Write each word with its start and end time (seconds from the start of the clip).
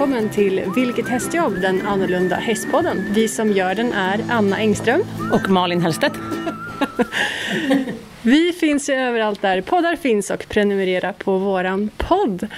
välkommen 0.00 0.30
till 0.30 0.72
Vilket 0.76 1.08
hästjobb? 1.08 1.60
Den 1.60 1.86
annorlunda 1.86 2.36
hästpodden. 2.36 3.04
Vi 3.10 3.28
som 3.28 3.52
gör 3.52 3.74
den 3.74 3.92
är 3.92 4.24
Anna 4.30 4.56
Engström. 4.56 5.02
Och 5.32 5.50
Malin 5.50 5.80
Hellstedt. 5.80 6.14
Vi 8.22 8.52
finns 8.52 8.88
ju 8.88 8.94
överallt 8.94 9.42
där 9.42 9.60
poddar 9.60 9.96
finns 9.96 10.30
och 10.30 10.48
prenumerera 10.48 11.12
på 11.12 11.38
våran 11.38 11.90
podd. 11.96 12.48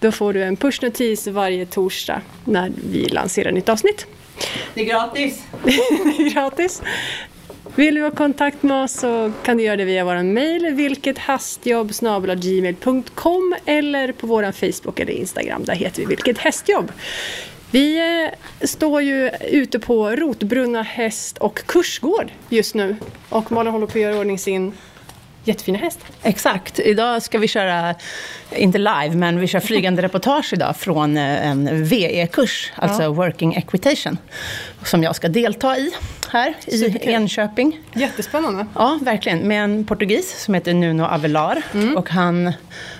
Då 0.00 0.12
får 0.12 0.32
du 0.32 0.42
en 0.42 0.56
pushnotis 0.56 1.26
varje 1.26 1.66
torsdag 1.66 2.20
när 2.44 2.72
vi 2.90 3.04
lanserar 3.04 3.52
nytt 3.52 3.68
avsnitt. 3.68 4.06
Det 4.74 4.80
är 4.80 4.84
gratis! 4.84 5.42
Det 5.64 5.70
är 5.70 6.34
gratis. 6.34 6.82
Vill 7.78 7.94
du 7.94 8.02
ha 8.02 8.10
kontakt 8.10 8.62
med 8.62 8.84
oss 8.84 8.92
så 8.92 9.32
kan 9.42 9.56
du 9.56 9.62
göra 9.62 9.76
det 9.76 9.84
via 9.84 10.04
vår 10.04 10.22
mejl 10.22 10.74
vilkethastjobb.gmail.com 10.74 13.54
eller 13.66 14.12
på 14.12 14.26
vår 14.26 14.52
Facebook 14.52 15.00
eller 15.00 15.12
Instagram. 15.12 15.64
Där 15.64 15.74
heter 15.74 16.02
vi 16.02 16.06
Vilket 16.06 16.38
hästjobb. 16.38 16.92
Vi 17.70 17.98
eh, 17.98 18.28
står 18.66 19.02
ju 19.02 19.30
ute 19.48 19.78
på 19.78 20.10
Rotbrunna 20.10 20.82
häst 20.82 21.38
och 21.38 21.66
kursgård 21.66 22.32
just 22.48 22.74
nu 22.74 22.96
och 23.28 23.52
Malin 23.52 23.72
håller 23.72 23.86
på 23.86 23.98
att 23.98 24.02
göra 24.02 24.14
i 24.14 24.18
ordning 24.18 24.38
sin 24.38 24.72
jättefina 25.44 25.78
häst. 25.78 25.98
Exakt. 26.22 26.78
Idag 26.78 27.22
ska 27.22 27.38
vi 27.38 27.48
köra, 27.48 27.94
inte 28.56 28.78
live, 28.78 29.10
men 29.14 29.40
vi 29.40 29.46
kör 29.46 29.60
flygande 29.60 30.02
reportage 30.02 30.52
idag 30.52 30.76
från 30.76 31.16
eh, 31.16 31.50
en 31.50 31.84
VE-kurs, 31.84 32.72
alltså 32.76 33.02
ja. 33.02 33.08
Working 33.08 33.54
Equitation, 33.54 34.18
som 34.84 35.02
jag 35.02 35.16
ska 35.16 35.28
delta 35.28 35.78
i 35.78 35.92
här 36.30 36.54
Superkul. 36.60 37.08
i 37.08 37.12
Enköping. 37.12 37.80
Jättespännande. 37.94 38.66
Ja, 38.74 38.98
verkligen. 39.02 39.38
Med 39.38 39.64
en 39.64 39.84
portugis 39.84 40.42
som 40.44 40.54
heter 40.54 40.74
Nuno 40.74 41.02
Avelar. 41.02 41.62
Mm. 41.74 41.96
Och 41.96 42.10
han 42.10 42.52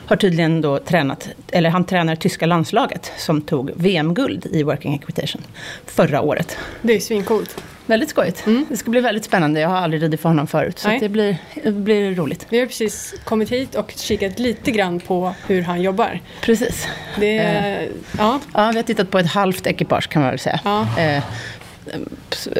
har 0.07 0.17
tydligen 0.17 0.61
då 0.61 0.79
tränat, 0.79 1.29
eller 1.53 1.71
han 1.71 1.84
tränar 1.84 2.17
tyska 2.17 2.47
landslaget 2.47 3.12
som 3.17 3.43
tog 3.43 3.71
VM-guld 3.77 4.47
i 4.53 4.62
Working 4.62 4.95
Equitation 4.95 5.43
förra 5.87 6.21
året. 6.21 6.59
Det 6.83 6.93
är 6.93 7.01
svincoolt. 7.01 7.62
Väldigt 7.89 8.11
skojigt. 8.11 8.47
Mm. 8.47 8.67
Det 8.69 8.77
ska 8.77 8.91
bli 8.91 9.01
väldigt 9.01 9.25
spännande. 9.25 9.61
Jag 9.61 9.69
har 9.69 9.77
aldrig 9.77 10.03
ridit 10.03 10.21
för 10.21 10.29
honom 10.29 10.47
förut. 10.47 10.79
Så 10.79 10.89
det 11.01 11.09
blir, 11.09 11.37
det 11.65 11.73
blir 11.73 12.15
roligt. 12.15 12.47
Vi 12.49 12.59
har 12.59 12.67
precis 12.67 13.15
kommit 13.25 13.53
hit 13.53 13.75
och 13.75 13.93
kikat 13.97 14.39
lite 14.39 14.71
grann 14.71 15.01
på 15.01 15.34
hur 15.47 15.62
han 15.62 15.83
jobbar. 15.83 16.21
Precis. 16.41 16.87
Det, 17.17 17.39
eh, 17.39 17.89
ja. 18.19 18.41
ja, 18.55 18.71
vi 18.71 18.77
har 18.77 18.83
tittat 18.83 19.11
på 19.11 19.19
ett 19.19 19.27
halvt 19.27 19.67
ekipage 19.67 20.09
kan 20.09 20.23
man 20.23 20.31
väl 20.31 20.39
säga. 20.39 20.61
Ja. 20.65 20.87
Eh, 20.99 21.23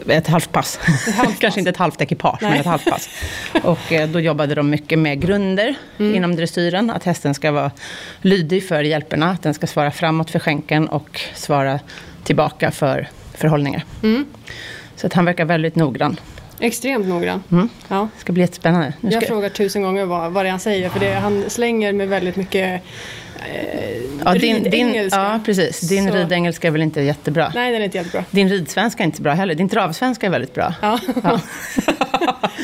ett 0.09 0.27
halvt 0.27 0.53
pass. 0.53 0.79
Ett 1.09 1.15
halvt. 1.15 1.39
Kanske 1.41 1.61
inte 1.61 1.71
ett 1.71 1.77
halvt 1.77 2.01
ekipage, 2.01 2.39
Nej. 2.43 2.51
men 2.51 2.61
ett 2.61 2.67
halvt 2.67 2.85
pass. 2.85 3.09
Och 3.63 3.93
eh, 3.93 4.09
då 4.09 4.21
jobbade 4.21 4.55
de 4.55 4.71
mycket 4.71 4.99
med 4.99 5.21
grunder 5.21 5.75
mm. 5.99 6.15
inom 6.15 6.37
dressyren. 6.37 6.91
Att 6.91 7.05
hästen 7.05 7.35
ska 7.35 7.51
vara 7.51 7.71
lydig 8.21 8.69
för 8.69 8.83
hjälperna, 8.83 9.31
att 9.31 9.43
den 9.43 9.55
ska 9.55 9.67
svara 9.67 9.91
framåt 9.91 10.31
för 10.31 10.39
skänken 10.39 10.89
och 10.89 11.21
svara 11.35 11.81
tillbaka 12.25 12.71
för 12.71 13.09
förhållningar. 13.35 13.85
Mm. 14.03 14.27
Så 14.97 15.07
att 15.07 15.13
han 15.13 15.25
verkar 15.25 15.45
väldigt 15.45 15.77
noggrann. 15.77 16.21
Extremt 16.61 17.07
noggrann. 17.07 17.43
Mm. 17.51 17.69
Ja. 17.89 18.09
Det 18.15 18.21
ska 18.21 18.33
bli 18.33 18.43
jättespännande. 18.43 18.93
Ska... 18.99 19.11
Jag 19.11 19.27
frågar 19.27 19.49
tusen 19.49 19.83
gånger 19.83 20.05
vad, 20.05 20.33
vad 20.33 20.45
det 20.45 20.49
är 20.49 20.51
han 20.51 20.61
säger, 20.61 20.89
för 20.89 21.01
det, 21.01 21.13
han 21.13 21.51
slänger 21.51 21.93
med 21.93 22.09
väldigt 22.09 22.37
mycket 22.37 22.75
eh, 22.75 22.81
ja, 24.25 24.35
din, 24.35 24.63
din, 24.63 25.09
ja, 25.13 25.41
precis. 25.45 25.81
Din 25.81 26.09
så. 26.09 26.15
ridengelska 26.15 26.69
är 26.69 26.73
väl 26.73 26.83
inte 26.83 27.01
jättebra? 27.01 27.53
Nej, 27.55 27.73
den 27.73 27.81
är 27.81 27.85
inte 27.85 27.99
jättebra. 27.99 28.25
Din 28.31 28.49
ridsvenska 28.49 29.03
är 29.03 29.05
inte 29.05 29.23
bra 29.23 29.33
heller. 29.33 29.55
Din 29.55 29.69
travsvenska 29.69 30.27
är 30.27 30.31
väldigt 30.31 30.55
bra. 30.55 30.75
Ja. 30.83 30.99
ja. 31.23 31.41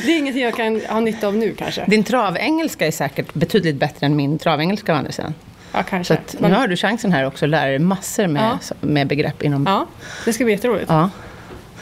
det 0.05 0.11
är 0.11 0.17
ingenting 0.17 0.43
jag 0.43 0.55
kan 0.55 0.81
ha 0.89 0.99
nytta 0.99 1.27
av 1.27 1.35
nu 1.35 1.55
kanske. 1.57 1.85
Din 1.87 2.03
travengelska 2.03 2.87
är 2.87 2.91
säkert 2.91 3.33
betydligt 3.33 3.75
bättre 3.75 4.05
än 4.05 4.15
min 4.15 4.37
travengelska 4.37 4.93
å 4.93 4.95
andra 4.95 5.11
sidan. 5.11 5.33
Ja, 5.71 5.83
kanske. 5.83 6.13
Så 6.13 6.19
att, 6.19 6.35
Men... 6.39 6.51
nu 6.51 6.57
har 6.57 6.67
du 6.67 6.75
chansen 6.75 7.11
här 7.11 7.25
också 7.25 7.45
att 7.45 7.49
lära 7.49 7.69
dig 7.69 7.79
massor 7.79 8.27
med, 8.27 8.57
ja. 8.69 8.75
med 8.81 9.07
begrepp 9.07 9.43
inom... 9.43 9.65
Ja, 9.65 9.85
det 10.25 10.33
ska 10.33 10.43
bli 10.43 10.53
jätteroligt. 10.53 10.89
Ja. 10.89 11.09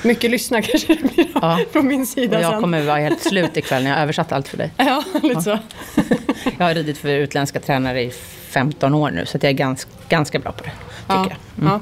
Mycket 0.01 0.31
lyssna 0.31 0.61
kanske 0.61 0.95
det 0.95 1.13
blir 1.13 1.27
ja. 1.33 1.59
från 1.71 1.87
min 1.87 2.05
sida 2.07 2.37
och 2.37 2.43
jag 2.43 2.51
sen. 2.51 2.61
kommer 2.61 2.81
vara 2.81 2.97
helt 2.97 3.21
slut 3.29 3.57
ikväll 3.57 3.83
när 3.83 3.89
jag 3.89 3.97
har 3.97 4.03
översatt 4.03 4.31
allt 4.31 4.47
för 4.47 4.57
dig. 4.57 4.71
Ja, 4.77 5.03
lite 5.23 5.41
så. 5.41 5.59
jag 6.57 6.65
har 6.65 6.73
ridit 6.73 6.97
för 6.97 7.09
utländska 7.09 7.59
tränare 7.59 8.01
i 8.01 8.11
15 8.53 8.93
år 8.93 9.11
nu, 9.11 9.25
så 9.25 9.37
jag 9.41 9.49
är 9.49 9.51
ganska, 9.51 9.91
ganska 10.09 10.39
bra 10.39 10.51
på 10.51 10.63
det. 10.63 10.69
Tycker 10.69 11.15
ja. 11.15 11.37
jag. 11.55 11.67
Mm. 11.67 11.79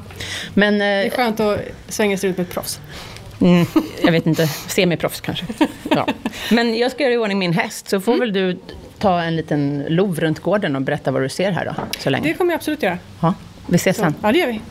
Men, 0.54 0.80
det 0.80 0.86
är 0.86 1.06
eh, 1.06 1.12
skönt 1.12 1.40
att 1.40 1.60
svänga 1.88 2.18
sig 2.18 2.30
ut 2.30 2.38
med 2.38 2.48
ett 2.48 2.54
proffs. 2.54 2.80
Mm, 3.42 3.66
jag 4.04 4.12
vet 4.12 4.26
inte, 4.26 4.48
semiproffs 4.48 5.22
kanske. 5.22 5.46
Ja. 5.96 6.08
Men 6.52 6.78
jag 6.78 6.92
ska 6.92 7.04
göra 7.04 7.14
i 7.14 7.18
ordning 7.18 7.40
min 7.40 7.54
häst, 7.54 7.90
så 7.90 8.00
får 8.00 8.14
mm. 8.14 8.20
väl 8.20 8.34
du 8.34 8.60
ta 9.00 9.22
en 9.22 9.36
liten 9.36 9.86
lov 9.90 10.20
runt 10.20 10.40
gården 10.40 10.76
och 10.76 10.82
berätta 10.82 11.12
vad 11.12 11.22
du 11.22 11.30
ser 11.30 11.52
här 11.52 11.66
då, 11.66 11.74
så 12.00 12.10
länge. 12.10 12.28
Det 12.28 12.34
kommer 12.34 12.52
jag 12.52 12.58
absolut 12.58 12.84
göra. 12.84 12.98
Ja, 13.20 13.34
vi 13.68 13.76
ses 13.76 13.98
så. 13.98 14.04
sen. 14.04 14.16
Ja, 14.22 14.32
det 14.32 14.38
gör 14.38 14.48
vi. 14.48 14.62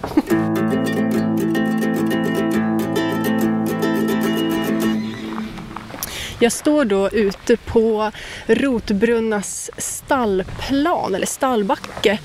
Jag 6.42 6.52
står 6.52 6.84
då 6.84 7.10
ute 7.10 7.56
på 7.56 8.12
Rotbrunnas 8.46 9.70
stallplan, 9.78 11.14
eller 11.14 11.26
stallbacke. 11.26 12.18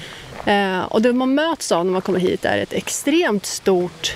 Eh, 0.45 0.79
och 0.79 1.01
det 1.01 1.13
man 1.13 1.35
möts 1.35 1.71
av 1.71 1.85
när 1.85 1.91
man 1.91 2.01
kommer 2.01 2.19
hit 2.19 2.45
är 2.45 2.57
ett 2.57 2.73
extremt 2.73 3.45
stort 3.45 4.15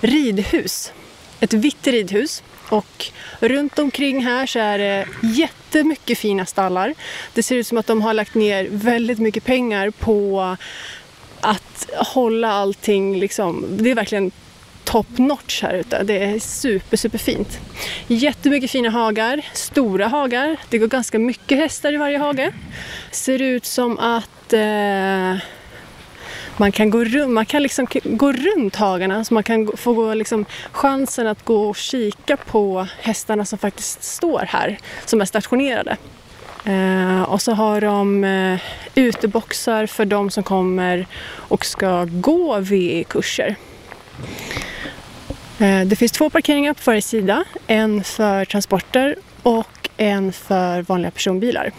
ridhus. 0.00 0.92
Ett 1.40 1.52
vitt 1.52 1.86
ridhus. 1.86 2.42
Och 2.68 3.06
runt 3.40 3.78
omkring 3.78 4.24
här 4.24 4.46
så 4.46 4.58
är 4.58 4.78
det 4.78 5.06
jättemycket 5.22 6.18
fina 6.18 6.46
stallar. 6.46 6.94
Det 7.34 7.42
ser 7.42 7.56
ut 7.56 7.66
som 7.66 7.78
att 7.78 7.86
de 7.86 8.02
har 8.02 8.14
lagt 8.14 8.34
ner 8.34 8.68
väldigt 8.70 9.18
mycket 9.18 9.44
pengar 9.44 9.90
på 9.90 10.56
att 11.40 11.90
hålla 11.96 12.52
allting 12.52 13.18
liksom, 13.18 13.66
det 13.70 13.90
är 13.90 13.94
verkligen 13.94 14.30
top 14.84 15.18
notch 15.18 15.62
här 15.62 15.74
ute. 15.74 16.02
Det 16.02 16.24
är 16.24 16.38
super, 16.38 16.96
super 16.96 17.18
fint. 17.18 17.60
Jättemycket 18.06 18.70
fina 18.70 18.90
hagar, 18.90 19.46
stora 19.52 20.06
hagar. 20.06 20.56
Det 20.68 20.78
går 20.78 20.86
ganska 20.86 21.18
mycket 21.18 21.58
hästar 21.58 21.92
i 21.92 21.96
varje 21.96 22.18
hage. 22.18 22.52
Ser 23.10 23.42
ut 23.42 23.64
som 23.64 23.98
att 23.98 24.52
eh, 24.52 25.36
man 26.56 26.72
kan, 26.72 26.90
gå 26.90 27.04
runt, 27.04 27.30
man 27.32 27.46
kan 27.46 27.62
liksom 27.62 27.86
gå 28.04 28.32
runt 28.32 28.76
hagarna 28.76 29.24
så 29.24 29.34
man 29.34 29.42
kan 29.42 29.76
få 29.76 29.92
gå 29.92 30.14
liksom 30.14 30.44
chansen 30.72 31.26
att 31.26 31.44
gå 31.44 31.68
och 31.68 31.76
kika 31.76 32.36
på 32.36 32.86
hästarna 33.00 33.44
som 33.44 33.58
faktiskt 33.58 34.02
står 34.02 34.44
här, 34.48 34.78
som 35.04 35.20
är 35.20 35.24
stationerade. 35.24 35.96
Eh, 36.64 37.22
och 37.22 37.42
så 37.42 37.52
har 37.52 37.80
de 37.80 38.24
eh, 38.24 38.60
uteboxar 38.94 39.86
för 39.86 40.04
de 40.04 40.30
som 40.30 40.42
kommer 40.42 41.06
och 41.34 41.64
ska 41.64 42.04
gå 42.04 42.58
VE-kurser. 42.58 43.56
Eh, 45.58 45.80
det 45.86 45.96
finns 45.96 46.12
två 46.12 46.30
parkeringar 46.30 46.74
på 46.74 46.80
varje 46.84 47.02
sida. 47.02 47.44
En 47.66 48.04
för 48.04 48.44
transporter 48.44 49.16
och 49.42 49.88
en 49.96 50.32
för 50.32 50.82
vanliga 50.82 51.10
personbilar. 51.10 51.72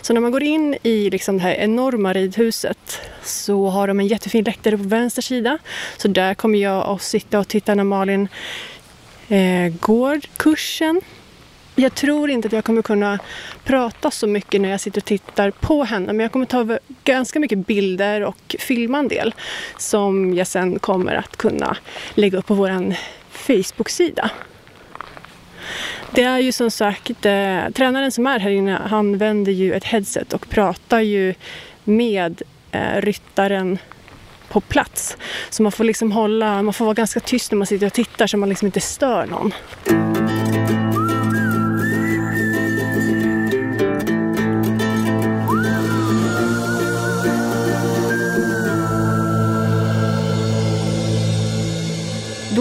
Så 0.00 0.12
när 0.12 0.20
man 0.20 0.30
går 0.30 0.42
in 0.42 0.76
i 0.82 1.10
liksom 1.10 1.36
det 1.36 1.42
här 1.42 1.54
enorma 1.54 2.12
ridhuset 2.12 3.00
så 3.22 3.68
har 3.68 3.88
de 3.88 4.00
en 4.00 4.06
jättefin 4.06 4.44
läktare 4.44 4.76
på 4.76 4.84
vänster 4.84 5.22
sida. 5.22 5.58
Så 5.96 6.08
där 6.08 6.34
kommer 6.34 6.58
jag 6.58 6.86
att 6.86 7.02
sitta 7.02 7.38
och 7.38 7.48
titta 7.48 7.74
när 7.74 7.84
Malin 7.84 8.28
eh, 9.28 9.68
går 9.80 10.20
kursen. 10.36 11.00
Jag 11.80 11.94
tror 11.94 12.30
inte 12.30 12.46
att 12.46 12.52
jag 12.52 12.64
kommer 12.64 12.82
kunna 12.82 13.18
prata 13.64 14.10
så 14.10 14.26
mycket 14.26 14.60
när 14.60 14.68
jag 14.68 14.80
sitter 14.80 15.00
och 15.00 15.04
tittar 15.04 15.50
på 15.50 15.84
henne 15.84 16.12
men 16.12 16.20
jag 16.20 16.32
kommer 16.32 16.46
ta 16.46 16.78
ganska 17.04 17.40
mycket 17.40 17.66
bilder 17.66 18.24
och 18.24 18.56
filma 18.58 18.98
en 18.98 19.08
del 19.08 19.34
som 19.76 20.34
jag 20.34 20.46
sen 20.46 20.78
kommer 20.78 21.14
att 21.14 21.36
kunna 21.36 21.76
lägga 22.14 22.38
upp 22.38 22.46
på 22.46 22.54
vår 22.54 22.94
Facebook-sida. 23.30 24.30
Det 26.10 26.22
är 26.22 26.38
ju 26.38 26.52
som 26.52 26.70
sagt, 26.70 27.26
eh, 27.26 27.70
tränaren 27.74 28.12
som 28.12 28.26
är 28.26 28.38
här 28.38 28.50
inne, 28.50 28.80
han 28.86 29.18
vänder 29.18 29.52
ju 29.52 29.72
ett 29.74 29.84
headset 29.84 30.32
och 30.32 30.48
pratar 30.48 31.00
ju 31.00 31.34
med 31.84 32.42
eh, 32.72 33.00
ryttaren 33.00 33.78
på 34.48 34.60
plats. 34.60 35.16
Så 35.50 35.62
man 35.62 35.72
får 35.72 35.84
liksom 35.84 36.12
hålla, 36.12 36.62
man 36.62 36.74
får 36.74 36.84
vara 36.84 36.94
ganska 36.94 37.20
tyst 37.20 37.52
när 37.52 37.56
man 37.56 37.66
sitter 37.66 37.86
och 37.86 37.92
tittar 37.92 38.26
så 38.26 38.36
man 38.36 38.48
liksom 38.48 38.66
inte 38.66 38.80
stör 38.80 39.26
någon. 39.26 39.52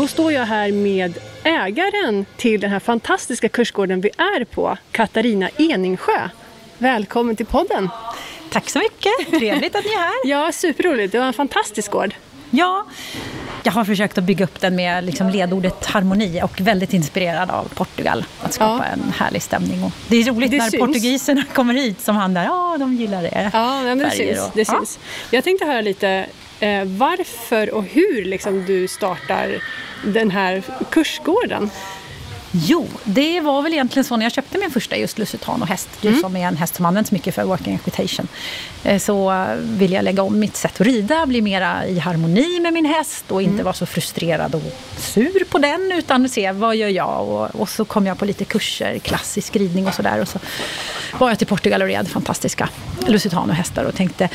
Då 0.08 0.12
står 0.12 0.32
jag 0.32 0.46
här 0.46 0.72
med 0.72 1.18
ägaren 1.44 2.26
till 2.38 2.62
den 2.62 2.72
här 2.72 2.80
fantastiska 2.80 3.50
kursgården 3.50 4.02
vi 4.02 4.10
är 4.18 4.46
på, 4.46 4.78
Katarina 4.92 5.50
Eningsjö. 5.58 6.30
Välkommen 6.78 7.36
till 7.36 7.46
podden! 7.46 7.90
Tack 8.52 8.70
så 8.70 8.80
mycket! 8.80 9.40
Trevligt 9.40 9.76
att 9.76 9.84
ni 9.84 9.92
är 9.92 9.98
här. 9.98 10.14
ja, 10.24 10.52
superroligt. 10.52 11.12
Det 11.12 11.20
var 11.20 11.26
en 11.26 11.34
fantastisk 11.34 11.92
gård. 11.92 12.14
Ja, 12.50 12.86
jag 13.64 13.72
har 13.72 13.86
försökt 13.86 14.18
att 14.18 14.24
bygga 14.24 14.46
upp 14.46 14.62
den 14.62 14.76
med 14.76 15.04
liksom 15.04 15.30
ledordet 15.30 15.86
harmoni 15.86 16.42
och 16.44 16.62
väldigt 16.62 16.94
inspirerad 16.94 17.50
av 17.50 17.64
Portugal. 17.76 18.26
Att 18.42 18.54
skapa 18.54 18.86
ja. 18.88 18.94
en 18.94 19.14
härlig 19.18 19.42
stämning. 19.42 19.84
Och 19.84 19.92
det 20.08 20.18
är 20.18 20.24
roligt 20.24 20.52
det 20.52 20.58
när 20.58 20.70
syns. 20.70 20.82
portugiserna 20.82 21.44
kommer 21.54 21.74
hit 21.74 22.02
som 22.02 22.16
han 22.16 22.34
där, 22.34 22.44
ja 22.44 22.76
de 22.80 22.96
gillar 22.96 23.24
det. 23.24 23.50
Ja, 23.54 23.82
men 23.82 23.98
det 23.98 24.12
syns. 24.12 24.40
Och, 24.40 24.52
det 24.54 24.68
ja. 24.68 24.78
syns. 24.80 25.00
Jag 25.32 25.44
tänkte 25.44 25.66
höra 25.66 25.82
lite 25.82 26.26
eh, 26.60 26.84
varför 26.86 27.74
och 27.74 27.84
hur 27.84 28.26
liksom, 28.26 28.66
du 28.66 28.88
startar 28.88 29.64
den 30.04 30.32
här 30.32 30.64
kursgården. 30.90 31.70
Jo, 32.52 32.88
det 33.04 33.42
var 33.42 33.62
väl 33.62 33.74
egentligen 33.74 34.04
så 34.04 34.18
när 34.18 34.26
jag 34.26 34.34
köpte 34.34 34.58
min 34.58 34.72
första 34.72 34.98
just 34.98 35.18
Lusitano-häst, 35.18 35.90
mm. 36.02 36.20
som 36.20 36.36
är 36.36 36.48
en 36.48 36.58
häst 36.58 36.76
som 36.76 36.86
används 36.86 37.12
mycket 37.12 37.36
för 37.36 37.44
working 37.44 37.76
equitation, 37.76 38.28
eh, 38.84 39.00
så 39.00 39.46
vill 39.60 39.92
jag 39.92 40.04
lägga 40.04 40.24
om 40.24 40.40
mitt 40.40 40.56
sätt 40.56 40.82
att 40.82 40.88
rida, 40.88 41.26
bli 41.26 41.42
mera 41.42 41.88
i 41.88 42.00
harmoni 42.00 42.60
med 42.60 42.74
min 42.74 42.86
häst 42.86 43.32
och 43.32 43.42
inte 43.42 43.54
mm. 43.54 43.66
vara 43.66 43.74
så 43.74 43.86
frustrerad 43.86 44.56
och 44.56 44.62
sur 44.98 45.44
på 45.50 45.58
den, 45.58 45.92
utan 45.92 46.30
se 46.30 46.52
vad 46.52 46.76
gör 46.76 46.90
jag? 46.90 47.30
Och, 47.30 47.62
och 47.62 47.70
så 47.70 47.86
kom 47.86 48.06
jag 48.06 48.18
på 48.18 48.26
lite 48.26 48.46
kurser, 48.46 49.00
klassisk 49.00 49.56
ridning 49.56 49.88
och 49.88 49.94
sådär. 49.94 50.22
Och 50.22 50.28
så 50.28 50.40
var 51.20 51.30
jag 51.30 51.38
till 51.38 51.48
Portugal 51.48 51.82
och 51.82 51.88
red 51.88 52.08
fantastiska 52.08 52.70
Lusitano-hästar 53.08 53.84
och 53.84 53.96
tänkte 53.96 54.30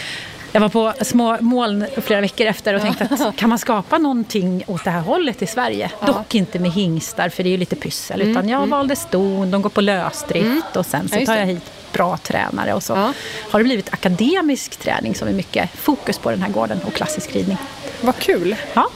jag 0.52 0.60
var 0.60 0.68
på 0.68 0.92
små 1.04 1.36
moln 1.40 1.86
flera 2.02 2.20
veckor 2.20 2.46
efter 2.46 2.74
och 2.74 2.80
tänkte 2.80 3.04
att 3.10 3.36
kan 3.36 3.48
man 3.48 3.58
skapa 3.58 3.98
någonting 3.98 4.64
åt 4.66 4.84
det 4.84 4.90
här 4.90 5.00
hållet 5.00 5.42
i 5.42 5.46
Sverige? 5.46 5.90
Ja. 6.00 6.06
Dock 6.06 6.34
inte 6.34 6.58
med 6.58 6.70
hingstar 6.70 7.28
för 7.28 7.42
det 7.42 7.48
är 7.48 7.50
ju 7.50 7.56
lite 7.56 7.76
pyssel. 7.76 8.20
Mm. 8.20 8.30
Utan 8.30 8.48
jag 8.48 8.58
mm. 8.58 8.70
valde 8.70 8.96
ston, 8.96 9.50
de 9.50 9.62
går 9.62 9.70
på 9.70 9.80
lösdrift 9.80 10.46
mm. 10.46 10.62
och 10.74 10.86
sen 10.86 11.08
så 11.08 11.26
tar 11.26 11.36
jag 11.36 11.46
hit 11.46 11.72
bra 11.92 12.16
tränare. 12.16 12.74
Och 12.74 12.82
så 12.82 12.92
ja. 12.92 13.12
har 13.50 13.58
det 13.60 13.64
blivit 13.64 13.92
akademisk 13.92 14.76
träning 14.76 15.14
som 15.14 15.28
är 15.28 15.32
mycket 15.32 15.70
fokus 15.74 16.18
på 16.18 16.30
den 16.30 16.42
här 16.42 16.50
gården 16.50 16.80
och 16.86 16.92
klassisk 16.92 17.36
ridning. 17.36 17.58
Vad 18.00 18.16
kul! 18.16 18.56
Ja. 18.74 18.88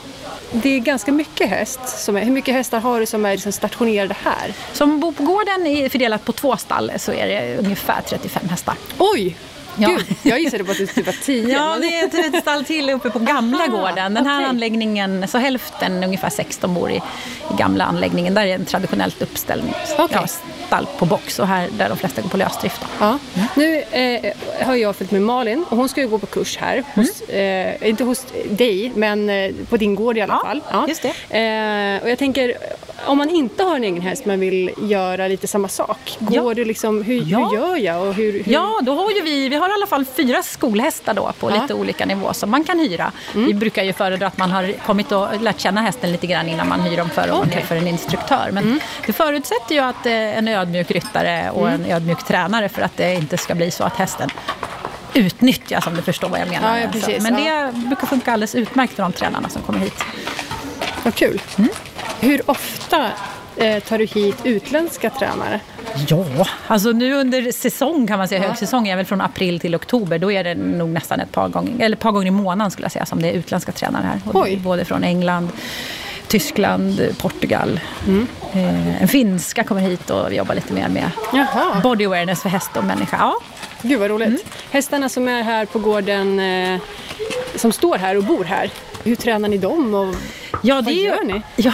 Det 0.53 0.69
är 0.69 0.79
ganska 0.79 1.13
mycket 1.13 1.51
häst. 1.51 1.81
Som 1.87 2.17
är, 2.17 2.25
hur 2.25 2.33
mycket 2.33 2.55
hästar 2.55 2.81
har 2.81 3.01
du 3.01 3.07
som 3.07 3.27
är 3.27 3.33
liksom 3.33 3.53
stationerade 3.53 4.17
här? 4.23 4.55
Som 4.73 5.01
bor 5.01 5.13
på 5.13 5.23
gården 5.23 5.67
är 5.67 5.89
fördelat 5.89 6.25
på 6.25 6.33
två 6.33 6.57
stall 6.57 6.93
så 6.97 7.13
är 7.13 7.27
det 7.27 7.57
ungefär 7.59 8.03
35 8.03 8.49
hästar. 8.49 8.75
Oj! 8.99 9.37
Ja. 9.79 9.89
Gud, 9.89 10.17
jag 10.23 10.41
gissade 10.41 10.65
på 10.65 10.71
att 10.71 10.79
det 10.79 10.87
typ 10.87 11.07
var 11.07 11.25
tio. 11.25 11.55
Ja, 11.55 11.77
det 11.81 11.99
är 11.99 12.37
ett 12.37 12.43
stall 12.43 12.65
till 12.65 12.91
uppe 12.91 13.11
på 13.11 13.19
gamla 13.19 13.67
gården. 13.67 14.15
Den 14.15 14.27
här 14.27 14.39
okay. 14.41 14.49
anläggningen, 14.49 15.29
så 15.29 15.39
hälften, 15.39 16.05
ungefär 16.05 16.31
16 16.31 16.75
bor 16.75 16.91
i, 16.91 16.97
i 16.97 17.01
gamla 17.59 17.85
anläggningen. 17.85 18.35
Där 18.35 18.47
är 18.47 18.55
en 18.55 18.65
traditionellt 18.65 19.23
uppställning. 19.23 19.75
Okay. 19.99 20.09
Ja, 20.11 20.27
stall 20.67 20.87
på 20.99 21.07
box 21.07 21.39
och 21.39 21.47
här 21.47 21.69
där 21.79 21.89
de 21.89 21.99
flesta 21.99 22.23
går 22.23 22.29
på 22.29 22.37
lösdrift. 22.37 22.81
Ja. 23.01 23.19
Mm. 23.35 23.47
Nu 23.57 23.83
eh, 23.91 24.67
har 24.67 24.75
jag 24.75 24.97
följt 24.97 25.11
med 25.11 25.23
Malin 25.23 25.65
och 25.69 25.77
hon 25.77 25.89
ska 25.89 26.01
ju 26.01 26.09
gå 26.09 26.19
på 26.19 26.27
kurs 26.27 26.57
här. 26.57 26.85
Hos, 26.95 27.23
mm. 27.29 27.77
eh, 27.83 27.89
inte 27.89 28.05
hos 28.05 28.27
dig, 28.51 28.93
men 28.95 29.31
eh, 29.31 29.53
på 29.69 29.77
din 29.77 29.95
gård 29.95 30.19
i 30.19 30.21
alla 30.21 30.41
ja, 30.43 30.49
fall. 30.49 30.61
Ja, 30.71 30.89
just 30.89 31.03
det. 31.03 31.39
Eh, 31.39 32.03
och 32.03 32.11
jag 32.11 32.19
tänker, 32.19 32.57
om 33.07 33.19
man 33.19 33.31
inte 33.31 33.63
har 33.63 33.77
en 33.77 33.85
egen 33.85 34.01
häst 34.03 34.25
men 34.25 34.41
vill 34.41 34.71
göra 34.77 35.29
lite 35.29 35.47
samma 35.47 35.69
sak, 35.69 36.17
går 36.19 36.51
ja. 36.51 36.55
det 36.55 36.65
liksom, 36.65 37.03
hur, 37.03 37.25
ja. 37.27 37.49
hur 37.49 37.57
gör 37.57 37.77
jag? 37.77 38.07
Och 38.07 38.15
hur, 38.15 38.33
hur... 38.33 38.53
Ja, 38.53 38.81
då 38.83 38.95
har 38.95 39.11
ju 39.11 39.23
vi, 39.23 39.49
vi 39.49 39.57
har 39.57 39.69
i 39.69 39.73
alla 39.73 39.87
fall 39.87 40.05
fyra 40.05 40.43
skolhästar 40.43 41.15
då 41.15 41.33
på 41.41 41.51
ja. 41.51 41.63
lite 41.63 41.75
olika 41.75 42.07
nivå 42.07 42.33
som 42.33 42.51
man 42.51 42.65
kan 42.65 42.79
hyra. 42.79 43.13
Mm. 43.35 43.47
Vi 43.47 43.55
brukar 43.55 43.83
ju 43.83 43.93
föredra 43.93 44.27
att 44.27 44.39
man 44.39 44.51
har 44.51 44.73
kommit 44.73 45.13
och 45.13 45.41
lärt 45.41 45.61
känna 45.61 45.83
hästen 45.83 46.13
lite 46.13 46.27
grann 46.27 46.49
innan 46.49 46.69
man 46.69 46.81
hyr 46.81 46.97
dem 46.97 47.11
för 47.11 47.33
okay. 47.41 47.63
för 47.63 47.77
en 47.77 47.87
instruktör. 47.87 48.51
Men 48.53 48.65
mm. 48.65 48.81
det 49.07 49.13
förutsätter 49.13 49.75
ju 49.75 49.81
att 49.81 50.07
eh, 50.07 50.39
en 50.39 50.49
ödmjuk 50.49 50.91
ryttare 50.91 51.51
och 51.51 51.69
mm. 51.69 51.85
en 51.85 51.91
ödmjuk 51.91 52.25
tränare 52.27 52.69
för 52.69 52.83
att 52.83 52.97
det 52.97 53.15
inte 53.15 53.39
ska 53.39 53.55
bli 53.55 53.71
så 53.71 53.85
att 53.85 53.97
hästen 53.97 54.31
utnyttjas 55.15 55.87
om 55.87 55.97
du 55.97 56.03
förstår 56.03 56.29
vad 56.29 56.41
jag 56.41 56.49
menar. 56.49 56.79
Ja, 56.79 56.89
precis, 56.93 57.23
Men 57.23 57.35
det 57.35 57.73
brukar 57.87 58.07
funka 58.07 58.33
alldeles 58.33 58.55
utmärkt 58.55 58.93
för 58.93 59.03
de 59.03 59.13
tränarna 59.13 59.49
som 59.49 59.63
kommer 59.63 59.79
hit. 59.79 60.05
Vad 61.03 61.15
kul. 61.15 61.43
Mm. 61.59 61.71
Hur 62.21 62.51
ofta 62.51 63.11
eh, 63.57 63.83
tar 63.83 63.99
du 63.99 64.05
hit 64.05 64.37
utländska 64.45 65.11
tränare? 65.11 65.61
Ja, 66.09 66.25
alltså 66.67 66.93
nu 66.93 67.15
under 67.15 67.53
säsong 67.53 68.07
kan 68.07 68.19
man 68.19 68.29
säga, 68.29 68.43
ja. 68.43 68.49
högsäsong 68.49 68.89
är 68.89 68.97
väl 68.97 69.07
från 69.07 69.21
april 69.21 69.61
till 69.61 69.75
oktober. 69.75 70.19
Då 70.19 70.33
är 70.33 70.45
det 70.45 70.55
nog 70.55 70.89
nästan 70.89 71.21
ett 71.21 71.33
par 71.33 71.49
gånger, 71.49 71.85
eller 71.85 71.97
ett 71.97 72.03
par 72.03 72.13
gånger 72.13 72.27
i 72.27 72.31
månaden 72.31 72.71
skulle 72.71 72.85
jag 72.85 72.93
säga 72.93 73.07
som 73.07 73.23
det 73.23 73.29
är 73.29 73.33
utländska 73.33 73.73
tränare 73.73 74.03
här. 74.05 74.21
Oj. 74.35 74.57
Både 74.57 74.85
från 74.85 75.05
England, 75.05 75.49
Tyskland, 76.27 77.01
Portugal. 77.19 77.81
Mm. 78.07 78.27
Eh, 78.53 79.03
en 79.03 79.09
finska 79.09 79.65
kommer 79.65 79.81
hit 79.81 80.11
och 80.11 80.33
vi 80.33 80.37
jobbar 80.37 80.55
lite 80.55 80.73
mer 80.73 80.89
med 80.89 81.11
Jaha. 81.33 81.81
body 81.83 82.07
awareness 82.07 82.43
för 82.43 82.49
häst 82.49 82.71
och 82.77 82.85
människa. 82.85 83.17
Ja. 83.21 83.35
Gud 83.83 84.01
vad 84.01 84.11
roligt. 84.11 84.29
Mm. 84.29 84.41
Hästarna 84.71 85.09
som 85.09 85.29
är 85.29 85.43
här 85.43 85.67
på 85.67 85.79
gården, 85.79 86.41
eh, 86.41 86.81
som 87.55 87.73
står 87.73 87.97
här 87.97 88.17
och 88.17 88.25
bor 88.25 88.45
här, 88.45 88.71
hur 89.05 89.17
tränar 89.17 89.49
ni 89.49 89.59
dem? 89.59 89.95
Och 89.95 90.15
Ja, 90.63 90.75
det 90.77 90.83
Vad 90.83 90.95
gör 90.95 91.25
ni? 91.25 91.43
Ja, 91.57 91.73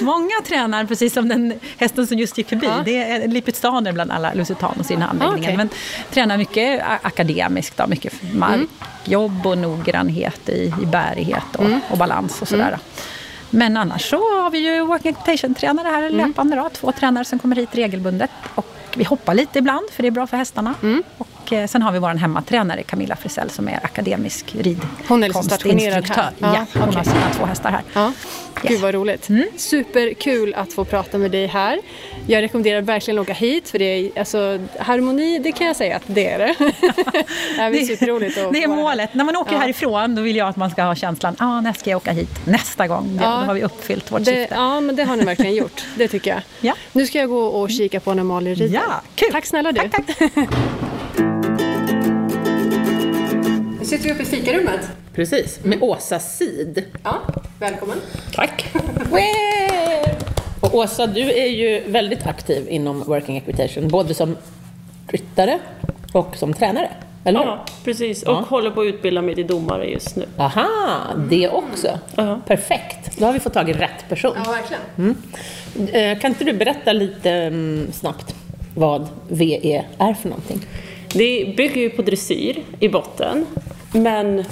många 0.00 0.34
tränar, 0.46 0.84
precis 0.84 1.14
som 1.14 1.28
den 1.28 1.54
hästen 1.76 2.06
som 2.06 2.18
just 2.18 2.38
gick 2.38 2.48
förbi. 2.48 2.66
Ja. 2.66 2.82
Det 2.84 2.96
är 2.96 3.28
lipidstaner 3.28 3.92
bland 3.92 4.12
alla 4.12 4.34
lusitanos 4.34 4.90
i 4.90 4.94
den 4.94 5.02
här 5.02 5.10
anläggningen. 5.10 5.40
Ah, 5.40 5.44
okay. 5.44 5.56
Men 5.56 5.68
tränar 6.10 6.36
mycket 6.36 6.82
akademiskt, 7.02 7.76
då, 7.76 7.86
mycket 7.86 8.12
markjobb 8.34 9.46
och 9.46 9.58
noggrannhet 9.58 10.48
i, 10.48 10.74
i 10.82 10.86
bärighet 10.86 11.56
och, 11.56 11.64
mm. 11.64 11.80
och 11.90 11.98
balans 11.98 12.42
och 12.42 12.48
sådär. 12.48 12.68
Mm. 12.68 12.80
Men 13.50 13.76
annars 13.76 14.10
så 14.10 14.42
har 14.42 14.50
vi 14.50 14.58
ju 14.58 14.86
walking 14.86 15.10
equitation-tränare 15.10 15.88
här 15.88 16.02
mm. 16.02 16.28
löpande. 16.28 16.56
Då, 16.56 16.68
två 16.68 16.92
tränare 16.92 17.24
som 17.24 17.38
kommer 17.38 17.56
hit 17.56 17.68
regelbundet. 17.72 18.30
Och 18.54 18.77
vi 18.96 19.04
hoppar 19.04 19.34
lite 19.34 19.58
ibland 19.58 19.90
för 19.90 20.02
det 20.02 20.06
är 20.06 20.10
bra 20.10 20.26
för 20.26 20.36
hästarna. 20.36 20.74
Mm. 20.82 21.02
Och 21.18 21.28
och 21.48 21.52
eh, 21.52 21.66
sen 21.66 21.82
har 21.82 21.92
vi 21.92 21.98
vår 21.98 22.08
hemmatränare 22.08 22.82
Camilla 22.82 23.16
Frisell 23.16 23.50
som 23.50 23.68
är 23.68 23.80
akademisk 23.82 24.54
ridkonstinstruktör. 24.54 26.30
Ja, 26.38 26.54
ja, 26.54 26.66
hon 26.74 26.82
okay. 26.82 26.94
har 26.94 27.04
sina 27.04 27.30
två 27.36 27.44
hästar 27.44 27.70
här. 27.70 27.82
Ja. 27.92 28.06
Yes. 28.06 28.70
Gud 28.70 28.80
vad 28.80 28.94
roligt. 28.94 29.28
Mm. 29.28 29.44
Superkul 29.56 30.54
att 30.54 30.72
få 30.72 30.84
prata 30.84 31.18
med 31.18 31.30
dig 31.30 31.46
här. 31.46 31.78
Jag 32.26 32.42
rekommenderar 32.42 32.80
verkligen 32.80 33.18
att 33.18 33.22
åka 33.22 33.32
hit 33.32 33.68
för 33.68 33.78
det 33.78 33.84
är, 33.84 34.18
alltså, 34.18 34.58
harmoni, 34.78 35.38
det 35.38 35.52
kan 35.52 35.66
jag 35.66 35.76
säga 35.76 35.96
att 35.96 36.02
det 36.06 36.30
är 36.30 36.38
det. 36.38 36.54
det 37.56 37.80
är 37.80 37.86
superroligt 37.86 38.38
att 38.38 38.52
Det 38.52 38.62
är 38.62 38.68
målet. 38.68 39.14
När 39.14 39.24
man 39.24 39.36
åker 39.36 39.52
ja. 39.52 39.58
härifrån 39.58 40.14
då 40.14 40.22
vill 40.22 40.36
jag 40.36 40.48
att 40.48 40.56
man 40.56 40.70
ska 40.70 40.82
ha 40.82 40.94
känslan, 40.94 41.36
ah, 41.38 41.60
när 41.60 41.72
ska 41.72 41.90
jag 41.90 41.96
åka 41.96 42.12
hit 42.12 42.46
nästa 42.46 42.86
gång? 42.86 43.20
Ja. 43.22 43.30
Då 43.30 43.46
har 43.46 43.54
vi 43.54 43.62
uppfyllt 43.62 44.12
vårt 44.12 44.24
det, 44.24 44.24
syfte. 44.24 44.54
Ja, 44.54 44.80
men 44.80 44.96
det 44.96 45.04
har 45.04 45.16
ni 45.16 45.24
verkligen 45.24 45.54
gjort. 45.62 45.84
Det 45.96 46.08
tycker 46.08 46.30
jag. 46.30 46.40
Ja. 46.60 46.74
Nu 46.92 47.06
ska 47.06 47.18
jag 47.18 47.28
gå 47.28 47.44
och 47.44 47.70
kika 47.70 48.00
på 48.00 48.14
när 48.14 48.22
Malin 48.22 48.54
rider. 48.54 48.74
Ja, 48.74 49.02
kul. 49.14 49.32
Tack 49.32 49.46
snälla 49.46 49.72
du. 49.72 49.80
Tack, 49.88 50.06
tack. 50.06 50.48
sitter 53.88 54.04
vi 54.04 54.12
uppe 54.12 54.22
i 54.22 54.26
fikarummet. 54.26 54.90
Precis, 55.14 55.64
med 55.64 55.82
Åsa 55.82 56.18
Sid. 56.18 56.84
Ja, 57.04 57.20
välkommen. 57.60 57.98
Tack. 58.34 58.72
Och 60.60 60.74
Åsa, 60.74 61.06
du 61.06 61.32
är 61.32 61.46
ju 61.46 61.80
väldigt 61.86 62.26
aktiv 62.26 62.66
inom 62.68 63.02
Working 63.02 63.36
Equitation, 63.36 63.88
både 63.88 64.14
som 64.14 64.36
ryttare 65.06 65.58
och 66.12 66.36
som 66.36 66.54
tränare. 66.54 66.90
Eller 67.24 67.40
Ja, 67.40 67.64
precis. 67.84 68.22
Och 68.22 68.32
ja. 68.32 68.44
håller 68.48 68.70
på 68.70 68.80
att 68.80 68.86
utbilda 68.86 69.22
mig 69.22 69.34
till 69.34 69.46
domare 69.46 69.90
just 69.90 70.16
nu. 70.16 70.26
Aha, 70.36 70.68
det 71.30 71.48
också. 71.48 71.98
Uh-huh. 72.16 72.40
Perfekt. 72.46 73.18
Då 73.18 73.26
har 73.26 73.32
vi 73.32 73.40
fått 73.40 73.54
tag 73.54 73.70
i 73.70 73.72
rätt 73.72 74.08
person. 74.08 74.36
Ja, 74.44 74.50
verkligen. 74.50 74.82
Mm. 74.98 75.16
Eh, 76.14 76.20
kan 76.20 76.30
inte 76.30 76.44
du 76.44 76.52
berätta 76.52 76.92
lite 76.92 77.30
mm, 77.30 77.92
snabbt 77.92 78.34
vad 78.74 79.08
VE 79.28 79.84
är 79.98 80.14
för 80.14 80.28
någonting? 80.28 80.60
Det 81.12 81.54
bygger 81.56 81.80
ju 81.80 81.90
på 81.90 82.02
dressyr 82.02 82.62
i 82.80 82.88
botten. 82.88 83.46
Men 83.92 84.44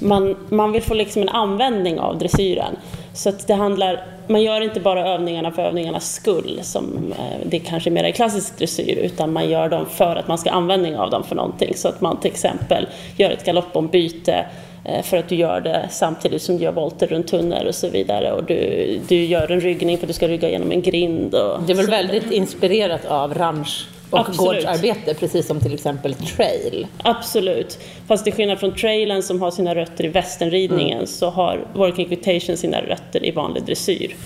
man, 0.00 0.36
man 0.48 0.72
vill 0.72 0.82
få 0.82 0.94
liksom 0.94 1.22
en 1.22 1.28
användning 1.28 2.00
av 2.00 2.18
dressyren. 2.18 2.76
Så 3.12 3.28
att 3.28 3.46
det 3.46 3.54
handlar, 3.54 4.04
man 4.26 4.42
gör 4.42 4.60
inte 4.60 4.80
bara 4.80 5.08
övningarna 5.08 5.50
för 5.50 5.62
övningarnas 5.62 6.14
skull, 6.14 6.60
som 6.62 7.14
eh, 7.18 7.46
det 7.46 7.58
kanske 7.58 7.90
mer 7.90 8.04
är 8.04 8.10
klassisk 8.10 8.58
dressyr, 8.58 8.98
utan 8.98 9.32
man 9.32 9.50
gör 9.50 9.68
dem 9.68 9.86
för 9.86 10.16
att 10.16 10.28
man 10.28 10.38
ska 10.38 10.50
ha 10.50 10.56
användning 10.56 10.96
av 10.96 11.10
dem 11.10 11.24
för 11.24 11.36
någonting. 11.36 11.74
Så 11.76 11.88
att 11.88 12.00
man 12.00 12.20
till 12.20 12.30
exempel 12.30 12.86
gör 13.16 13.30
ett 13.30 13.44
galoppombyte 13.44 14.46
eh, 14.84 15.02
för 15.02 15.16
att 15.16 15.28
du 15.28 15.34
gör 15.34 15.60
det 15.60 15.88
samtidigt 15.90 16.42
som 16.42 16.56
du 16.56 16.64
gör 16.64 16.72
volter 16.72 17.06
runt 17.06 17.28
tunnor 17.28 17.64
och 17.66 17.74
så 17.74 17.88
vidare. 17.88 18.32
Och 18.32 18.44
du, 18.44 19.00
du 19.08 19.24
gör 19.24 19.50
en 19.50 19.60
ryggning 19.60 19.98
för 19.98 20.04
att 20.04 20.08
du 20.08 20.14
ska 20.14 20.28
rygga 20.28 20.50
genom 20.50 20.72
en 20.72 20.82
grind. 20.82 21.34
Och 21.34 21.62
det 21.62 21.72
är 21.72 21.76
väl 21.76 21.90
väldigt 21.90 22.30
inspirerat 22.30 23.04
av 23.04 23.34
ranch 23.34 23.88
och 24.10 24.18
Absolut. 24.18 24.38
gårdsarbete, 24.38 25.14
precis 25.14 25.46
som 25.46 25.60
till 25.60 25.74
exempel 25.74 26.14
trail. 26.14 26.86
Absolut. 27.02 27.78
Fast 28.06 28.24
till 28.24 28.32
skillnad 28.32 28.60
från 28.60 28.74
trailen 28.74 29.22
som 29.22 29.42
har 29.42 29.50
sina 29.50 29.74
rötter 29.74 30.04
i 30.04 30.08
västernridningen 30.08 30.96
mm. 30.96 31.06
så 31.06 31.30
har 31.30 31.66
working 31.74 32.06
equitation 32.06 32.56
sina 32.56 32.80
rötter 32.80 33.26
i 33.26 33.30
vanlig 33.30 33.64
dressyr. 33.64 34.16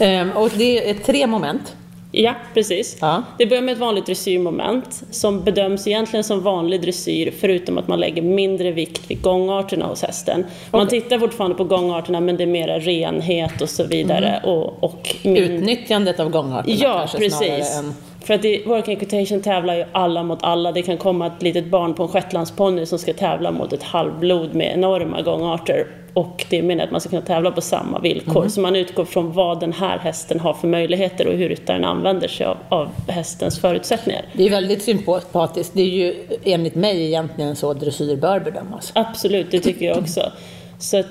Um, 0.00 0.30
och 0.30 0.50
det 0.56 0.90
är 0.90 0.94
tre 0.94 1.26
moment. 1.26 1.76
Ja, 2.12 2.34
precis. 2.54 2.96
Ja. 3.00 3.22
Det 3.38 3.46
börjar 3.46 3.62
med 3.62 3.72
ett 3.72 3.78
vanligt 3.78 4.06
dressyrmoment 4.06 5.02
som 5.10 5.44
bedöms 5.44 5.86
egentligen 5.86 6.24
som 6.24 6.40
vanlig 6.40 6.82
dressyr 6.82 7.34
förutom 7.40 7.78
att 7.78 7.88
man 7.88 8.00
lägger 8.00 8.22
mindre 8.22 8.70
vikt 8.70 9.10
vid 9.10 9.22
gångarterna 9.22 9.86
hos 9.86 10.02
hästen. 10.02 10.46
Man 10.70 10.86
okay. 10.86 11.00
tittar 11.00 11.18
fortfarande 11.18 11.56
på 11.56 11.64
gångarterna 11.64 12.20
men 12.20 12.36
det 12.36 12.44
är 12.44 12.46
mera 12.46 12.78
renhet 12.78 13.60
och 13.60 13.68
så 13.68 13.84
vidare. 13.84 14.28
Mm. 14.28 14.50
Och, 14.50 14.84
och 14.84 15.16
min... 15.22 15.36
Utnyttjandet 15.36 16.20
av 16.20 16.30
gångarterna 16.30 16.76
ja, 16.78 16.98
kanske 16.98 17.18
precis. 17.18 17.38
snarare 17.38 17.86
än 17.86 17.94
för 18.20 18.34
att 18.34 18.44
i 18.44 18.62
working 18.66 18.96
equitation 18.96 19.42
tävlar 19.42 19.74
ju 19.74 19.84
alla 19.92 20.22
mot 20.22 20.42
alla. 20.42 20.72
Det 20.72 20.82
kan 20.82 20.98
komma 20.98 21.26
ett 21.26 21.42
litet 21.42 21.66
barn 21.66 21.94
på 21.94 22.02
en 22.02 22.08
shetlandsponny 22.08 22.86
som 22.86 22.98
ska 22.98 23.12
tävla 23.12 23.50
mot 23.50 23.72
ett 23.72 23.82
halvblod 23.82 24.54
med 24.54 24.72
enorma 24.74 25.22
gångarter 25.22 25.86
och 26.14 26.46
det 26.50 26.62
meningen 26.62 26.84
att 26.84 26.90
man 26.90 27.00
ska 27.00 27.10
kunna 27.10 27.22
tävla 27.22 27.50
på 27.50 27.60
samma 27.60 27.98
villkor. 27.98 28.36
Mm. 28.36 28.50
Så 28.50 28.60
man 28.60 28.76
utgår 28.76 29.04
från 29.04 29.32
vad 29.32 29.60
den 29.60 29.72
här 29.72 29.98
hästen 29.98 30.40
har 30.40 30.54
för 30.54 30.68
möjligheter 30.68 31.26
och 31.26 31.34
hur 31.34 31.48
ryttaren 31.48 31.84
använder 31.84 32.28
sig 32.28 32.46
av, 32.46 32.56
av 32.68 32.88
hästens 33.08 33.58
förutsättningar. 33.58 34.22
Det 34.32 34.46
är 34.46 34.50
väldigt 34.50 34.82
sympatiskt. 34.82 35.74
Det 35.74 35.82
är 35.82 35.86
ju 35.86 36.14
enligt 36.44 36.74
mig 36.74 37.04
egentligen 37.04 37.56
så 37.56 37.74
dressyr 37.74 38.16
bör 38.16 38.40
bedömas. 38.40 38.92
Absolut, 38.94 39.50
det 39.50 39.60
tycker 39.60 39.86
jag 39.86 39.98
också. 39.98 40.32
Så 40.78 40.96
eh, 40.96 41.04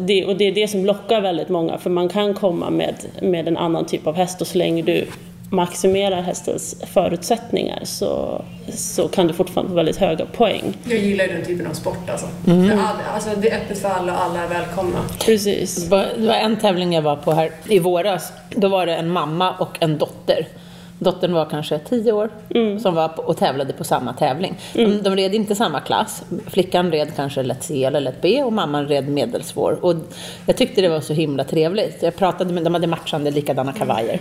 det, 0.00 0.24
och 0.24 0.36
det 0.36 0.44
är 0.44 0.52
det 0.52 0.68
som 0.68 0.84
lockar 0.84 1.20
väldigt 1.20 1.48
många, 1.48 1.78
för 1.78 1.90
man 1.90 2.08
kan 2.08 2.34
komma 2.34 2.70
med, 2.70 2.94
med 3.22 3.48
en 3.48 3.56
annan 3.56 3.86
typ 3.86 4.06
av 4.06 4.14
häst 4.14 4.40
och 4.40 4.46
så 4.46 4.58
länge 4.58 4.82
du 4.82 5.06
maximerar 5.52 6.22
hästens 6.22 6.76
förutsättningar 6.86 7.80
så, 7.84 8.44
så 8.74 9.08
kan 9.08 9.26
du 9.26 9.34
fortfarande 9.34 9.70
få 9.70 9.76
väldigt 9.76 9.96
höga 9.96 10.26
poäng. 10.26 10.76
Jag 10.84 10.98
gillar 10.98 11.26
den 11.26 11.44
typen 11.44 11.66
av 11.66 11.72
sport 11.72 12.10
alltså. 12.10 12.26
Mm. 12.46 12.78
All, 12.78 12.96
alltså 13.14 13.30
det 13.40 13.50
är 13.50 13.58
öppet 13.58 13.78
för 13.78 13.88
alla 13.88 14.12
och 14.12 14.22
alla 14.22 14.44
är 14.44 14.48
välkomna. 14.48 14.98
Precis. 15.24 15.84
Det 15.84 15.90
var 16.16 16.34
en 16.34 16.56
tävling 16.56 16.92
jag 16.92 17.02
var 17.02 17.16
på 17.16 17.32
här 17.32 17.50
i 17.68 17.78
våras. 17.78 18.32
Då 18.50 18.68
var 18.68 18.86
det 18.86 18.96
en 18.96 19.08
mamma 19.08 19.54
och 19.58 19.76
en 19.80 19.98
dotter 19.98 20.46
Dottern 21.02 21.32
var 21.32 21.44
kanske 21.44 21.78
tio 21.78 22.12
år 22.12 22.30
mm. 22.54 22.80
som 22.80 22.94
var 22.94 23.10
och 23.16 23.36
tävlade 23.36 23.72
på 23.72 23.84
samma 23.84 24.12
tävling. 24.12 24.54
Mm. 24.74 24.90
De, 24.90 25.02
de, 25.10 25.16
red 25.16 25.34
inte 25.34 25.54
samma 25.54 25.80
klass. 25.80 26.22
Flickan 26.46 26.92
red 26.92 27.08
kanske 27.16 27.42
lätt 27.42 27.62
C 27.62 27.84
eller 27.84 28.00
lätt 28.00 28.20
B 28.22 28.42
och 28.42 28.52
mamman 28.52 28.88
red 28.88 29.08
medelsvår. 29.08 29.78
Och 29.82 29.94
jag 30.46 30.56
tyckte 30.56 30.80
det 30.80 30.88
var 30.88 31.00
så 31.00 31.12
himla 31.12 31.44
trevligt. 31.44 32.02
Jag 32.02 32.16
pratade 32.16 32.52
med, 32.52 32.64
de 32.64 32.74
hade 32.74 32.86
matchande 32.86 33.30
likadana 33.30 33.72
kavajer. 33.72 34.20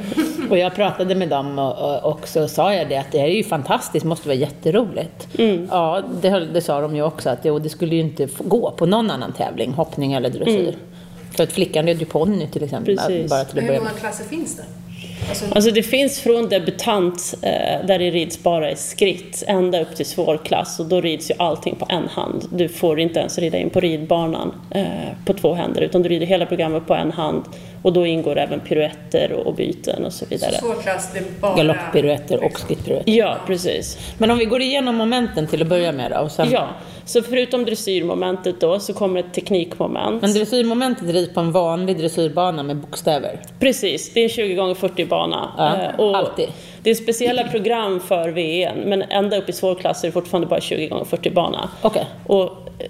Och 0.50 0.58
jag 0.58 0.76
pratade 0.76 1.16
med 1.16 1.30
dem 1.30 1.60
och, 1.60 1.78
och, 1.78 2.12
och 2.12 2.28
så 2.28 2.48
sa 2.48 2.74
jag 2.74 2.90
det 2.90 2.98
att 2.98 3.12
det 3.12 3.20
här 3.20 3.28
är 3.28 3.36
ju 3.36 3.44
fantastiskt, 3.44 4.06
måste 4.06 4.28
vara 4.28 4.38
jätteroligt. 4.38 5.28
Mm. 5.38 5.68
Ja, 5.72 6.02
det, 6.22 6.30
det, 6.40 6.62
sa 6.62 6.82
de 6.82 6.96
ju 6.96 7.02
också 7.02 7.30
att 7.30 7.40
jo, 7.44 7.60
det 7.60 7.70
skulle 7.70 7.96
ju 7.96 8.02
inte 8.02 8.28
gå 8.40 8.72
på 8.72 8.86
någon 8.86 9.12
annan 9.12 9.34
tävling, 9.34 9.74
hoppning 9.74 10.14
eller 10.14 10.30
dressyr. 10.30 10.60
Mm. 10.60 10.80
För 11.36 11.44
att 11.44 11.52
flickan 11.52 11.86
red 11.86 12.00
ju 12.00 12.06
ponny 12.06 12.48
till 12.48 12.64
exempel. 12.64 12.96
Bara 13.30 13.46
till 13.46 13.60
att 13.60 13.66
Hur 13.66 13.78
många 13.78 13.90
klasser 13.90 14.24
finns 14.24 14.58
det? 14.58 14.64
Alltså, 15.30 15.46
alltså 15.52 15.72
det 15.72 15.84
finns 15.84 16.20
från 16.20 16.50
debutant, 16.50 17.34
eh, 17.42 17.86
där 17.86 18.00
det 18.00 18.12
rids 18.12 18.44
bara 18.44 18.72
i 18.72 18.76
skritt, 18.76 19.44
ända 19.48 19.82
upp 19.82 19.96
till 19.96 20.06
svårklass 20.06 20.80
och 20.80 20.86
då 20.86 21.02
rids 21.02 21.32
ju 21.32 21.36
allting 21.38 21.76
på 21.76 21.86
en 21.90 22.08
hand. 22.08 22.48
Du 22.52 22.70
får 22.70 23.00
inte 23.00 23.20
ens 23.20 23.38
rida 23.40 23.58
in 23.58 23.70
på 23.70 23.80
ridbanan 23.80 24.54
eh, 24.72 24.86
på 25.26 25.34
två 25.34 25.54
händer 25.54 25.82
utan 25.82 26.02
du 26.02 26.10
rider 26.10 26.26
hela 26.26 26.46
programmet 26.46 26.88
på 26.88 26.94
en 26.94 27.12
hand 27.12 27.44
och 27.82 27.94
då 27.94 28.06
ingår 28.06 28.38
även 28.38 28.60
piruetter 28.60 29.32
och, 29.32 29.56
byten 29.56 30.06
och 30.06 30.14
så 30.14 30.26
vidare. 30.26 30.52
Så 30.52 30.76
det 31.14 31.20
är 31.20 31.24
bara... 31.42 31.56
Galopppiruetter 31.56 32.44
och 32.44 32.60
skrittpiruetter? 32.60 33.12
Ja, 33.12 33.38
precis. 33.48 33.98
Men 34.18 34.32
om 34.32 34.38
vi 34.38 34.46
går 34.46 34.62
igenom 34.62 34.96
momenten 34.96 35.48
till 35.48 35.62
att 35.62 35.68
börja 35.68 35.92
med 35.92 36.12
då? 36.12 36.18
Och 36.18 36.32
sen... 36.32 36.52
Ja, 36.52 36.70
så 37.06 37.22
förutom 37.22 37.66
dressyrmomentet 37.66 38.60
då 38.60 38.80
så 38.80 38.94
kommer 38.94 39.20
ett 39.20 39.34
teknikmoment. 39.34 40.22
Men 40.22 40.34
dressyrmomentet 40.34 41.10
rids 41.10 41.34
på 41.34 41.40
en 41.40 41.52
vanlig 41.52 41.98
dressyrbana 41.98 42.64
med 42.64 42.78
bokstäver? 42.78 43.40
Precis, 43.60 44.14
det 44.14 44.20
är 44.20 44.24
en 44.24 44.30
20 44.30 44.56
gånger 44.56 44.76
40 44.76 45.06
bana. 45.06 45.52
Ja, 45.58 45.76
eh, 45.76 46.00
och 46.00 46.18
alltid? 46.18 46.50
Det 46.84 46.90
är 46.90 46.96
speciella 46.96 47.44
program 47.44 48.00
för 48.00 48.30
VN, 48.30 48.90
men 48.90 49.02
ända 49.02 49.38
upp 49.38 49.50
i 49.50 49.54
svårklass 49.54 50.04
är 50.04 50.08
det 50.08 50.12
fortfarande 50.12 50.48
bara 50.48 50.62
20 50.62 50.88
gånger 50.88 51.06
40 51.06 51.30
bana. 51.30 51.70
Okay. 51.84 52.04
Och 52.28 52.50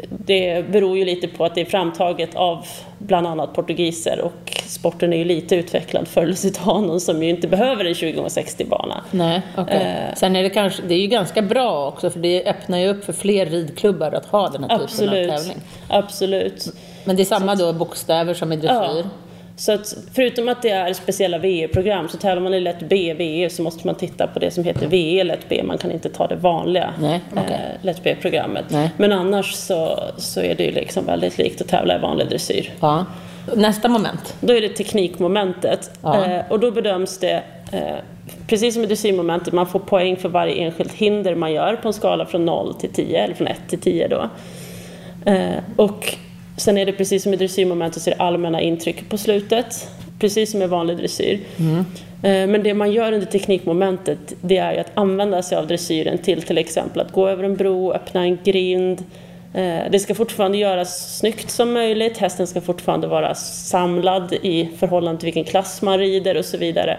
det 0.09 0.71
beror 0.71 0.97
ju 0.97 1.05
lite 1.05 1.27
på 1.27 1.45
att 1.45 1.55
det 1.55 1.61
är 1.61 1.65
framtaget 1.65 2.35
av 2.35 2.65
bland 2.97 3.27
annat 3.27 3.53
portugiser 3.53 4.21
och 4.21 4.61
sporten 4.65 5.13
är 5.13 5.17
ju 5.17 5.23
lite 5.23 5.55
utvecklad 5.55 6.07
för 6.07 6.25
Lusitanon 6.25 6.99
som 6.99 7.23
ju 7.23 7.29
inte 7.29 7.47
behöver 7.47 7.85
en 7.85 7.95
20 7.95 8.25
x 8.25 8.33
60 8.33 8.65
bana. 8.65 9.03
Nej, 9.11 9.41
okay. 9.57 9.77
Eh, 9.77 10.15
Sen 10.15 10.35
är 10.35 10.43
det 10.43 10.49
kanske, 10.49 10.81
det 10.87 10.93
är 10.93 10.99
ju 10.99 11.07
ganska 11.07 11.41
bra 11.41 11.87
också 11.87 12.09
för 12.09 12.19
det 12.19 12.45
öppnar 12.45 12.77
ju 12.77 12.87
upp 12.87 13.05
för 13.05 13.13
fler 13.13 13.45
ridklubbar 13.45 14.11
att 14.11 14.25
ha 14.25 14.49
den 14.49 14.63
här 14.63 14.83
absolut, 14.83 15.11
typen 15.11 15.33
av 15.33 15.37
tävling. 15.37 15.57
Absolut. 15.87 16.65
Men 17.03 17.15
det 17.15 17.23
är 17.23 17.25
samma 17.25 17.55
då 17.55 17.73
bokstäver 17.73 18.33
som 18.33 18.51
i 18.51 18.55
dressyr? 18.55 19.03
Ja. 19.03 19.03
Så 19.61 19.71
att 19.71 19.97
förutom 20.13 20.49
att 20.49 20.61
det 20.61 20.69
är 20.69 20.93
speciella 20.93 21.37
VE-program 21.37 22.09
så 22.09 22.17
tävlar 22.17 22.43
man 22.43 22.53
i 22.53 22.59
lätt 22.59 22.89
B, 22.89 23.13
VE 23.13 23.49
så 23.49 23.63
måste 23.63 23.87
man 23.87 23.95
titta 23.95 24.27
på 24.27 24.39
det 24.39 24.51
som 24.51 24.63
heter 24.63 24.87
VE 24.87 25.23
lätt 25.23 25.49
B. 25.49 25.63
Man 25.63 25.77
kan 25.77 25.91
inte 25.91 26.09
ta 26.09 26.27
det 26.27 26.35
vanliga 26.35 26.93
Nej, 27.01 27.21
okay. 27.31 27.43
eh, 27.43 27.59
lätt 27.81 28.03
B-programmet. 28.03 28.65
Men 28.97 29.11
annars 29.11 29.53
så, 29.53 29.99
så 30.17 30.41
är 30.41 30.55
det 30.55 30.63
ju 30.63 30.71
liksom 30.71 31.05
väldigt 31.05 31.37
likt 31.37 31.61
att 31.61 31.67
tävla 31.67 31.95
i 31.95 31.99
vanlig 31.99 32.29
dressyr. 32.29 32.71
Ja. 32.79 33.05
Nästa 33.55 33.87
moment? 33.87 34.35
Då 34.39 34.53
är 34.53 34.61
det 34.61 34.69
teknikmomentet 34.69 35.91
ja. 36.03 36.25
eh, 36.25 36.41
och 36.49 36.59
då 36.59 36.71
bedöms 36.71 37.17
det 37.17 37.43
eh, 37.71 37.95
precis 38.47 38.73
som 38.73 38.83
i 38.83 38.85
dressyrmomentet, 38.85 39.53
man 39.53 39.67
får 39.67 39.79
poäng 39.79 40.17
för 40.17 40.29
varje 40.29 40.55
enskilt 40.55 40.93
hinder 40.93 41.35
man 41.35 41.53
gör 41.53 41.75
på 41.75 41.87
en 41.87 41.93
skala 41.93 42.25
från 42.25 42.45
0 42.45 42.73
till 42.73 42.93
10, 42.93 43.23
eller 43.23 43.35
från 43.35 43.47
1 43.47 43.57
till 43.69 43.81
10 43.81 44.07
då. 44.07 44.29
Eh, 45.31 45.57
och 45.75 46.15
Sen 46.61 46.77
är 46.77 46.85
det 46.85 46.93
precis 46.93 47.23
som 47.23 47.33
i 47.33 47.37
dressyrmomentet 47.37 48.01
så 48.01 48.09
är 48.09 48.15
det 48.15 48.21
allmänna 48.21 48.61
intryck 48.61 49.09
på 49.09 49.17
slutet. 49.17 49.89
Precis 50.19 50.51
som 50.51 50.61
i 50.61 50.67
vanlig 50.67 50.97
dressyr. 50.97 51.39
Mm. 51.59 51.77
Eh, 52.23 52.51
men 52.51 52.63
det 52.63 52.73
man 52.73 52.91
gör 52.91 53.11
under 53.11 53.27
teknikmomentet 53.27 54.33
det 54.41 54.57
är 54.57 54.73
ju 54.73 54.79
att 54.79 54.91
använda 54.93 55.43
sig 55.43 55.57
av 55.57 55.67
dressyren 55.67 56.17
till 56.17 56.41
till 56.41 56.57
exempel 56.57 57.01
att 57.01 57.11
gå 57.11 57.27
över 57.27 57.43
en 57.43 57.55
bro, 57.55 57.93
öppna 57.93 58.23
en 58.23 58.37
grind. 58.43 59.03
Eh, 59.53 59.79
det 59.91 59.99
ska 59.99 60.15
fortfarande 60.15 60.57
göras 60.57 61.17
snyggt 61.17 61.51
som 61.51 61.73
möjligt, 61.73 62.17
hästen 62.17 62.47
ska 62.47 62.61
fortfarande 62.61 63.07
vara 63.07 63.35
samlad 63.35 64.33
i 64.33 64.69
förhållande 64.79 65.19
till 65.19 65.27
vilken 65.27 65.43
klass 65.43 65.81
man 65.81 65.99
rider 65.99 66.37
och 66.37 66.45
så 66.45 66.57
vidare. 66.57 66.97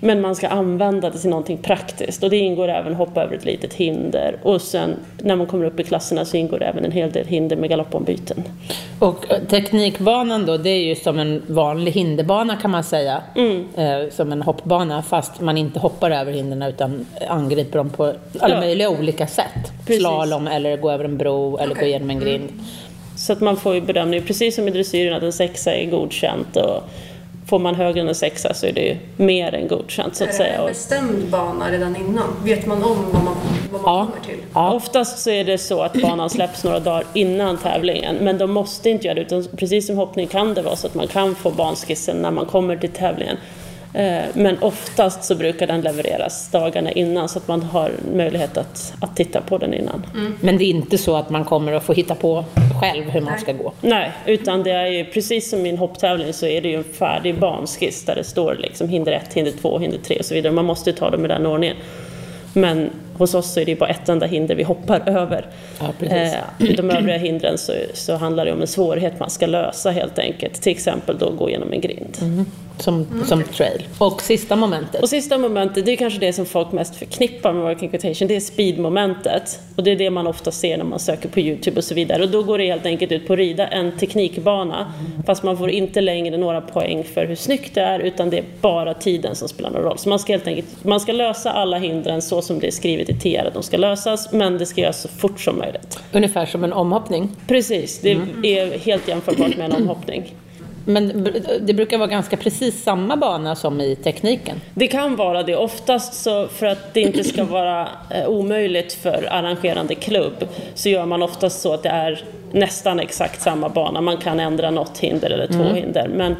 Men 0.00 0.20
man 0.20 0.36
ska 0.36 0.48
använda 0.48 1.10
det 1.10 1.18
till 1.18 1.30
någonting 1.30 1.58
praktiskt 1.58 2.22
och 2.22 2.30
det 2.30 2.36
ingår 2.36 2.68
även 2.68 2.94
hoppa 2.94 3.22
över 3.22 3.36
ett 3.36 3.44
litet 3.44 3.74
hinder. 3.74 4.36
Och 4.42 4.62
sen 4.62 4.96
när 5.18 5.36
man 5.36 5.46
kommer 5.46 5.64
upp 5.64 5.80
i 5.80 5.84
klasserna 5.84 6.24
så 6.24 6.36
ingår 6.36 6.58
det 6.58 6.64
även 6.64 6.84
en 6.84 6.92
hel 6.92 7.12
del 7.12 7.26
hinder 7.26 7.56
med 7.56 7.70
galoppombyten. 7.70 8.42
Och 8.98 9.32
eh, 9.32 9.38
teknikbanan 9.38 10.46
då, 10.46 10.56
det 10.56 10.70
är 10.70 10.82
ju 10.82 10.94
som 10.94 11.18
en 11.18 11.42
vanlig 11.46 11.92
hinderbana 11.92 12.56
kan 12.56 12.70
man 12.70 12.84
säga. 12.84 13.22
Mm. 13.36 13.66
Eh, 13.76 14.10
som 14.10 14.32
en 14.32 14.42
hoppbana 14.42 15.02
fast 15.02 15.40
man 15.40 15.56
inte 15.56 15.78
hoppar 15.78 16.10
över 16.10 16.32
hindren 16.32 16.62
utan 16.62 17.06
angriper 17.28 17.78
dem 17.78 17.90
på 17.90 18.04
alla 18.38 18.54
ja. 18.54 18.60
möjliga 18.60 18.90
olika 18.90 19.26
sätt. 19.26 19.72
Precis. 19.86 20.02
Slalom 20.02 20.46
eller 20.46 20.76
gå 20.76 20.90
över 20.90 21.04
en 21.04 21.16
bro 21.16 21.58
eller 21.58 21.72
okay. 21.72 21.82
gå 21.82 21.88
igenom 21.88 22.10
en 22.10 22.20
grind. 22.20 22.50
Mm. 22.50 22.64
Så 23.16 23.32
att 23.32 23.40
man 23.40 23.56
får 23.56 23.74
ju 23.74 23.80
bedömning, 23.80 24.22
precis 24.22 24.54
som 24.54 24.68
i 24.68 24.70
dressyren, 24.70 25.14
att 25.14 25.22
en 25.22 25.32
sexa 25.32 25.74
är 25.74 25.86
godkänt. 25.86 26.56
Och 26.56 26.82
får 27.50 27.58
man 27.58 27.74
högre 27.74 28.00
än 28.00 28.08
en 28.08 28.14
sexa 28.14 28.54
så 28.54 28.66
är 28.66 28.72
det 28.72 28.80
ju 28.80 28.96
mer 29.16 29.54
än 29.54 29.68
godkänt 29.68 30.16
så 30.16 30.24
att 30.24 30.34
säga. 30.34 30.54
Är 30.54 30.58
det 30.58 30.62
en 30.62 30.68
bestämd 30.68 31.30
bana 31.30 31.70
redan 31.70 31.96
innan? 31.96 32.36
Vet 32.44 32.66
man 32.66 32.82
om 32.82 32.96
vad 33.12 33.24
man, 33.24 33.36
vad 33.72 33.82
man 33.82 33.94
ja. 33.94 34.06
kommer 34.06 34.26
till? 34.26 34.44
Ja, 34.54 34.72
oftast 34.72 35.18
så 35.18 35.30
är 35.30 35.44
det 35.44 35.58
så 35.58 35.82
att 35.82 35.92
banan 36.02 36.30
släpps 36.30 36.64
några 36.64 36.80
dagar 36.80 37.04
innan 37.14 37.58
tävlingen 37.58 38.16
men 38.16 38.38
de 38.38 38.50
måste 38.50 38.90
inte 38.90 39.06
göra 39.06 39.14
det 39.14 39.20
utan 39.20 39.44
precis 39.56 39.86
som 39.86 39.96
hoppning 39.96 40.26
kan 40.26 40.54
det 40.54 40.62
vara 40.62 40.76
så 40.76 40.86
att 40.86 40.94
man 40.94 41.06
kan 41.06 41.34
få 41.34 41.50
banskissen 41.50 42.16
när 42.16 42.30
man 42.30 42.46
kommer 42.46 42.76
till 42.76 42.90
tävlingen. 42.90 43.36
Eh, 43.94 44.24
men 44.34 44.58
oftast 44.62 45.24
så 45.24 45.34
brukar 45.34 45.66
den 45.66 45.80
levereras 45.80 46.50
dagarna 46.50 46.90
innan 46.92 47.28
så 47.28 47.38
att 47.38 47.48
man 47.48 47.62
har 47.62 47.92
möjlighet 48.14 48.56
att, 48.56 48.94
att 49.00 49.16
titta 49.16 49.40
på 49.40 49.58
den 49.58 49.74
innan. 49.74 50.06
Mm. 50.14 50.34
Men 50.40 50.58
det 50.58 50.64
är 50.64 50.70
inte 50.70 50.98
så 50.98 51.16
att 51.16 51.30
man 51.30 51.44
kommer 51.44 51.72
att 51.72 51.84
få 51.84 51.92
hitta 51.92 52.14
på 52.14 52.44
själv 52.80 53.04
hur 53.04 53.20
man 53.20 53.32
Nej. 53.32 53.40
ska 53.40 53.52
gå? 53.52 53.72
Nej, 53.80 54.12
utan 54.26 54.62
det 54.62 54.70
är 54.70 54.86
ju 54.86 55.04
precis 55.04 55.50
som 55.50 55.66
i 55.66 55.68
en 55.68 55.78
hopptävling 55.78 56.32
så 56.32 56.46
är 56.46 56.60
det 56.60 56.68
ju 56.68 56.74
en 56.74 56.84
färdig 56.84 57.38
banskiss 57.38 58.04
där 58.04 58.14
det 58.14 58.24
står 58.24 58.54
liksom 58.54 58.88
hinder 58.88 59.12
1, 59.12 59.34
hinder 59.34 59.52
2, 59.52 59.78
hinder 59.78 59.98
3 59.98 60.18
och 60.18 60.24
så 60.24 60.34
vidare. 60.34 60.52
Man 60.52 60.64
måste 60.64 60.90
ju 60.90 60.96
ta 60.96 61.10
dem 61.10 61.24
i 61.24 61.28
den 61.28 61.46
ordningen. 61.46 61.76
Men 62.52 62.90
hos 63.20 63.34
oss 63.34 63.52
så 63.52 63.60
är 63.60 63.64
det 63.64 63.76
bara 63.76 63.90
ett 63.90 64.08
enda 64.08 64.26
hinder 64.26 64.54
vi 64.54 64.62
hoppar 64.62 65.08
över. 65.08 65.46
Ja, 65.80 66.06
eh, 66.06 66.74
de 66.76 66.90
övriga 66.90 67.18
hindren 67.18 67.58
så, 67.58 67.72
så 67.94 68.16
handlar 68.16 68.44
det 68.44 68.52
om 68.52 68.60
en 68.60 68.66
svårighet 68.66 69.20
man 69.20 69.30
ska 69.30 69.46
lösa 69.46 69.90
helt 69.90 70.18
enkelt. 70.18 70.62
Till 70.62 70.72
exempel 70.72 71.18
då 71.18 71.30
gå 71.30 71.48
igenom 71.48 71.72
en 71.72 71.80
grind. 71.80 72.18
Mm. 72.20 72.46
Som, 72.78 73.06
mm. 73.12 73.26
som 73.26 73.44
trail. 73.44 73.86
Och 73.98 74.22
sista 74.22 74.56
momentet? 74.56 75.02
Och 75.02 75.08
sista 75.08 75.38
momentet, 75.38 75.86
det 75.86 75.92
är 75.92 75.96
kanske 75.96 76.20
det 76.20 76.32
som 76.32 76.46
folk 76.46 76.72
mest 76.72 76.96
förknippar 76.96 77.52
med 77.52 77.62
working 77.62 77.88
equitation, 77.88 78.28
det 78.28 78.36
är 78.36 78.40
speedmomentet. 78.40 79.60
Och 79.76 79.84
det 79.84 79.90
är 79.90 79.96
det 79.96 80.10
man 80.10 80.26
ofta 80.26 80.50
ser 80.50 80.76
när 80.76 80.84
man 80.84 80.98
söker 80.98 81.28
på 81.28 81.40
Youtube 81.40 81.76
och 81.76 81.84
så 81.84 81.94
vidare. 81.94 82.22
Och 82.22 82.28
då 82.28 82.42
går 82.42 82.58
det 82.58 82.66
helt 82.66 82.86
enkelt 82.86 83.12
ut 83.12 83.26
på 83.26 83.32
att 83.32 83.38
rida 83.38 83.66
en 83.66 83.92
teknikbana, 83.92 84.92
fast 85.26 85.42
man 85.42 85.58
får 85.58 85.70
inte 85.70 86.00
längre 86.00 86.36
några 86.36 86.60
poäng 86.60 87.04
för 87.04 87.26
hur 87.26 87.36
snyggt 87.36 87.74
det 87.74 87.80
är, 87.80 87.98
utan 87.98 88.30
det 88.30 88.38
är 88.38 88.44
bara 88.60 88.94
tiden 88.94 89.36
som 89.36 89.48
spelar 89.48 89.70
någon 89.70 89.82
roll. 89.82 89.98
Så 89.98 90.08
man 90.08 90.18
ska 90.18 90.32
helt 90.32 90.46
enkelt 90.46 90.84
man 90.84 91.00
ska 91.00 91.12
lösa 91.12 91.52
alla 91.52 91.78
hindren 91.78 92.22
så 92.22 92.42
som 92.42 92.60
det 92.60 92.66
är 92.66 92.70
skrivet 92.70 93.09
i 93.10 93.14
TR 93.14 93.46
att 93.46 93.54
de 93.54 93.62
ska 93.62 93.76
lösas, 93.76 94.32
men 94.32 94.58
det 94.58 94.66
ska 94.66 94.80
göras 94.80 95.00
så 95.00 95.08
fort 95.08 95.40
som 95.40 95.58
möjligt. 95.58 95.98
Ungefär 96.12 96.46
som 96.46 96.64
en 96.64 96.72
omhoppning? 96.72 97.36
Precis, 97.46 98.00
det 98.00 98.12
mm. 98.12 98.44
är 98.44 98.78
helt 98.78 99.08
jämförbart 99.08 99.56
med 99.56 99.64
en 99.64 99.72
omhoppning. 99.82 100.34
Men 100.84 101.28
det 101.60 101.74
brukar 101.74 101.98
vara 101.98 102.08
ganska 102.08 102.36
precis 102.36 102.82
samma 102.82 103.16
bana 103.16 103.56
som 103.56 103.80
i 103.80 103.96
tekniken? 103.96 104.60
Det 104.74 104.86
kan 104.86 105.16
vara 105.16 105.42
det. 105.42 105.56
Oftast 105.56 106.14
så 106.14 106.48
för 106.48 106.66
att 106.66 106.94
det 106.94 107.00
inte 107.00 107.24
ska 107.24 107.44
vara 107.50 107.88
eh, 108.10 108.28
omöjligt 108.28 108.92
för 108.92 109.28
arrangerande 109.30 109.94
klubb 109.94 110.48
så 110.74 110.88
gör 110.88 111.06
man 111.06 111.22
oftast 111.22 111.60
så 111.60 111.74
att 111.74 111.82
det 111.82 111.88
är 111.88 112.24
nästan 112.52 113.00
exakt 113.00 113.42
samma 113.42 113.68
bana. 113.68 114.00
Man 114.00 114.16
kan 114.16 114.40
ändra 114.40 114.70
något 114.70 114.98
hinder 114.98 115.30
eller 115.30 115.46
två 115.46 115.62
mm. 115.62 115.74
hinder. 115.74 116.08
Men 116.08 116.36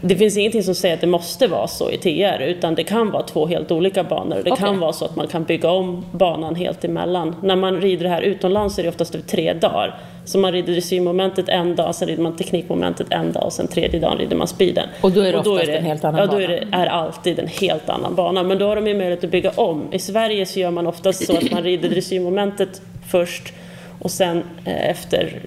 det 0.00 0.16
finns 0.16 0.36
ingenting 0.36 0.62
som 0.62 0.74
säger 0.74 0.94
att 0.94 1.00
det 1.00 1.06
måste 1.06 1.46
vara 1.46 1.66
så 1.66 1.90
i 1.90 1.96
TR 1.96 2.42
utan 2.42 2.74
det 2.74 2.84
kan 2.84 3.10
vara 3.10 3.22
två 3.22 3.46
helt 3.46 3.72
olika 3.72 4.04
banor. 4.04 4.42
Det 4.44 4.52
okay. 4.52 4.66
kan 4.66 4.80
vara 4.80 4.92
så 4.92 5.04
att 5.04 5.16
man 5.16 5.26
kan 5.26 5.44
bygga 5.44 5.70
om 5.70 6.04
banan 6.12 6.54
helt 6.54 6.84
emellan. 6.84 7.36
När 7.42 7.56
man 7.56 7.80
rider 7.80 8.04
det 8.04 8.10
här 8.10 8.22
utomlands 8.22 8.78
är 8.78 8.82
det 8.82 8.88
oftast 8.88 9.14
över 9.14 9.26
tre 9.26 9.52
dagar. 9.52 9.98
Så 10.24 10.38
man 10.38 10.52
rider 10.52 10.72
dressyrmomentet 10.72 11.48
en 11.48 11.76
dag, 11.76 11.94
sen 11.94 12.08
rider 12.08 12.22
man 12.22 12.36
teknikmomentet 12.36 13.06
en 13.10 13.32
dag 13.32 13.44
och 13.44 13.52
sen 13.52 13.68
tredje 13.68 14.00
dagen 14.00 14.18
rider 14.18 14.36
man 14.36 14.48
speeden. 14.48 14.88
Och 15.00 15.10
då 15.10 15.20
är 15.20 15.32
det 15.32 15.38
oftast 15.38 15.68
en 15.68 15.84
helt 15.84 16.04
annan 16.04 16.20
ja, 16.20 16.26
då 16.26 16.32
bana? 16.32 16.44
är 16.44 16.48
det 16.48 16.66
är 16.72 16.86
alltid 16.86 17.38
en 17.38 17.48
helt 17.48 17.88
annan 17.88 18.14
bana. 18.14 18.42
Men 18.42 18.58
då 18.58 18.66
har 18.66 18.76
de 18.76 18.86
ju 18.86 18.94
möjlighet 18.94 19.24
att 19.24 19.30
bygga 19.30 19.50
om. 19.50 19.88
I 19.92 19.98
Sverige 19.98 20.46
så 20.46 20.60
gör 20.60 20.70
man 20.70 20.86
oftast 20.86 21.26
så 21.26 21.36
att 21.36 21.50
man 21.50 21.62
rider 21.62 21.88
dressyrmomentet 21.88 22.82
först 23.06 23.52
och 23.98 24.10
sen 24.10 24.42
eh, 24.64 24.90
efter 24.90 25.40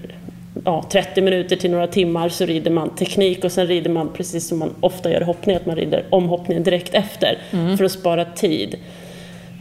ja, 0.64 0.84
30 0.90 1.20
minuter 1.20 1.56
till 1.56 1.70
några 1.70 1.86
timmar 1.86 2.28
så 2.28 2.46
rider 2.46 2.70
man 2.70 2.94
teknik 2.94 3.44
och 3.44 3.52
sen 3.52 3.66
rider 3.66 3.90
man 3.90 4.12
precis 4.12 4.48
som 4.48 4.58
man 4.58 4.74
ofta 4.80 5.10
gör 5.10 5.20
i 5.20 5.24
hoppning, 5.24 5.56
att 5.56 5.66
man 5.66 5.76
rider 5.76 6.04
omhoppningen 6.10 6.62
direkt 6.62 6.94
efter 6.94 7.38
för 7.76 7.84
att 7.84 7.92
spara 7.92 8.24
tid. 8.24 8.76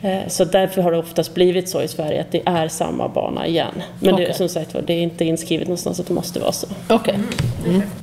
Eh, 0.02 0.28
Så 0.28 0.46
därför 0.46 0.82
har 0.82 0.92
det 0.92 0.98
oftast 0.98 1.34
blivit 1.34 1.70
så 1.70 1.82
i 1.82 1.88
Sverige 1.88 2.22
att 2.22 2.32
det 2.32 2.42
är 2.46 2.68
samma 2.68 3.08
bana 3.08 3.48
igen. 3.48 3.84
Men 4.00 4.16
det, 4.16 4.24
Okej. 4.24 4.34
som 4.34 4.50
sagt 4.50 4.74
var, 4.74 4.82
det 4.82 4.94
är 4.94 5.02
inte 5.02 5.26
inskrivet 5.26 5.68
någonstans 5.68 6.00
att 6.00 6.08
det 6.08 6.14
måste 6.14 6.40
vara 6.40 6.52
så. 6.52 6.68
Okej. 6.90 7.20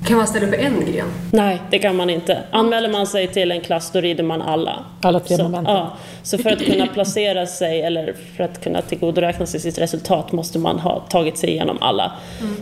Kan 0.06 0.16
man 0.16 0.26
ställa 0.26 0.46
upp 0.46 0.54
en 0.54 0.92
gren? 0.92 1.06
Nej, 1.32 1.58
det 1.70 1.78
kan 1.78 1.96
man 1.96 2.10
inte. 2.10 2.38
Anmäler 2.50 2.88
man 2.88 3.06
sig 3.06 3.26
till 3.28 3.50
en 3.52 3.60
klass 3.60 3.90
då 3.92 4.00
rider 4.00 4.24
man 4.24 4.42
alla. 4.42 4.84
Alla 5.00 5.20
tre 5.20 5.36
så, 5.36 5.42
momenten. 5.42 5.74
Ja, 5.74 5.96
så 6.22 6.38
för 6.38 6.50
att 6.50 6.64
kunna 6.64 6.86
placera 6.86 7.46
sig 7.46 7.82
eller 7.82 8.14
för 8.36 8.44
att 8.44 8.60
kunna 8.64 8.82
tillgodoräkna 8.82 9.46
sig 9.46 9.60
sitt 9.60 9.78
resultat 9.78 10.32
måste 10.32 10.58
man 10.58 10.78
ha 10.78 11.00
tagit 11.00 11.38
sig 11.38 11.50
igenom 11.50 11.78
alla. 11.80 12.12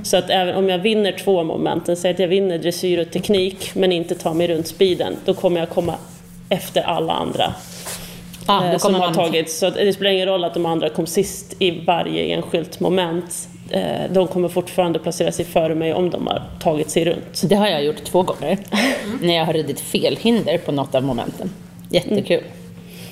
Så 0.02 0.16
att 0.16 0.30
även 0.30 0.56
om 0.56 0.68
jag 0.68 0.78
vinner 0.78 1.12
två 1.12 1.44
momenten, 1.44 1.96
säg 1.96 2.10
att 2.10 2.18
jag 2.18 2.28
vinner 2.28 2.58
dressyr 2.58 2.98
och 3.00 3.10
teknik 3.10 3.70
men 3.74 3.92
inte 3.92 4.14
tar 4.14 4.34
mig 4.34 4.48
runt 4.48 4.66
speeden, 4.66 5.16
då 5.24 5.34
kommer 5.34 5.60
jag 5.60 5.68
komma 5.70 5.94
efter 6.48 6.82
alla 6.82 7.12
andra. 7.12 7.54
Ah, 8.46 8.64
eh, 8.66 8.72
då 8.72 8.78
som 8.78 8.86
kommer 8.88 8.98
har 8.98 9.06
man... 9.06 9.14
tagit, 9.14 9.50
så 9.50 9.70
det 9.70 9.92
spelar 9.92 10.10
ingen 10.10 10.26
roll 10.26 10.44
att 10.44 10.54
de 10.54 10.66
andra 10.66 10.88
kom 10.88 11.06
sist 11.06 11.54
i 11.58 11.70
varje 11.70 12.34
enskilt 12.34 12.80
moment. 12.80 13.48
Eh, 13.70 14.10
De 14.10 14.28
kommer 14.28 14.48
fortfarande 14.48 14.98
placera 14.98 15.32
sig 15.32 15.44
före 15.44 15.74
mig 15.74 15.94
om 15.94 16.10
de 16.10 16.26
har 16.26 16.42
tagit 16.60 16.90
sig 16.90 17.04
runt. 17.04 17.42
Det 17.44 17.54
har 17.54 17.68
jag 17.68 17.84
gjort 17.84 18.04
två 18.04 18.22
gånger. 18.22 18.58
När 19.20 19.34
jag 19.34 19.44
har 19.44 19.52
ridit 19.52 19.80
fel 19.80 20.16
hinder 20.20 20.58
på 20.58 20.72
något 20.72 20.94
av 20.94 21.02
momenten. 21.04 21.50
Jättekul. 21.90 22.42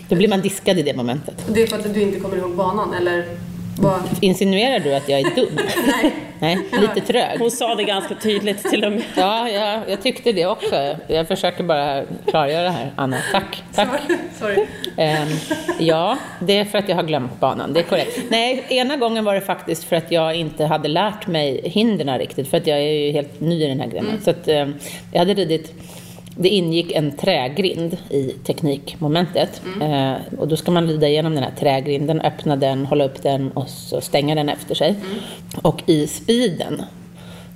Då 0.09 0.17
blir 0.17 0.29
man 0.29 0.41
diskad 0.41 0.79
i 0.79 0.83
det 0.83 0.97
momentet. 0.97 1.35
Det 1.55 1.63
är 1.63 1.67
för 1.67 1.77
att 1.79 1.95
du 1.95 2.03
inte 2.03 2.21
kommer 2.21 2.37
ihåg 2.37 2.51
banan, 2.57 2.95
eller? 2.95 3.25
Vad? 3.81 4.01
Insinuerar 4.21 4.81
du 4.81 4.95
att 4.95 5.09
jag 5.09 5.21
är 5.21 5.35
dum? 5.35 5.59
Nej. 5.87 6.13
Nej, 6.39 6.59
lite 6.81 7.01
trög. 7.07 7.39
Hon 7.39 7.51
sa 7.51 7.75
det 7.75 7.85
ganska 7.85 8.15
tydligt 8.15 8.71
till 8.71 8.85
och 8.85 8.93
med. 8.93 9.03
Ja, 9.17 9.49
ja, 9.49 9.81
jag 9.89 10.03
tyckte 10.03 10.33
det 10.33 10.47
också. 10.47 10.97
Jag 11.07 11.29
försöker 11.29 11.65
bara 11.65 12.03
klargöra 12.27 12.63
det 12.63 12.71
här, 12.71 12.93
Anna. 12.97 13.17
Tack, 13.33 13.63
tack. 13.75 13.89
Sorry. 14.39 14.67
Ehm, 14.97 15.29
ja, 15.79 16.19
det 16.41 16.59
är 16.59 16.65
för 16.65 16.79
att 16.79 16.89
jag 16.89 16.97
har 16.97 17.03
glömt 17.03 17.41
banan, 17.41 17.73
det 17.73 17.81
är 17.81 17.85
korrekt. 17.85 18.19
Nej, 18.29 18.65
ena 18.69 18.97
gången 18.97 19.25
var 19.25 19.35
det 19.35 19.41
faktiskt 19.41 19.85
för 19.85 19.97
att 19.97 20.13
jag 20.13 20.35
inte 20.35 20.65
hade 20.65 20.89
lärt 20.89 21.27
mig 21.27 21.61
hindren 21.65 22.19
riktigt, 22.19 22.49
för 22.51 22.57
att 22.57 22.67
jag 22.67 22.79
är 22.79 22.93
ju 23.07 23.13
helt 23.13 23.41
ny 23.41 23.65
i 23.65 23.69
den 23.69 23.81
här 23.81 23.87
grenen. 23.89 24.21
Så 24.25 24.31
att, 24.31 24.49
ehm, 24.49 24.75
jag 25.13 25.19
hade 25.19 25.35
ridit, 25.35 25.73
det 26.37 26.49
ingick 26.49 26.93
en 26.93 27.13
trägrind 27.13 27.97
i 28.11 28.35
teknikmomentet. 28.45 29.63
Eh, 29.83 30.39
och 30.39 30.49
då 30.49 30.57
ska 30.57 30.71
man 30.71 30.87
rida 30.87 31.09
igenom 31.09 31.35
den 31.35 31.43
här 31.43 31.53
trägrinden, 31.59 32.21
öppna 32.21 32.57
den, 32.57 32.87
hålla 32.87 33.05
upp 33.05 33.23
den 33.23 33.53
och 33.53 33.69
så 33.69 34.01
stänga 34.01 34.35
den 34.35 34.49
efter 34.49 34.75
sig. 34.75 34.95
Och 35.63 35.83
i 35.87 36.07
speeden 36.07 36.83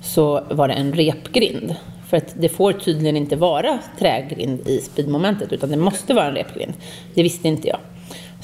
så 0.03 0.43
var 0.49 0.67
det 0.67 0.73
en 0.73 0.93
repgrind. 0.93 1.75
För 2.07 2.17
att 2.17 2.33
det 2.37 2.49
får 2.49 2.73
tydligen 2.73 3.17
inte 3.17 3.35
vara 3.35 3.79
trägrind 3.99 4.67
i 4.67 4.77
speedmomentet 4.77 5.53
utan 5.53 5.69
det 5.69 5.77
måste 5.77 6.13
vara 6.13 6.25
en 6.25 6.35
repgrind. 6.35 6.73
Det 7.13 7.23
visste 7.23 7.47
inte 7.47 7.67
jag. 7.67 7.79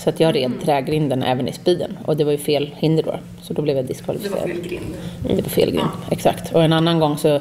Så 0.04 0.10
att 0.10 0.20
jag 0.20 0.36
red 0.36 0.52
trägrinden 0.64 1.24
även 1.24 1.48
i 1.48 1.52
speeden 1.54 1.98
och 2.06 2.18
det 2.18 2.24
var 2.24 2.32
ju 2.32 2.38
fel 2.38 2.70
hinder 2.78 3.04
då. 3.04 3.16
Så 3.42 3.54
då 3.54 3.62
blev 3.62 3.76
jag 3.76 3.86
Det 3.86 3.88
var 3.88 3.94
diskvalificerad. 3.94 4.44
fel 4.44 4.62
grind. 4.62 4.86
Det 5.28 5.42
var 5.42 5.50
fel 5.50 5.72
grind, 5.72 5.90
exakt. 6.12 6.56
Och 6.56 6.64
en 6.64 6.74
annan 6.74 7.00
gång 7.00 7.18
så, 7.18 7.40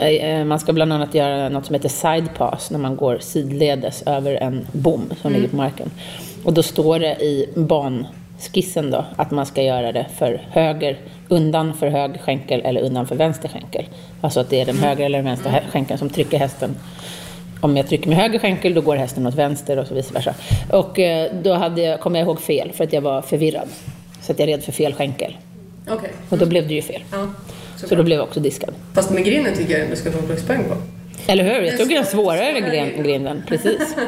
eh, 0.00 0.44
man 0.44 0.60
ska 0.60 0.72
bland 0.72 0.92
annat 0.92 1.14
göra 1.14 1.48
något 1.48 1.66
som 1.66 1.74
heter 1.74 1.88
side 1.88 2.28
pass 2.36 2.70
när 2.70 2.78
man 2.78 2.96
går 2.96 3.18
sidledes 3.20 4.02
över 4.02 4.34
en 4.34 4.66
bom 4.72 5.10
som 5.22 5.32
ligger 5.32 5.48
på 5.48 5.56
marken. 5.56 5.90
Och 6.44 6.52
då 6.52 6.62
står 6.62 6.98
det 6.98 7.16
i 7.24 7.48
banskissen 7.54 8.90
då 8.90 9.04
att 9.16 9.30
man 9.30 9.46
ska 9.46 9.62
göra 9.62 9.92
det 9.92 10.06
för 10.18 10.42
höger, 10.50 10.96
undan 11.28 11.74
för 11.74 11.86
höger 11.88 12.18
skänkel 12.18 12.60
eller 12.64 12.80
undan 12.80 13.06
för 13.06 13.16
vänster 13.16 13.48
skänkel. 13.48 13.84
Alltså 14.20 14.40
att 14.40 14.50
det 14.50 14.60
är 14.60 14.66
den 14.66 14.78
högra 14.78 15.04
eller 15.04 15.18
den 15.18 15.24
vänstra 15.26 15.52
skänkeln 15.72 15.98
som 15.98 16.10
trycker 16.10 16.38
hästen. 16.38 16.74
Om 17.62 17.76
jag 17.76 17.88
trycker 17.88 18.08
med 18.08 18.18
höger 18.18 18.38
skänkel 18.38 18.74
då 18.74 18.80
går 18.80 18.96
hästen 18.96 19.26
åt 19.26 19.34
vänster 19.34 19.78
och 19.78 19.86
så 19.86 19.94
vice 19.94 20.14
versa. 20.14 20.34
Och 20.70 20.98
eh, 20.98 21.32
då 21.42 21.54
hade 21.54 21.82
jag, 21.82 22.00
kom 22.00 22.14
jag 22.14 22.24
ihåg 22.24 22.40
fel 22.40 22.72
för 22.72 22.84
att 22.84 22.92
jag 22.92 23.00
var 23.00 23.22
förvirrad. 23.22 23.68
Så 24.22 24.32
att 24.32 24.38
jag 24.38 24.48
red 24.48 24.64
för 24.64 24.72
fel 24.72 24.94
skänkel. 24.94 25.36
Okej. 25.88 26.10
Och 26.28 26.38
då 26.38 26.46
blev 26.46 26.68
det 26.68 26.74
ju 26.74 26.82
fel. 26.82 27.02
Ja. 27.12 27.28
Så 27.76 27.94
då 27.94 28.02
blev 28.02 28.18
jag 28.18 28.28
också 28.28 28.40
diskad. 28.40 28.74
Fast 28.94 29.10
med 29.10 29.24
grinden 29.24 29.54
tycker 29.56 29.78
jag 29.78 29.90
du 29.90 29.96
ska 29.96 30.12
få 30.12 30.22
pluspoäng 30.22 30.64
på. 30.64 30.76
Eller 31.26 31.44
hur? 31.44 31.62
Jag 31.62 31.78
tog 31.78 31.88
den 31.88 32.06
svårare 32.06 32.52
svårare 32.52 32.60
gren, 32.60 33.02
grinden. 33.02 33.42
Precis. 33.48 33.96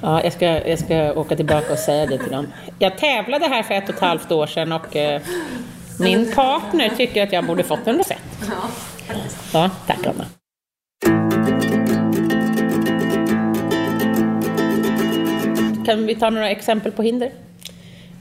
Ja, 0.00 0.22
jag, 0.24 0.32
ska, 0.32 0.46
jag 0.68 0.78
ska 0.78 1.12
åka 1.12 1.36
tillbaka 1.36 1.72
och 1.72 1.78
säga 1.78 2.06
det 2.06 2.18
till 2.18 2.32
dem. 2.32 2.46
Jag 2.78 2.98
tävlade 2.98 3.46
här 3.46 3.62
för 3.62 3.74
ett 3.74 3.88
och 3.88 3.94
ett 3.94 4.00
halvt 4.00 4.32
år 4.32 4.46
sedan 4.46 4.72
och 4.72 4.96
eh, 4.96 5.20
min 5.98 6.32
partner 6.32 6.90
tycker 6.96 7.22
att 7.22 7.32
jag 7.32 7.44
borde 7.46 7.62
fått 7.62 7.86
en 7.86 7.98
rosett. 7.98 8.18
Ja, 9.52 9.70
tack 9.86 10.06
Anna. 10.06 10.24
Kan 15.86 16.06
vi 16.06 16.14
ta 16.14 16.30
några 16.30 16.50
exempel 16.50 16.92
på 16.92 17.02
hinder? 17.02 17.30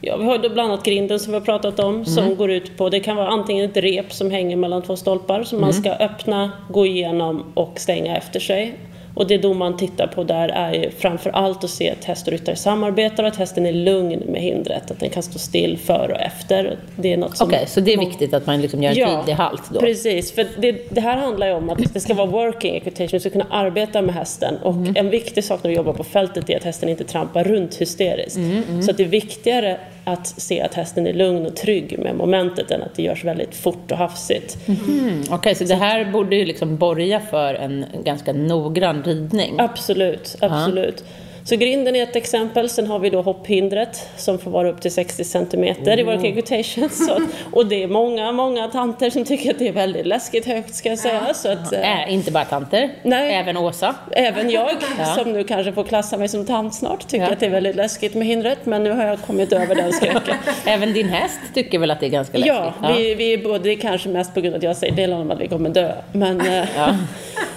Ja, 0.02 0.18
vi 0.18 0.26
har 0.26 0.38
då 0.38 0.50
bland 0.50 0.72
annat 0.72 0.86
grinden 0.86 1.20
som 1.20 1.32
vi 1.34 1.40
har 1.40 1.46
pratat 1.46 1.80
om 1.80 2.06
som 2.06 2.36
går 2.36 2.52
ut 2.52 2.78
på, 2.78 2.90
det 2.90 3.00
kan 3.00 3.16
vara 3.16 3.28
antingen 3.28 3.70
ett 3.70 3.78
rep 3.78 4.14
som 4.14 4.32
hänger 4.32 4.56
mellan 4.56 4.82
två 4.82 4.96
stolpar 4.96 5.44
som 5.44 5.62
man 5.62 5.74
ska 5.74 5.92
öppna, 5.92 6.52
gå 6.70 6.86
igenom 6.86 7.44
och 7.54 7.80
stänga 7.80 8.18
efter 8.18 8.40
sig. 8.40 8.74
Och 9.16 9.28
det 9.28 9.38
domaren 9.38 9.78
tittar 9.78 10.08
på 10.08 10.24
där 10.24 10.50
är 10.50 10.74
ju 10.74 10.92
framför 10.92 11.30
allt 11.30 11.64
att 11.64 11.70
se 11.70 11.92
att 11.92 12.04
häst 12.04 12.28
och 12.28 12.34
ryttare 12.34 12.56
samarbetar 12.56 13.24
och 13.24 13.30
att 13.30 13.36
hästen 13.36 13.66
är 13.66 13.72
lugn 13.72 14.20
med 14.26 14.42
hindret, 14.42 14.92
att 14.92 15.00
den 15.00 15.10
kan 15.10 15.24
stå 15.24 15.40
still 15.40 15.78
före 15.78 16.14
och 16.14 16.22
efter. 16.22 16.78
Det 16.96 17.14
är 17.14 17.18
något 17.18 17.38
som 17.38 17.48
Okej, 17.48 17.64
så 17.68 17.80
det 17.80 17.94
är 17.94 17.98
viktigt 17.98 18.34
att 18.34 18.46
man 18.46 18.62
liksom 18.62 18.84
gör 18.84 18.90
en 18.92 19.20
tydlig 19.20 19.34
halt 19.34 19.62
då? 19.74 19.80
Precis, 19.80 20.32
för 20.32 20.46
det, 20.58 20.96
det 20.96 21.02
här 21.02 21.18
handlar 21.18 21.48
ju 21.48 21.54
om 21.54 21.70
att 21.70 21.94
det 21.94 22.00
ska 22.00 22.14
vara 22.14 22.28
working 22.28 22.76
equitation, 22.76 23.10
vi 23.12 23.20
ska 23.20 23.30
kunna 23.30 23.48
arbeta 23.50 24.02
med 24.02 24.16
hästen. 24.16 24.58
Och 24.58 24.74
Mm. 24.76 24.94
en 24.98 25.10
viktig 25.10 25.44
sak 25.44 25.64
när 25.64 25.70
vi 25.70 25.76
jobbar 25.76 25.94
på 25.94 26.04
fältet 26.04 26.50
är 26.50 26.58
att 26.58 26.64
hästen 26.64 26.90
inte 26.90 27.04
trampar 27.04 27.44
runt 27.44 27.76
hysteriskt. 27.76 28.38
Mm, 28.38 28.82
Så 28.84 28.92
att 28.92 28.98
det 28.98 29.04
är 29.04 29.08
viktigare 29.08 29.78
att 30.06 30.28
se 30.28 30.62
att 30.62 30.74
hästen 30.74 31.08
är 31.08 31.14
lugn 31.14 31.46
och 31.46 31.56
trygg 31.56 32.00
med 32.00 32.16
momentet 32.16 32.72
än 32.72 32.82
att 32.82 32.96
det 32.96 33.04
görs 33.04 33.24
väldigt 33.24 33.56
fort 33.56 33.92
och 33.92 33.98
hafsigt. 33.98 34.58
Mm, 34.68 35.24
Okej, 35.30 35.56
så 35.56 35.64
det 35.64 35.76
här 35.76 36.12
borde 36.12 36.36
ju 36.36 36.46
liksom 36.46 36.78
borga 36.78 37.20
för 37.20 37.54
en 37.54 37.86
ganska 38.04 38.34
noggrann 38.34 39.04
ridning? 39.04 39.56
Absolut, 39.58 40.36
absolut. 40.42 41.04
Så 41.48 41.56
grinden 41.56 41.96
är 41.96 42.04
ett 42.04 42.16
exempel, 42.16 42.70
sen 42.70 42.88
har 42.88 43.00
vi 43.00 43.10
då 43.10 43.22
hopphindret 43.22 44.10
som 44.18 44.40
får 44.40 44.52
vara 44.52 44.70
upp 44.70 44.82
till 44.82 44.92
60 44.92 45.24
centimeter 45.24 46.00
i 46.00 46.04
working 46.04 46.38
equitation. 46.38 46.90
Så, 46.90 47.14
att- 47.14 47.22
och 47.54 47.66
det 47.66 47.84
är 47.84 47.88
många, 47.88 48.32
många 48.32 48.68
tanter 48.68 49.10
som 49.10 49.26
tycker 49.26 49.52
att 49.52 49.60
det 49.60 49.68
är 49.68 49.72
väldigt 49.72 50.06
läskigt 50.06 50.46
högt 50.46 50.76
ska 50.76 50.90
jag 50.90 51.00
säga. 51.00 51.34
Så 51.34 51.52
att, 51.52 51.74
eh, 51.74 52.04
Äh, 52.04 52.14
inte 52.14 52.32
bara 52.32 52.46
tanter, 52.46 52.90
Nej. 53.04 53.34
även 53.36 53.58
Åsa. 53.58 53.96
Även 54.12 54.50
jag, 54.50 54.72
Ja. 55.00 55.06
som 55.06 55.34
nu 55.34 55.44
kanske 55.44 55.72
får 55.74 55.84
klassa 55.84 56.18
mig 56.18 56.28
som 56.30 56.46
tant 56.46 56.76
snart, 56.76 57.08
tycker 57.08 57.26
Ja. 57.26 57.32
att 57.32 57.40
det 57.40 57.46
är 57.46 57.50
väldigt 57.50 57.76
läskigt 57.76 58.14
med 58.16 58.28
hindret. 58.28 58.66
Men 58.66 58.84
nu 58.84 58.92
har 58.92 59.06
jag 59.06 59.22
kommit 59.22 59.54
över 59.54 59.76
den 59.76 59.94
skräcken. 59.94 60.36
Även 60.66 60.94
din 60.94 61.10
häst 61.10 61.40
tycker 61.54 61.80
väl 61.80 61.92
att 61.92 62.00
det 62.00 62.06
är 62.06 62.10
ganska 62.10 62.38
läskigt? 62.38 62.56
ja, 62.82 62.94
vi, 62.98 63.16
vi 63.16 63.34
är 63.34 63.38
både, 63.38 63.76
kanske 63.76 64.10
mest 64.10 64.34
på 64.34 64.42
grund 64.42 64.54
av 64.56 64.58
att 64.58 64.64
jag 64.64 64.78
säger 64.78 64.94
del 64.96 65.14
om 65.14 65.32
att 65.32 65.40
vi 65.40 65.48
kommer 65.48 65.70
dö. 65.70 65.92
Men 66.12 66.42
eh, 66.42 66.64
Ja. 66.78 66.96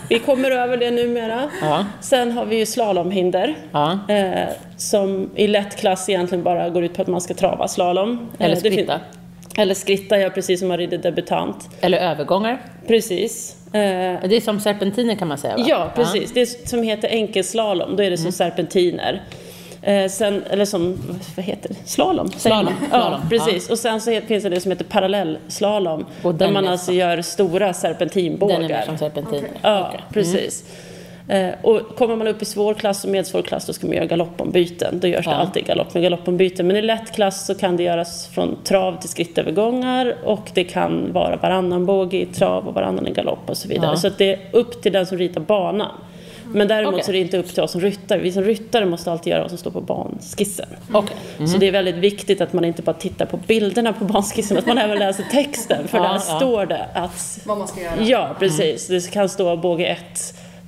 Vi 0.08 0.18
kommer 0.18 0.50
över 0.50 0.76
det 0.76 0.90
numera. 0.90 1.50
Ja. 1.60 1.86
Sen 2.00 2.32
har 2.32 2.44
vi 2.44 2.56
ju 2.58 2.66
slalomhinder. 2.66 3.54
Ja. 3.72 3.98
Eh, 4.08 4.48
som 4.76 5.30
i 5.34 5.46
lätt 5.46 5.76
klass 5.76 6.08
egentligen 6.08 6.44
bara 6.44 6.68
går 6.70 6.84
ut 6.84 6.94
på 6.94 7.02
att 7.02 7.08
man 7.08 7.20
ska 7.20 7.34
trava 7.34 7.68
slalom. 7.68 8.28
Eller 8.38 8.56
Eh, 8.56 8.62
fin- 8.62 8.72
skritta. 8.72 9.00
Eller 9.56 9.74
skritta, 9.74 10.18
ja 10.18 10.30
precis 10.30 10.58
som 10.58 10.68
man 10.68 10.78
rider 10.78 10.98
debutant. 10.98 11.68
Eller 11.80 11.98
övergångar. 11.98 12.62
Precis. 12.86 13.56
Eh, 13.66 13.80
Det 14.28 14.36
är 14.36 14.40
som 14.40 14.60
serpentiner 14.60 15.14
kan 15.14 15.28
man 15.28 15.38
säga 15.38 15.56
va? 15.56 15.64
Ja, 15.68 15.90
precis. 15.94 16.32
Det 16.32 16.68
som 16.68 16.82
heter 16.82 17.08
enkelslalom, 17.08 17.96
då 17.96 18.02
är 18.02 18.10
det 18.10 18.18
som 18.18 18.32
serpentiner. 18.32 19.22
Eh, 19.88 20.08
sen, 20.08 20.42
eller 20.50 20.64
som, 20.64 20.98
vad 21.36 21.44
heter 21.44 21.68
det? 21.68 21.74
Slalom? 21.84 22.30
Slalom, 22.30 22.72
Ja, 22.92 23.20
precis. 23.30 23.70
Och 23.70 23.78
sen 23.78 24.00
så 24.00 24.20
finns 24.26 24.42
det 24.44 24.48
det 24.50 24.60
som 24.60 24.70
heter 24.70 24.84
parallellslalom. 24.84 26.06
Och 26.22 26.34
där 26.34 26.50
man 26.50 26.68
alltså 26.68 26.86
så- 26.86 26.92
gör 26.92 27.22
stora 27.22 27.72
serpentinbågar. 27.72 28.60
Den 28.60 28.70
är 28.70 28.82
som 28.86 28.98
serpentiner. 28.98 29.48
Ja, 29.62 29.86
Okej. 29.88 30.00
precis. 30.12 30.64
Eh, 31.28 31.48
och 31.62 31.96
kommer 31.96 32.16
man 32.16 32.28
upp 32.28 32.42
i 32.42 32.44
svår 32.44 32.74
klass 32.74 33.04
och 33.04 33.10
medsvår 33.10 33.42
klass 33.42 33.66
då 33.66 33.72
ska 33.72 33.86
man 33.86 33.96
göra 33.96 34.06
galoppombyten. 34.06 35.00
Då 35.00 35.08
görs 35.08 35.24
det 35.24 35.30
Ja. 35.30 35.36
alltid 35.36 35.66
galopp 35.66 35.94
med 35.94 36.02
galoppombyten. 36.02 36.66
Men 36.66 36.76
i 36.76 36.82
lätt 36.82 37.12
klass 37.14 37.46
så 37.46 37.54
kan 37.54 37.76
det 37.76 37.82
göras 37.82 38.26
från 38.26 38.56
trav 38.64 39.00
till 39.00 39.08
skrittövergångar 39.08 40.14
och 40.24 40.50
det 40.54 40.64
kan 40.64 41.12
vara 41.12 41.36
varannan 41.36 41.86
båge 41.86 42.16
i 42.20 42.26
trav 42.26 42.68
och 42.68 42.74
varannan 42.74 43.06
i 43.06 43.10
galopp 43.10 43.50
och 43.50 43.56
så 43.56 43.68
vidare. 43.68 43.90
Ja. 43.90 43.96
Så 43.96 44.06
att 44.06 44.18
det 44.18 44.32
är 44.32 44.38
upp 44.52 44.82
till 44.82 44.92
den 44.92 45.06
som 45.06 45.18
ritar 45.18 45.40
banan. 45.40 45.90
Men 46.52 46.68
däremot 46.68 46.94
Okej. 46.94 47.04
så 47.04 47.10
är 47.10 47.12
det 47.12 47.18
inte 47.18 47.38
upp 47.38 47.48
till 47.54 47.62
oss 47.62 47.72
som 47.72 47.80
ryttare. 47.80 48.18
Vi 48.18 48.32
som 48.32 48.42
ryttare 48.42 48.86
måste 48.86 49.12
alltid 49.12 49.30
göra 49.30 49.42
vad 49.42 49.50
som 49.50 49.58
står 49.58 49.70
på 49.70 49.80
banskissen. 49.80 50.66
Okej. 50.92 51.16
Så 51.46 51.58
det 51.58 51.68
är 51.68 51.72
väldigt 51.72 51.94
viktigt 51.94 52.40
att 52.40 52.52
man 52.52 52.64
inte 52.64 52.82
bara 52.82 52.96
tittar 52.96 53.26
på 53.26 53.36
bilderna 53.36 53.92
på 53.92 54.04
banskissen, 54.04 54.58
att 54.58 54.66
man 54.66 54.78
även 54.78 54.98
läser 54.98 55.24
texten. 55.30 55.88
För 55.88 55.98
Ja, 55.98 56.04
där 56.04 56.12
ja. 56.14 56.18
står 56.20 56.66
det 56.66 56.86
att... 56.94 57.40
Vad 57.44 57.58
man 57.58 57.68
ska 57.68 57.80
göra. 57.80 57.94
Ja, 58.00 58.36
precis. 58.38 58.86
Det 58.86 59.10
kan 59.10 59.28
stå 59.28 59.56
båge 59.56 59.96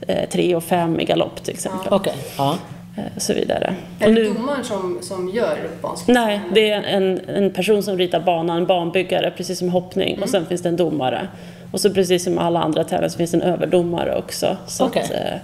1, 0.06 0.30
3 0.32 0.54
och 0.54 0.64
5 0.64 1.00
i 1.00 1.04
galopp 1.04 1.44
till 1.44 1.54
exempel. 1.54 1.92
Okej. 1.92 2.14
Ja. 2.36 2.56
eh, 2.96 3.04
så 3.16 3.34
vidare. 3.34 3.74
Är 3.98 4.06
det 4.06 4.12
nu, 4.12 4.24
domaren 4.28 4.64
som, 4.64 4.98
som 5.02 5.28
gör 5.28 5.58
banskissen? 5.82 6.14
nej, 6.14 6.40
det 6.54 6.70
är 6.70 6.82
en, 6.82 7.20
en 7.28 7.50
person 7.50 7.82
som 7.82 7.98
ritar 7.98 8.20
banan, 8.20 8.56
en 8.56 8.66
banbyggare, 8.66 9.32
precis 9.36 9.58
som 9.58 9.68
hoppning. 9.68 10.10
Mm. 10.10 10.22
Och 10.22 10.28
sen 10.28 10.46
finns 10.46 10.62
det 10.62 10.68
en 10.68 10.76
domare. 10.76 11.28
Och 11.72 11.80
så 11.80 11.90
precis 11.90 12.24
som 12.24 12.38
alla 12.38 12.60
andra 12.62 12.84
tävlingar 12.84 13.08
så 13.08 13.18
finns 13.18 13.30
det 13.30 13.36
en 13.36 13.42
överdomare 13.42 14.16
också. 14.18 14.56
Så 14.66 14.84
Okej. 14.86 15.02
att, 15.02 15.10
eh, 15.10 15.38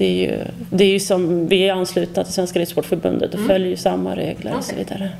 det 0.00 0.06
är 0.06 0.30
ju, 0.30 0.38
det 0.70 0.84
är 0.84 0.88
ju 0.92 1.00
som, 1.00 1.46
vi 1.48 1.68
är 1.68 1.72
anslutna 1.72 2.24
till 2.24 2.32
Svenska 2.32 2.58
Ridsportförbundet 2.58 3.34
Mm. 3.34 3.44
och 3.44 3.50
följer 3.50 3.68
ju 3.68 3.76
samma 3.76 4.16
regler 4.16 4.54
och 4.58 4.64
så 4.64 4.76
vidare. 4.76 5.10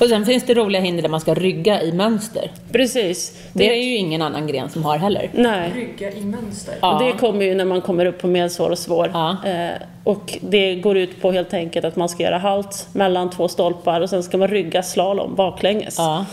Och 0.00 0.08
sen 0.08 0.26
finns 0.26 0.44
det 0.44 0.54
roliga 0.54 0.82
hinder 0.82 1.02
där 1.02 1.08
man 1.08 1.20
ska 1.20 1.34
rygga 1.34 1.82
i 1.82 1.92
mönster. 1.92 2.50
Precis. 2.72 3.42
Det 3.52 3.70
är 3.70 3.82
ju 3.84 3.96
ingen 3.96 4.22
annan 4.22 4.46
gren 4.46 4.68
som 4.70 4.84
har 4.84 4.98
heller. 4.98 5.28
Nej. 5.34 5.72
Rygga 5.74 6.12
i 6.12 6.24
mönster. 6.24 6.74
Ja. 6.80 6.94
Och 6.94 7.04
det 7.04 7.12
kommer 7.12 7.44
ju 7.44 7.54
när 7.54 7.64
man 7.64 7.80
kommer 7.80 8.06
upp 8.06 8.18
på 8.20 8.26
medsvår 8.26 8.70
och 8.70 8.78
svår. 8.78 9.10
Ja. 9.12 9.36
Eh, 9.46 9.70
och 10.04 10.38
det 10.40 10.74
går 10.74 10.96
ut 10.96 11.22
på 11.22 11.32
helt 11.32 11.54
enkelt 11.54 11.84
att 11.84 11.96
man 11.96 12.08
ska 12.08 12.22
göra 12.22 12.38
halt 12.38 12.88
mellan 12.92 13.30
två 13.30 13.48
stolpar 13.48 14.00
och 14.00 14.10
sen 14.10 14.22
ska 14.22 14.36
man 14.38 14.48
rygga 14.48 14.82
slalom 14.82 15.34
baklänges. 15.34 15.94
Ja. 15.98 16.26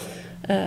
Eh, 0.47 0.57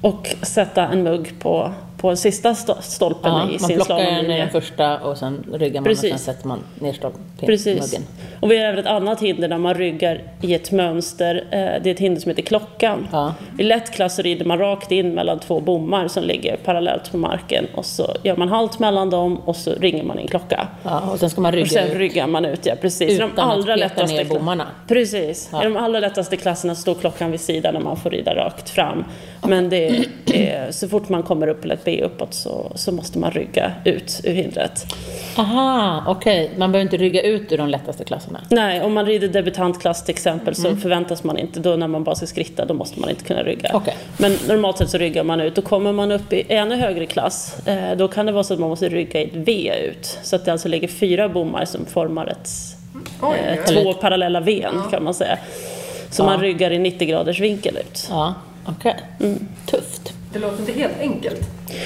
och 0.00 0.34
sätta 0.42 0.88
en 0.88 1.02
mugg 1.02 1.32
på, 1.38 1.72
på 2.02 2.08
den 2.08 2.16
sista 2.16 2.52
sto- 2.52 2.80
stolpen 2.80 3.32
Ja, 3.32 3.48
i 3.48 3.50
man 3.50 3.58
sin 3.58 3.76
plockar 3.76 3.94
ner 3.96 4.04
slalomlinje. 4.04 4.38
den 4.38 4.50
första 4.50 4.98
och 5.00 5.18
sen 5.18 5.44
ryggar 5.52 5.80
man 5.80 5.84
Precis. 5.84 6.12
och 6.12 6.20
sen 6.20 6.34
sätter 6.34 6.48
man 6.48 6.58
ner 6.78 6.92
stolpen, 6.92 7.20
Precis. 7.40 7.80
muggen. 7.92 8.06
Och 8.40 8.50
vi 8.50 8.58
har 8.58 8.64
även 8.64 8.78
ett 8.78 8.86
annat 8.86 9.20
hinder 9.22 9.48
där 9.48 9.58
man 9.58 9.74
ryggar 9.74 10.22
i 10.40 10.54
ett 10.54 10.72
mönster. 10.72 11.44
Eh, 11.50 11.58
Det 11.82 11.90
är 11.90 11.94
ett 11.94 11.98
hinder 11.98 12.20
som 12.20 12.28
heter 12.28 12.42
klockan. 12.42 13.08
Ja. 13.12 13.34
I 13.58 13.62
lätt 13.62 13.90
klass 13.90 14.18
rider 14.18 14.44
man 14.44 14.58
rakt 14.58 14.92
in 14.92 15.14
mellan 15.14 15.38
två 15.38 15.60
bommar 15.60 16.08
som 16.08 16.24
ligger 16.24 16.56
parallellt 16.56 17.10
på 17.10 17.16
marken 17.16 17.66
och 17.74 17.84
så 17.86 18.14
gör 18.22 18.36
man 18.36 18.48
halt 18.48 18.78
mellan 18.78 19.10
dem 19.10 19.36
och 19.36 19.56
så 19.56 19.72
ringer 19.72 20.04
man 20.04 20.18
in 20.18 20.28
klocka. 20.28 20.68
Ja, 20.84 21.00
och 21.12 21.18
sen 21.18 21.30
ska 21.30 21.40
man 21.40 21.48
Och 21.52 21.56
rygga 21.56 21.68
sen 21.68 21.88
ut. 21.88 21.94
ryggar 21.96 22.26
man 22.26 22.44
ut, 22.44 22.66
ja 22.66 22.74
precis. 22.80 23.10
Utan 23.12 23.30
de 23.34 23.40
allra 23.40 23.58
att 23.74 23.80
peta 23.80 23.88
lättaste 23.88 24.16
ner 24.16 24.24
bommarna. 24.24 24.66
Precis. 24.88 25.48
Ja. 25.52 25.60
I 25.62 25.64
de 25.64 25.76
allra 25.76 26.00
lättaste 26.00 26.36
klasserna 26.36 26.74
står 26.74 26.94
klockan 26.94 27.30
vid 27.30 27.40
sidan 27.40 27.76
och 27.76 27.82
man 27.82 27.96
får 27.96 28.10
rida 28.10 28.34
rakt 28.34 28.70
fram. 28.70 29.04
Men 29.48 29.68
det 29.68 30.04
är, 30.34 30.70
så 30.72 30.88
fort 30.88 31.08
man 31.08 31.22
kommer 31.22 31.46
upp 31.48 31.64
eller 31.64 31.74
ett 31.74 31.84
Uppåt 32.00 32.34
så, 32.34 32.72
så 32.74 32.92
måste 32.92 33.18
man 33.18 33.30
rygga 33.30 33.72
ut 33.84 34.20
ur 34.24 34.32
hindret. 34.34 34.86
Aha, 35.36 36.04
okej. 36.06 36.50
Man 36.56 36.72
behöver 36.72 36.82
inte 36.92 36.96
rygga 36.96 37.22
ut 37.22 37.52
ur 37.52 37.58
de 37.58 37.68
lättaste 37.68 38.04
klasserna. 38.04 38.40
Nej, 38.50 38.80
om 38.82 38.92
man 38.92 39.06
rider 39.06 39.28
debutantklass 39.28 40.04
till 40.04 40.14
exempel 40.14 40.54
Mm. 40.58 40.74
så 40.76 40.80
förväntas 40.82 41.24
man 41.24 41.38
inte, 41.38 41.60
då 41.60 41.76
när 41.76 41.88
man 41.88 42.04
bara 42.04 42.14
ska 42.14 42.26
skritta, 42.26 42.64
då 42.64 42.74
måste 42.74 43.00
man 43.00 43.10
inte 43.10 43.24
kunna 43.24 43.42
rygga. 43.42 43.70
Okej. 43.74 43.96
Men 44.18 44.38
normalt 44.48 44.78
sett 44.78 44.90
så 44.90 44.98
ryggar 44.98 45.24
man 45.24 45.40
ut. 45.40 45.54
Då 45.54 45.62
kommer 45.62 45.92
man 45.92 46.12
upp 46.12 46.32
i 46.32 46.44
ännu 46.48 46.76
högre 46.76 47.06
klass, 47.06 47.66
eh, 47.66 47.96
då 47.96 48.08
kan 48.08 48.26
det 48.26 48.32
vara 48.32 48.44
så 48.44 48.54
att 48.54 48.60
man 48.60 48.68
måste 48.68 48.88
rygga 48.88 49.20
i 49.20 49.24
ett 49.24 49.30
V 49.34 49.72
ut. 49.88 50.18
Så 50.22 50.36
att 50.36 50.44
det 50.44 50.52
alltså 50.52 50.68
ligger 50.68 50.88
fyra 50.88 51.28
bommar 51.28 51.64
som 51.64 51.86
formar 51.86 52.26
ett, 52.26 52.48
Oj, 53.22 53.36
eh, 53.46 53.64
två 53.64 53.92
parallella 53.92 54.40
V'n 54.40 54.90
kan 54.90 55.04
man 55.04 55.14
säga. 55.14 55.38
Så 56.10 56.22
Ja. 56.22 56.26
man 56.26 56.40
ryggar 56.40 56.70
i 56.70 56.78
90 56.78 57.08
graders 57.08 57.40
vinkel 57.40 57.76
ut. 57.76 58.06
Ja, 58.10 58.34
okej. 58.66 58.96
Mm. 59.20 59.46
Tufft. 59.66 60.01
Det 60.32 60.38
låter 60.38 60.60
inte 60.60 60.72
helt 60.72 61.00
enkelt. 61.00 61.40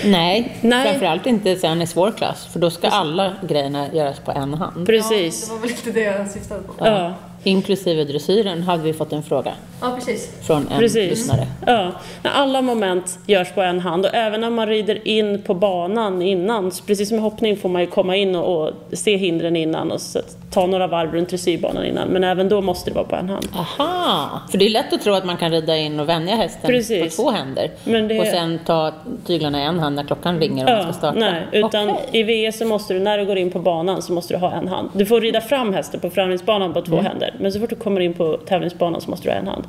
Nej, 0.04 0.56
Nej. 0.60 0.90
framförallt 0.90 1.26
inte 1.26 1.56
sen 1.56 1.82
i 1.82 1.86
svår 1.86 2.10
klass. 2.10 2.46
För 2.52 2.58
då 2.60 2.70
ska 2.70 2.88
alla 2.88 3.32
grejerna 3.48 3.86
göras 3.92 4.18
på 4.20 4.32
en 4.32 4.54
hand. 4.54 4.86
Precis. 4.86 5.46
Ja, 5.48 5.54
det 5.54 5.60
var 5.60 5.60
väl 5.68 5.70
lite 5.76 5.90
det 5.90 6.00
jag 6.00 6.30
syftade 6.30 6.62
på. 6.62 6.72
Ja, 6.86 7.14
Inklusive 7.42 8.04
dressyren 8.04 8.62
hade 8.62 8.82
vi 8.82 8.92
fått 8.92 9.12
en 9.12 9.22
fråga 9.22 9.52
Ja, 9.80 9.96
precis. 9.98 10.30
från 10.42 10.68
en 10.68 10.78
precis. 10.78 11.10
lyssnare. 11.10 11.46
Ja. 11.66 11.92
När 12.22 12.30
alla 12.30 12.62
moment 12.62 13.18
görs 13.26 13.52
på 13.52 13.62
en 13.62 13.80
hand 13.80 14.06
och 14.06 14.14
även 14.14 14.40
när 14.40 14.50
man 14.50 14.66
rider 14.66 15.08
in 15.08 15.42
på 15.42 15.54
banan 15.54 16.22
innan, 16.22 16.72
precis 16.86 17.08
som 17.08 17.18
i 17.18 17.20
hoppning 17.20 17.56
får 17.56 17.68
man 17.68 17.82
ju 17.82 17.86
komma 17.86 18.16
in 18.16 18.36
och, 18.36 18.66
och 18.66 18.72
se 18.92 19.16
hindren 19.16 19.56
innan 19.56 19.92
och 19.92 20.00
så, 20.00 20.20
ta 20.50 20.66
några 20.66 20.86
varv 20.86 21.12
runt 21.12 21.28
dressyrbanan 21.28 21.84
innan. 21.86 22.08
Men 22.08 22.24
även 22.24 22.48
då 22.48 22.60
måste 22.60 22.90
det 22.90 22.94
vara 22.94 23.04
på 23.04 23.16
en 23.16 23.28
hand. 23.28 23.48
Aha! 23.54 24.40
För 24.50 24.58
det 24.58 24.66
är 24.66 24.70
lätt 24.70 24.92
att 24.92 25.02
tro 25.02 25.12
att 25.14 25.24
man 25.24 25.36
kan 25.36 25.50
rida 25.50 25.76
in 25.76 26.00
och 26.00 26.08
vänja 26.08 26.36
hästen 26.36 26.70
Precis. 26.70 27.16
på 27.16 27.22
två 27.22 27.30
händer. 27.30 27.70
Men 27.84 28.08
det- 28.08 28.20
Och 28.20 28.26
sen 28.26 28.58
ta 28.66 28.92
tyglarna 29.26 29.60
i 29.60 29.64
en 29.64 29.78
hand 29.78 29.96
när 29.96 30.04
klockan 30.04 30.40
ringer 30.40 30.64
och 30.64 30.70
man 30.70 30.82
ska 30.82 30.92
starta. 30.92 31.18
nej, 31.18 31.42
utan 31.52 31.90
Okej. 31.90 32.08
i 32.12 32.22
VS 32.50 32.58
så 32.58 32.64
måste 32.64 32.94
du, 32.94 33.00
när 33.00 33.18
du 33.18 33.24
går 33.26 33.38
in 33.38 33.50
på 33.50 33.58
banan 33.58 34.02
så 34.02 34.12
måste 34.12 34.34
du 34.34 34.38
ha 34.38 34.52
en 34.52 34.68
hand. 34.68 34.90
Du 34.92 35.06
får 35.06 35.20
rida 35.20 35.40
fram 35.40 35.74
hästen 35.74 36.00
på 36.00 36.10
framridsbanan 36.10 36.72
på 36.72 36.82
två 36.82 36.92
Mm. 36.94 37.04
händer, 37.06 37.34
men 37.40 37.52
så 37.52 37.60
fort 37.60 37.70
du 37.70 37.76
kommer 37.76 38.00
in 38.00 38.14
på 38.14 38.36
tävlingsbanan 38.36 39.00
så 39.00 39.10
måste 39.10 39.28
du 39.28 39.32
ha 39.32 39.38
en 39.38 39.46
hand. 39.48 39.64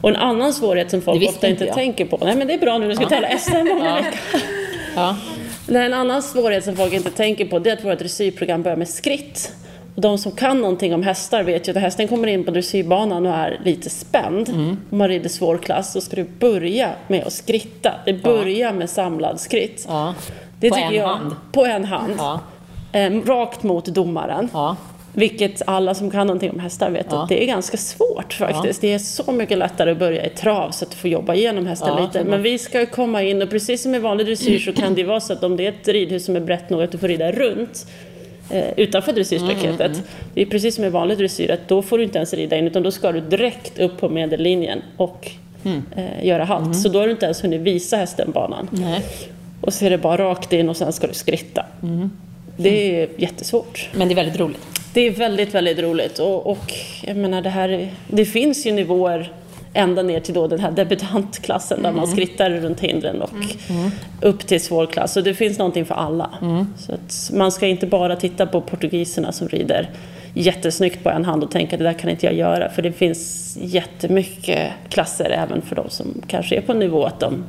Och 0.00 0.08
en 0.10 0.16
annan 0.16 0.52
svårighet 0.52 0.90
som 0.90 1.00
folk 1.02 1.28
ofta 1.28 1.48
inte 1.48 1.64
jag. 1.64 1.74
tänker 1.74 2.04
på, 2.04 2.18
nej 2.24 2.36
men 2.36 2.46
det 2.46 2.54
är 2.54 2.58
bra 2.58 2.78
nu, 2.78 2.88
du 2.88 2.94
ska 2.96 3.08
tävla 3.08 3.28
SM 3.38 3.56
om 3.56 3.68
en 3.68 3.84
Ja. 3.84 3.94
vecka. 3.94 4.18
Ja. 4.96 5.16
Nej, 5.68 5.86
En 5.86 5.94
annan 5.94 6.22
svårighet 6.22 6.64
som 6.64 6.76
folk 6.76 6.92
inte 6.92 7.10
tänker 7.10 7.44
på 7.44 7.58
det 7.58 7.70
är 7.70 7.74
att 7.76 7.84
vårt 7.84 7.98
dressyrprogram 7.98 8.62
börjar 8.62 8.76
med 8.76 8.88
skritt. 8.88 9.52
Och 9.94 10.00
de 10.00 10.18
som 10.18 10.32
kan 10.32 10.60
någonting 10.60 10.94
om 10.94 11.02
hästar 11.02 11.42
vet 11.42 11.68
ju 11.68 11.72
att 11.72 11.78
hästen 11.78 12.08
kommer 12.08 12.28
in 12.28 12.44
på 12.44 12.50
dressyrbanan 12.50 13.26
och 13.26 13.32
är 13.32 13.60
lite 13.64 13.90
spänd, 13.90 14.48
Mm. 14.48 14.76
och 14.90 14.96
man 14.96 15.08
rider 15.08 15.28
svår 15.28 15.58
klass, 15.58 15.92
så 15.92 16.00
ska 16.00 16.16
du 16.16 16.24
börja 16.38 16.90
med 17.08 17.24
att 17.26 17.32
skritta. 17.32 17.92
Det 18.04 18.12
börjar 18.12 18.72
med 18.72 18.90
samlad 18.90 19.40
skritt. 19.40 19.84
ja. 19.88 20.14
Det 20.60 20.68
På 20.68 20.74
tycker 20.74 20.88
en 20.88 20.94
jag, 20.94 21.06
hand. 21.06 21.34
På 21.52 21.64
en 21.64 21.84
hand. 21.84 22.12
Ja. 22.18 22.40
Eh, 22.92 23.10
rakt 23.26 23.62
mot 23.62 23.84
domaren. 23.86 24.48
Ja. 24.52 24.76
Vilket 25.12 25.62
alla 25.66 25.94
som 25.94 26.10
kan 26.10 26.26
någonting 26.26 26.50
om 26.50 26.58
hästar 26.58 26.90
vet 26.90 27.06
Ja. 27.10 27.22
att 27.22 27.28
det 27.28 27.42
är 27.42 27.46
ganska 27.46 27.76
svårt 27.76 28.32
faktiskt. 28.32 28.80
Det 28.80 28.92
är 28.92 28.98
så 28.98 29.32
mycket 29.32 29.58
lättare 29.58 29.90
att 29.90 29.98
börja 29.98 30.26
i 30.26 30.28
trav 30.30 30.70
så 30.70 30.84
att 30.84 30.90
du 30.90 30.96
får 30.96 31.10
jobba 31.10 31.34
igenom 31.34 31.66
hästen 31.66 31.88
Ja, 31.96 32.04
lite. 32.06 32.24
Men 32.24 32.42
vi 32.42 32.58
ska 32.58 32.80
ju 32.80 32.86
komma 32.86 33.22
in 33.22 33.42
och 33.42 33.50
precis 33.50 33.82
som 33.82 33.94
i 33.94 33.98
vanlig 33.98 34.26
dressyr 34.26 34.58
så 34.58 34.72
kan 34.72 34.94
det 34.94 35.04
vara 35.04 35.20
så 35.20 35.32
att 35.32 35.44
om 35.44 35.56
det 35.56 35.66
är 35.66 35.68
ett 35.68 35.88
ridhus 35.88 36.24
som 36.24 36.36
är 36.36 36.40
brett 36.40 36.70
nog 36.70 36.82
att 36.82 36.92
du 36.92 36.98
får 36.98 37.08
rida 37.08 37.32
runt 37.32 37.86
utanför 38.76 39.12
dressyrstaketet. 39.12 39.80
Mm, 39.80 40.02
Det 40.34 40.42
är 40.42 40.46
precis 40.46 40.74
som 40.74 40.84
i 40.84 40.88
vanlig 40.88 41.18
dressyr 41.18 41.50
att 41.50 41.68
då 41.68 41.82
får 41.82 41.98
du 41.98 42.04
inte 42.04 42.18
ens 42.18 42.34
rida 42.34 42.56
in 42.56 42.66
utan 42.66 42.82
då 42.82 42.90
ska 42.90 43.12
du 43.12 43.20
direkt 43.20 43.78
upp 43.78 44.00
på 44.00 44.08
medellinjen 44.08 44.82
och 44.96 45.30
Mm. 45.64 45.82
eh, 45.96 46.26
göra 46.26 46.44
halt. 46.44 46.76
Så 46.76 46.88
då 46.88 46.98
har 46.98 47.06
du 47.06 47.12
inte 47.12 47.24
ens 47.24 47.44
hunnit 47.44 47.60
visa 47.60 47.96
hästen 47.96 48.30
banan. 48.30 48.68
Nej. 48.72 49.00
Och 49.60 49.74
så 49.74 49.84
är 49.84 49.90
det 49.90 49.98
bara 49.98 50.24
rakt 50.24 50.52
in 50.52 50.68
och 50.68 50.76
sen 50.76 50.92
ska 50.92 51.06
du 51.06 51.14
skritta. 51.14 51.66
Mm. 51.82 52.10
Det 52.56 53.00
är 53.02 53.08
jättesvårt. 53.16 53.88
Men 53.94 54.08
det 54.08 54.14
är 54.14 54.16
väldigt 54.16 54.40
roligt. 54.40 54.60
Det 54.94 55.00
är 55.00 55.10
väldigt, 55.10 55.54
väldigt 55.54 55.78
roligt. 55.78 56.18
Och, 56.18 56.46
och 56.46 56.72
jag 57.02 57.16
menar, 57.16 57.42
det, 57.42 57.48
här, 57.50 57.68
är- 57.68 57.88
det 58.08 58.24
finns 58.24 58.66
ju 58.66 58.72
nivåer 58.72 59.32
ända 59.74 60.02
ner 60.02 60.20
till 60.20 60.34
då 60.34 60.46
den 60.46 60.60
här 60.60 60.70
debutantklassen 60.70 61.82
där 61.82 61.92
man 61.92 62.06
skrittar 62.06 62.50
runt 62.50 62.80
hindren 62.80 63.22
och 63.22 63.30
upp 64.20 64.46
till 64.46 64.60
svår 64.60 64.86
klass. 64.86 65.12
Så 65.12 65.20
det 65.20 65.34
finns 65.34 65.58
någonting 65.58 65.84
för 65.84 65.94
alla. 65.94 66.30
Så 66.76 66.92
att 66.92 67.30
man 67.34 67.52
ska 67.52 67.66
inte 67.66 67.86
bara 67.86 68.16
titta 68.16 68.46
på 68.46 68.60
portugiserna 68.60 69.32
som 69.32 69.48
rider 69.48 69.90
jättesnyggt 70.34 71.02
på 71.02 71.10
en 71.10 71.24
hand 71.24 71.44
och 71.44 71.50
tänka 71.50 71.76
det 71.76 71.84
där 71.84 71.92
kan 71.92 72.10
inte 72.10 72.26
jag 72.26 72.34
göra. 72.34 72.70
För 72.70 72.82
det 72.82 72.92
finns 72.92 73.56
jättemycket 73.60 74.72
klasser 74.88 75.30
även 75.30 75.62
för 75.62 75.76
de 75.76 75.90
som 75.90 76.22
kanske 76.26 76.56
är 76.56 76.60
på 76.60 76.72
en 76.72 76.78
nivå 76.78 77.04
att 77.04 77.20
de 77.20 77.44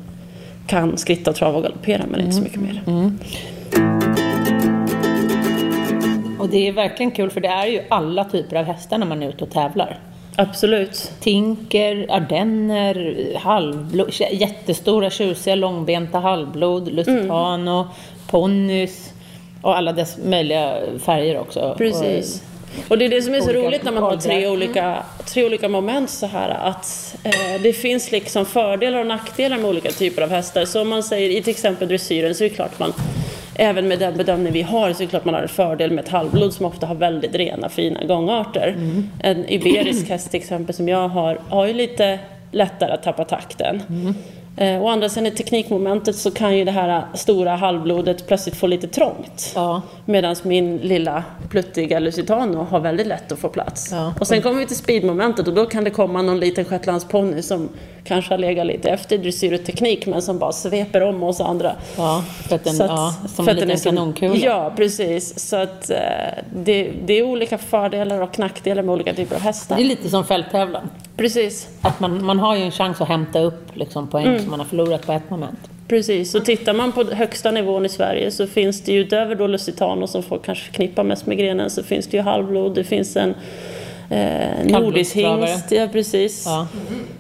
kan 0.68 0.98
skritta 0.98 1.30
och 1.30 1.36
trava 1.36 1.58
och 1.58 1.64
galoppera 1.64 2.04
men 2.12 2.20
inte 2.20 2.32
så 2.32 2.42
mycket 2.42 2.62
mer. 2.62 2.82
Och 6.40 6.50
det 6.50 6.68
är 6.68 6.72
verkligen 6.72 7.12
kul 7.12 7.30
för 7.30 7.42
det 7.42 7.48
är 7.48 7.68
ju 7.68 7.82
alla 7.90 8.24
typer 8.24 8.56
av 8.56 8.66
hästar 8.66 8.98
när 8.98 9.06
man 9.06 9.24
är 9.24 9.30
ute 9.30 9.44
och 9.44 9.52
tävlar. 9.52 10.00
Absolut. 10.36 11.12
Tinker, 11.20 12.06
ardenner, 12.10 13.16
halvblod, 13.36 14.14
jättestora 14.32 15.10
tjusiga 15.10 15.56
långbenta 15.56 16.20
halvblod, 16.20 16.94
lusitano, 16.94 17.88
ponnys 18.28 19.14
och 19.62 19.78
alla 19.78 19.94
dess 19.94 20.18
möjliga 20.18 20.78
färger 21.06 21.40
också. 21.40 21.76
Precis. 21.78 22.44
Och 22.88 22.98
det 22.98 23.06
är 23.06 23.10
det 23.10 23.22
som 23.22 23.34
är 23.34 23.42
så 23.42 23.52
roligt 23.52 23.84
när 23.84 23.92
man 23.92 24.04
har 24.04 24.18
tre 24.18 24.48
olika, 24.48 25.04
tre 25.26 25.46
olika 25.46 25.70
moment 25.70 26.10
så 26.10 26.26
här 26.26 26.50
att 26.50 27.16
eh, 27.24 27.62
det 27.62 27.74
finns 27.74 28.12
liksom 28.12 28.46
fördelar 28.46 29.00
och 29.00 29.08
nackdelar 29.08 29.58
med 29.58 29.66
olika 29.66 29.92
typer 29.92 30.22
av 30.22 30.30
hästar. 30.30 30.66
Så 30.66 30.82
om 30.82 30.90
man 30.90 31.04
säger 31.04 31.30
i 31.30 31.42
till 31.42 31.52
exempel 31.52 31.88
dressyren 31.88 32.36
så 32.36 32.44
är 32.44 32.50
det 32.50 32.56
klart 32.56 32.80
man 32.80 32.94
Även 33.56 33.88
med 33.88 34.00
den 34.00 34.18
bedömning 34.18 34.54
vi 34.54 34.62
har 34.62 34.94
så 34.94 35.04
är 35.04 35.06
det 35.06 35.10
klart 35.10 35.26
man 35.26 35.34
har 35.34 35.42
en 35.42 35.48
fördel 35.48 35.92
med 35.92 36.04
ett 36.04 36.10
halvblod 36.10 36.54
som 36.54 36.66
ofta 36.66 36.88
har 36.88 36.96
väldigt 36.96 37.36
rena 37.36 37.70
fina 37.70 38.04
gångarter. 38.04 38.76
En 39.20 39.50
iberisk 39.50 40.10
häst 40.10 40.32
till 40.32 40.40
exempel 40.40 40.76
som 40.76 40.88
jag 40.88 41.08
har 41.08 41.40
har 41.50 41.68
ju 41.68 41.74
lite 41.74 42.20
lättare 42.52 42.92
att 42.92 43.04
tappa 43.04 43.26
takten. 43.26 43.82
Eh, 44.58 44.82
å 44.84 44.88
andra 44.90 45.10
sidan 45.10 45.26
i 45.26 45.32
teknikmomentet 45.32 46.16
så 46.16 46.32
kan 46.32 46.58
ju 46.58 46.66
det 46.66 46.72
här 46.72 47.04
stora 47.14 47.56
halvblodet 47.56 48.28
plötsligt 48.28 48.56
få 48.56 48.68
lite 48.68 48.88
trångt. 48.88 49.52
Ja. 49.56 49.82
Medan 50.06 50.36
min 50.44 50.78
lilla 50.78 51.24
pluttiga 51.50 52.00
Lusitano 52.00 52.64
har 52.70 52.80
väldigt 52.80 53.08
lätt 53.08 53.32
att 53.32 53.40
få 53.40 53.50
plats. 53.50 53.90
Ja. 53.92 54.14
Och 54.20 54.28
sen 54.28 54.42
kommer 54.42 54.60
vi 54.60 54.66
till 54.68 54.76
speedmomentet 54.76 55.48
och 55.48 55.54
då 55.54 55.66
kan 55.66 55.84
det 55.84 55.90
komma 55.90 56.22
någon 56.22 56.40
liten 56.40 56.66
shetlandsponny 56.66 57.42
som 57.42 57.70
kanske 58.04 58.34
har 58.34 58.38
legat 58.38 58.66
lite 58.68 58.90
efter 58.90 59.18
dressyr 59.18 59.54
och 59.54 59.66
teknik 59.66 60.06
men 60.06 60.22
som 60.22 60.40
bara 60.40 60.52
sveper 60.52 61.02
om 61.02 61.24
oss 61.24 61.42
andra. 61.42 61.76
Ja, 61.98 62.24
för 62.48 62.56
att 62.56 62.64
den, 62.64 62.74
Så 62.76 62.84
att- 62.84 62.90
ja, 62.90 63.14
som 63.36 63.50
en 63.50 63.56
liten 63.56 63.78
kanonkula. 63.80 64.36
Ja, 64.36 64.74
precis. 64.76 65.50
Så 65.50 65.56
att 65.56 65.90
eh, 65.90 65.98
det, 66.56 66.92
det 67.06 67.14
är 67.14 67.24
olika 67.24 67.58
fördelar 67.58 68.22
och 68.22 68.40
nackdelar 68.40 68.84
med 68.84 68.94
olika 68.94 69.14
typer 69.14 69.36
av 69.36 69.42
hästar. 69.42 69.76
Det 69.76 69.82
är 69.82 69.86
lite 69.86 70.10
som 70.10 70.26
fälttävlan. 70.26 70.90
Precis. 71.18 71.68
Att 71.82 72.00
man, 72.00 72.26
man 72.26 72.40
har 72.40 72.56
ju 72.56 72.62
en 72.64 72.72
chans 72.72 73.02
att 73.02 73.08
hämta 73.08 73.40
upp 73.40 73.62
liksom, 73.74 74.08
poäng 74.08 74.26
Mm. 74.26 74.40
som 74.42 74.50
man 74.50 74.60
har 74.60 74.68
förlorat 74.68 75.06
på 75.06 75.12
ett 75.12 75.30
moment. 75.30 75.60
Precis, 75.88 76.32
så 76.32 76.40
tittar 76.40 76.74
man 76.74 76.92
på 76.92 77.04
högsta 77.04 77.52
nivån 77.52 77.86
i 77.86 77.90
Sverige 77.90 78.32
så 78.32 78.48
finns 78.48 78.82
det 78.82 78.92
ju 78.92 79.00
utöver 79.00 79.36
då 79.36 79.48
Lusitano 79.48 80.08
som 80.08 80.24
folk 80.24 80.46
kanske 80.46 80.66
förknippar 80.66 81.04
mest 81.04 81.26
med 81.26 81.38
grenen 81.38 81.70
så 81.70 81.84
finns 81.84 82.08
det 82.08 82.18
ju 82.18 82.24
halvblod, 82.24 82.76
det 82.76 82.84
finns 82.84 83.16
en 83.16 83.36
eh, 84.10 84.66
nordisk 84.80 85.16
hingst, 85.16 85.72
ja 85.72 85.88
precis. 85.92 86.44
Ja. 86.46 86.68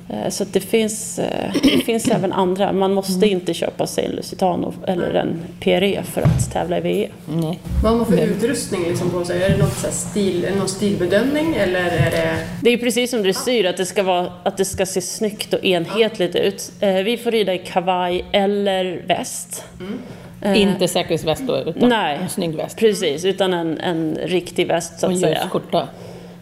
Eh, 0.10 0.30
så 0.30 0.43
att 0.43 0.54
det 0.54 0.60
finns, 0.60 1.19
eh, 1.19 1.52
det 1.63 1.84
finns 1.86 2.08
även 2.08 2.34
andra. 2.34 2.74
Man 2.74 2.93
måste 2.93 3.28
inte 3.28 3.54
köpa 3.54 3.88
sig 3.88 4.06
en 4.06 4.12
Lusitano 4.12 4.74
eller 4.88 5.13
en 5.13 5.39
PRE 5.60 6.04
för 6.04 6.21
att 6.21 6.52
tävla 6.54 6.78
i 6.78 6.82
VE. 6.82 7.10
Nej. 7.28 7.60
Vad 7.84 7.91
har 7.91 7.98
man 7.98 8.08
för 8.08 8.17
utrustning 8.17 8.84
liksom 8.88 9.10
på 9.10 9.26
sig? 9.26 9.43
Är 9.43 9.50
det 9.50 9.58
något 9.58 9.74
så 9.78 9.88
här 9.88 9.93
stil, 9.93 10.45
är 10.45 10.52
det 10.52 10.58
någon 10.58 10.67
stilbedömning 10.69 11.56
eller 11.56 11.80
är 11.86 12.12
det... 12.12 12.38
Det 12.62 12.69
är 12.69 12.78
precis 12.78 13.12
som 13.12 13.24
dressyr, 13.24 13.65
att 13.65 13.78
det 13.78 13.86
ska, 13.86 14.04
vara, 14.04 14.28
att 14.43 14.58
det 14.58 14.65
ska 14.65 14.86
se 14.86 15.02
snyggt 15.02 15.54
och 15.54 15.65
enhetligt 15.65 16.36
ut. 16.36 16.71
Eh, 16.80 16.93
vi 16.95 17.17
får 17.17 17.32
rida 17.32 17.54
i 17.54 17.58
kavaj 17.58 18.26
eller 18.32 19.02
väst. 19.08 19.63
Eh, 20.41 20.62
Inte 20.62 20.88
säkerhetsväst 20.88 21.43
då, 21.48 21.58
utan 21.58 21.89
Nej. 21.89 22.19
en 22.21 22.30
snygg 22.30 22.56
väst. 22.56 22.78
Precis, 22.78 23.26
utan 23.26 23.54
en, 23.54 23.78
en 23.80 24.17
riktig 24.24 24.67
väst 24.67 25.00
så 25.00 25.06
Och 25.08 25.12
att 25.12 25.15
en 25.17 25.21
säga. 25.21 25.48
skjorta. 25.50 25.88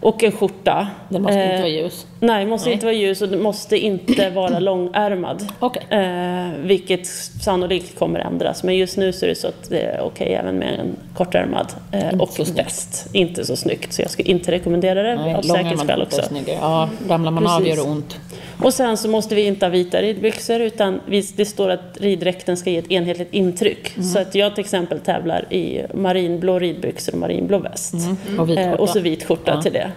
Och 0.04 0.24
en 0.24 0.32
skjorta. 0.32 0.88
Den 1.08 1.22
måste 1.22 1.38
Eh, 1.38 1.44
inte 1.50 1.58
vara 1.58 1.68
ljus. 1.68 2.06
Nej, 2.20 2.46
måste 2.46 2.68
Nej. 2.68 2.74
inte 2.74 2.86
vara 2.86 2.96
ljus 2.96 3.22
och 3.22 3.28
den 3.28 3.42
måste 3.42 3.78
inte 3.78 4.30
vara 4.34 4.58
långärmad. 4.58 5.46
Okej. 5.58 5.82
Eh, 5.90 6.50
vilket 6.62 7.06
sannolikt 7.42 7.98
kommer 7.98 8.20
ändras. 8.20 8.62
Men 8.62 8.76
just 8.76 8.96
nu 8.96 9.12
så 9.12 9.24
är 9.24 9.28
det 9.28 9.34
så 9.34 9.48
att 9.48 9.70
det 9.70 9.80
är 9.80 10.00
okej 10.00 10.34
även 10.34 10.56
med 10.58 10.80
en 10.80 10.96
kortärmad 11.16 11.66
eh, 11.92 12.20
och 12.20 12.28
så 12.30 12.44
väst. 12.44 13.06
Inte 13.12 13.44
så 13.44 13.56
snyggt, 13.56 13.92
så 13.92 14.02
jag 14.02 14.10
skulle 14.10 14.30
inte 14.30 14.52
rekommendera 14.52 15.02
det 15.02 15.16
Nej, 15.16 15.34
av 15.34 15.42
säkerhetsskäl 15.42 16.02
också. 16.02 16.22
snyggare. 16.22 16.58
Ja, 16.60 16.88
ramlar 17.08 17.30
man 17.30 17.46
av 17.46 17.58
Precis. 17.58 17.76
gör 17.76 17.84
det 17.84 17.90
ont. 17.90 18.18
Och 18.62 18.74
sen 18.74 18.96
så 18.96 19.08
måste 19.08 19.34
vi 19.34 19.46
inte 19.46 19.66
ha 19.66 19.70
vita 19.70 20.02
ridbyxor 20.02 20.60
utan 20.60 21.00
det 21.36 21.44
står 21.46 21.68
att 21.70 21.98
riddräkten 22.00 22.56
ska 22.56 22.70
ge 22.70 22.78
ett 22.78 22.90
enhetligt 22.90 23.34
intryck. 23.34 23.96
Mm. 23.96 24.08
Så 24.08 24.18
att 24.18 24.34
jag 24.34 24.54
till 24.54 24.64
exempel 24.64 25.00
tävlar 25.00 25.52
i 25.52 25.82
marinblå 25.94 26.58
ridbyxor 26.58 27.12
och 27.12 27.18
marinblå 27.18 27.58
väst. 27.58 27.94
Och 28.38 28.48
vit 28.50 28.58
Eh, 28.58 28.64
skjorta. 28.70 28.82
och 28.82 28.88
så 28.88 29.00
vit 29.00 29.24
skjorta 29.24 29.52
Ja. 29.54 29.62
till 29.62 29.72
det. 29.72 29.90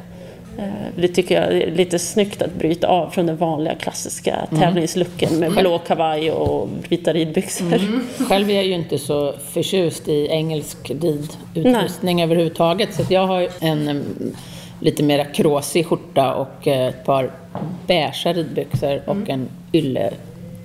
Eh, 0.58 0.64
Det 0.96 1.08
tycker 1.08 1.42
jag 1.42 1.54
är 1.62 1.72
lite 1.72 2.00
snyggt 2.00 2.42
att 2.42 2.54
bryta 2.54 2.88
av 2.88 3.10
från 3.10 3.26
den 3.26 3.38
vanliga 3.38 3.76
klassiska 3.76 4.36
Mm. 4.52 4.62
tävlingslooken 4.62 5.40
med 5.40 5.52
blå 5.52 5.80
kavaj 5.80 6.32
och 6.32 6.70
vita 6.90 7.14
ridbyxor. 7.14 7.74
Mm. 7.74 8.04
Själv 8.30 8.50
är 8.50 8.54
jag 8.56 8.66
ju 8.66 8.74
inte 8.74 8.98
så 8.98 9.34
förtjust 9.52 10.08
i 10.08 10.28
engelsk 10.28 10.90
ridutrustning 10.90 12.22
överhuvudtaget. 12.24 12.94
Så 12.94 13.04
jag 13.10 13.28
har 13.28 13.48
en 13.60 13.82
mm, 13.88 14.04
lite 14.80 15.04
mera 15.04 15.26
kråsig 15.26 15.86
skjorta 15.86 16.34
och 16.34 16.68
eh, 16.68 16.88
ett 16.88 17.06
par 17.06 17.32
beiga 17.88 18.34
ridbyxor 18.34 19.02
och 19.06 19.30
en 19.30 19.50
ylle, 19.74 20.14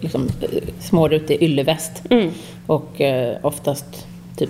liksom, 0.00 0.28
eh, 0.42 0.48
smårutig 0.80 1.42
ylleväst. 1.42 2.02
Och 2.66 3.00
eh, 3.00 3.36
oftast 3.42 4.06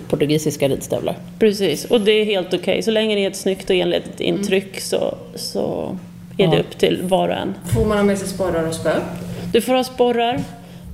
portugisiska 0.09 0.67
ridstövlar. 0.69 1.15
Precis, 1.39 1.85
och 1.85 2.01
det 2.01 2.11
är 2.11 2.25
helt 2.25 2.53
okej. 2.53 2.81
Så 2.83 2.91
länge 2.91 3.15
det 3.15 3.23
är 3.25 3.27
ett 3.29 3.35
snyggt 3.35 3.69
och 3.69 3.75
enhetligt 3.75 4.19
intryck 4.19 4.79
så, 4.81 5.15
så 5.35 5.97
är 6.37 6.47
det 6.47 6.55
Ja. 6.55 6.59
upp 6.59 6.77
till 6.77 6.99
var 7.03 7.29
och 7.29 7.35
en. 7.35 7.53
Får 7.73 7.85
man 7.85 7.97
ha 7.97 8.03
med 8.03 8.17
sig 8.17 8.27
sporrar 8.27 8.67
och 8.67 8.73
spö? 8.75 8.91
Du 9.53 9.61
får 9.61 9.73
ha 9.73 9.83
sporrar. 9.83 10.39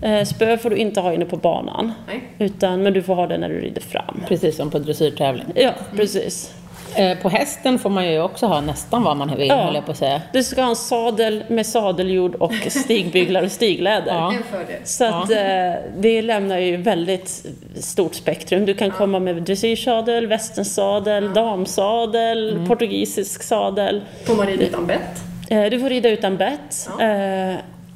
Eh, 0.01 0.23
Spö 0.25 0.57
får 0.57 0.69
du 0.69 0.75
inte 0.75 0.99
ha 1.01 1.13
inne 1.13 1.25
på 1.25 1.37
banan. 1.37 1.91
Nej. 2.07 2.21
Utan, 2.39 2.83
men 2.83 2.93
du 2.93 3.01
får 3.03 3.15
ha 3.15 3.27
det 3.27 3.37
när 3.37 3.49
du 3.49 3.59
rider 3.61 3.81
fram. 3.81 4.23
Precis 4.27 4.55
som 4.55 4.69
på 4.71 4.79
dressyrtävling. 4.79 5.45
Ja, 5.55 5.71
precis. 5.95 6.53
Eh, 6.95 7.17
på 7.17 7.29
hästen 7.29 7.79
får 7.79 7.89
man 7.89 8.11
ju 8.11 8.21
också 8.21 8.45
ha 8.45 8.61
nästan 8.61 9.03
vad 9.03 9.17
man 9.17 9.35
vill, 9.37 9.47
Ja. 9.47 9.55
höll 9.63 9.75
jag 9.75 9.85
på 9.85 9.91
att 9.91 9.97
säga. 9.97 10.21
Du 10.33 10.43
ska 10.43 10.61
ha 10.61 10.69
en 10.69 10.75
sadel 10.75 11.43
med 11.47 11.65
sadeljord 11.65 12.35
och 12.35 12.53
stigbyglar 12.67 13.43
och 13.43 13.51
stigläder. 13.51 14.13
Ja. 14.13 14.33
En 14.33 14.43
fördel. 14.43 14.81
Så 14.83 15.05
att, 15.05 15.31
eh, 15.31 15.91
det 15.97 16.21
lämnar 16.21 16.57
ju 16.57 16.77
väldigt 16.77 17.45
stort 17.79 18.15
spektrum. 18.15 18.65
Du 18.65 18.73
kan 18.73 18.91
komma 18.91 19.19
med 19.19 19.35
dressyrsadel, 19.35 20.27
västernsadel, 20.27 21.33
damsadel, 21.33 22.49
Mm. 22.53 22.67
portugisisk 22.67 23.43
sadel. 23.43 24.01
Får 24.25 24.35
man 24.35 24.47
rida 24.47 24.63
utan 24.65 24.85
bett? 24.87 25.21
Eh, 25.49 25.63
du 25.65 25.79
får 25.79 25.89
rida 25.89 26.09
utan 26.09 26.37
bett. 26.37 26.89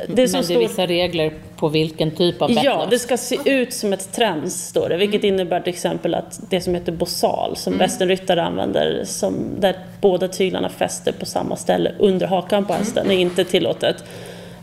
Det 0.08 0.32
Men 0.32 0.44
det 0.44 0.54
är 0.54 0.60
vissa 0.60 0.86
regler 0.86 1.34
på 1.56 1.70
vilken 1.70 2.12
typ 2.12 2.42
av 2.42 2.50
bett 2.50 2.64
Ja, 2.64 2.88
det 2.90 3.00
ska 3.00 3.18
se 3.18 3.38
ut 3.46 3.74
som 3.74 3.94
ett 3.94 4.12
träns, 4.12 4.68
står 4.68 4.90
det. 4.90 4.98
Vilket 4.98 5.24
innebär 5.24 5.60
till 5.62 5.74
exempel 5.74 6.16
att 6.16 6.40
det 6.50 6.62
som 6.62 6.76
heter 6.76 6.92
bossal, 6.92 7.56
som 7.56 7.78
västernryttare 7.78 8.44
använder, 8.44 9.04
som, 9.06 9.36
där 9.60 9.76
båda 10.02 10.28
tyglarna 10.28 10.70
fäster 10.70 11.12
på 11.12 11.26
samma 11.26 11.56
ställe 11.56 11.92
under 12.00 12.28
hakan 12.28 12.66
på 12.66 12.74
hästen, 12.74 13.12
är 13.12 13.16
inte 13.16 13.44
tillåtet. 13.44 14.04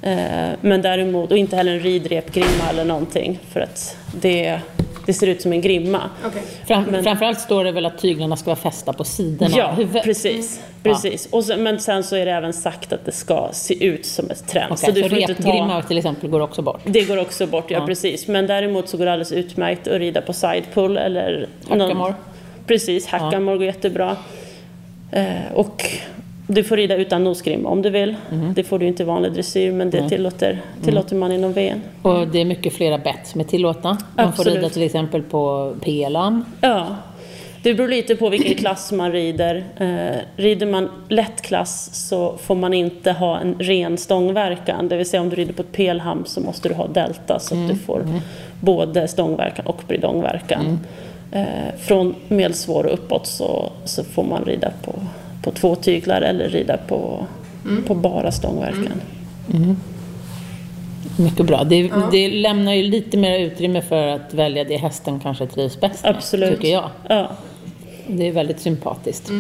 Eh, 0.03 0.49
men 0.61 0.83
däremot, 0.83 1.31
och 1.31 1.39
inte 1.39 1.57
heller 1.57 1.73
en 1.73 1.81
ridrepgrimma 1.81 2.71
eller 2.71 2.85
någonting, 2.85 3.39
för 3.53 3.61
att 3.61 3.97
det, 4.21 4.61
det 5.11 5.15
ser 5.15 5.27
ut 5.27 5.43
som 5.43 5.53
en 5.53 5.61
grimma. 5.61 6.01
Okej. 6.27 6.43
Fram, 6.67 6.85
Men- 6.85 7.05
Framförallt 7.05 7.41
står 7.41 7.65
det 7.65 7.73
väl 7.73 7.87
att 7.87 7.99
tyglarna 7.99 8.37
ska 8.37 8.47
vara 8.47 8.57
fästa 8.57 8.93
på 8.93 9.05
sidorna 9.05 9.55
Ja, 9.57 9.65
av 9.69 9.75
huvudet. 9.75 10.05
precis. 10.05 10.61
precis. 10.83 11.27
Och 11.27 11.45
sen, 11.45 11.63
men 11.63 11.81
sen 11.81 12.05
så 12.05 12.17
är 12.17 12.27
det 12.27 12.33
även 12.33 12.53
sagt 12.53 12.93
att 12.93 13.05
det 13.05 13.13
ska 13.13 13.49
se 13.53 13.85
ut 13.85 14.07
som 14.07 14.31
ett 14.31 14.49
träns. 14.49 14.83
Okej, 14.83 14.95
du 14.95 15.03
så 15.03 15.09
får 15.09 15.19
inte 15.19 15.33
repgrimma 15.33 15.83
till 15.83 15.99
exempel 15.99 16.31
går 16.31 16.41
också 16.41 16.63
bort. 16.63 16.81
Det 16.85 17.05
går 17.05 17.17
också 17.17 17.47
bort, 17.47 17.71
ja, 17.71 17.79
Ja. 17.79 17.87
precis. 17.87 18.29
Men 18.29 18.47
däremot 18.47 18.89
så 18.89 18.97
går 18.97 19.05
det 19.05 19.13
alldeles 19.13 19.33
utmärkt 19.33 19.89
att 19.89 19.99
rida 19.99 20.21
på 20.21 20.33
sidepull 20.33 20.97
eller... 20.97 21.47
Hackamore. 21.69 22.15
Precis, 22.67 23.07
hackamore 23.07 23.57
går 23.57 23.67
jättebra. 23.67 24.17
Eh, 25.13 25.53
och 25.55 25.85
du 26.55 26.65
får 26.65 26.77
rida 26.77 26.97
utan 26.97 27.25
nosgrimma 27.25 27.69
om 27.69 27.83
du 27.83 27.91
vill. 27.91 28.17
Mhm. 28.31 28.55
Det 28.55 28.65
får 28.65 28.79
du 28.79 28.87
inte 28.87 29.03
i 29.03 29.07
vanlig 29.07 29.33
dressyr 29.33 29.73
men 29.73 29.91
det 29.91 30.09
tillåter, 30.09 30.61
tillåter 30.85 31.17
man 31.17 31.33
inom 31.33 31.53
VN. 31.53 31.83
Och 32.03 32.29
det 32.29 32.41
är 32.41 32.45
mycket 32.45 32.73
flera 32.73 32.99
bett 32.99 33.27
som 33.27 33.41
är 33.41 33.45
tillåtna. 33.45 33.91
Man 33.91 34.33
får 34.33 34.43
Absolut. 34.43 34.57
rida 34.57 34.69
till 34.69 34.83
exempel 34.83 35.23
på 35.23 35.75
pelan. 35.81 36.45
Ja, 36.61 36.87
det 37.63 37.75
beror 37.75 37.89
lite 37.89 38.17
på 38.17 38.29
vilken 38.29 38.55
klass 38.55 38.93
man 38.93 39.13
rider. 39.13 39.65
Eh, 39.77 40.23
rider 40.37 40.67
man 40.67 40.89
lätt 41.09 41.43
klass 41.43 41.91
så 42.09 42.37
får 42.37 42.55
man 42.55 42.75
inte 42.75 43.13
ha 43.13 43.39
en 43.39 43.55
ren 43.59 43.99
stångverkan. 43.99 44.89
Det 44.89 44.97
vill 44.97 45.09
säga 45.09 45.21
om 45.21 45.29
du 45.29 45.37
rider 45.37 45.53
på 45.53 45.63
ett 45.63 45.73
pelham 45.73 46.25
så 46.27 46.41
måste 46.41 46.69
du 46.69 46.75
ha 46.75 46.87
delta 46.87 47.39
så 47.39 47.55
att 47.55 47.69
du 47.69 47.75
får 47.77 48.05
både 48.61 49.09
stångverkan 49.09 49.67
och 49.67 49.83
bridongverkan. 49.89 50.81
Eh, 51.33 51.75
från 51.81 52.15
medelsvår 52.29 52.87
och 52.87 52.95
uppåt 52.95 53.27
så, 53.27 53.73
så 53.85 54.05
får 54.05 54.25
man 54.25 54.45
rida 54.45 54.73
på, 54.83 54.93
på 55.43 55.51
två 55.51 55.75
tyglar 55.77 56.23
eller 56.23 56.49
rida 56.49 56.77
på, 56.77 57.27
på 57.87 57.95
bara 57.95 58.33
stångverkan. 58.33 59.01
Mycket 61.19 61.47
bra. 61.47 61.65
Det, 61.65 61.91
det 62.13 62.29
lämnar 62.29 62.73
ju 62.75 62.83
lite 62.83 63.17
mer 63.17 63.39
utrymme 63.39 63.83
för 63.83 64.07
att 64.07 64.35
välja 64.35 64.65
det 64.65 64.77
hästen 64.77 65.21
kanske 65.21 65.47
trivs 65.47 65.81
bäst 65.81 66.03
med, 66.05 66.17
Absolut. 66.17 66.51
tycker 66.61 66.73
jag. 66.73 66.91
Ja, 67.09 67.31
Det 68.07 68.29
är 68.29 68.33
väldigt 68.33 68.61
sympatiskt. 68.61 69.31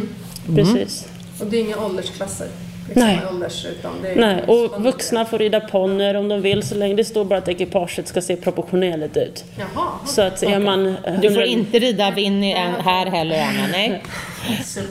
precis. 0.54 1.08
Och 1.40 1.46
det 1.46 1.56
är 1.56 1.60
inga 1.60 1.76
åldersklasser? 1.84 2.46
Liksom, 2.94 3.08
Nej. 3.08 3.20
Ålders, 3.30 3.66
utan 3.66 3.92
det 4.02 4.08
är 4.08 4.16
Nej, 4.16 4.42
och 4.46 4.82
vuxna 4.82 5.24
får 5.24 5.38
rida 5.38 5.60
ponnyer 5.60 6.14
om 6.14 6.28
de 6.28 6.42
vill 6.42 6.62
så 6.62 6.74
länge 6.74 6.94
det 6.94 7.04
står 7.04 7.24
bara 7.24 7.38
att 7.38 7.48
ekipaget 7.48 8.08
ska 8.08 8.20
se 8.20 8.36
proportionerligt 8.36 9.16
ut. 9.16 9.44
Jaha. 9.58 9.88
Så 10.06 10.22
att 10.22 10.42
är 10.42 10.58
man... 10.58 10.96
Du 11.22 11.34
får 11.34 11.42
inte 11.42 11.78
rida 11.78 12.10
Winnie 12.10 12.54
här 12.78 13.06
heller, 13.06 13.42
Anna. 13.42 13.66
Nej. 13.72 14.02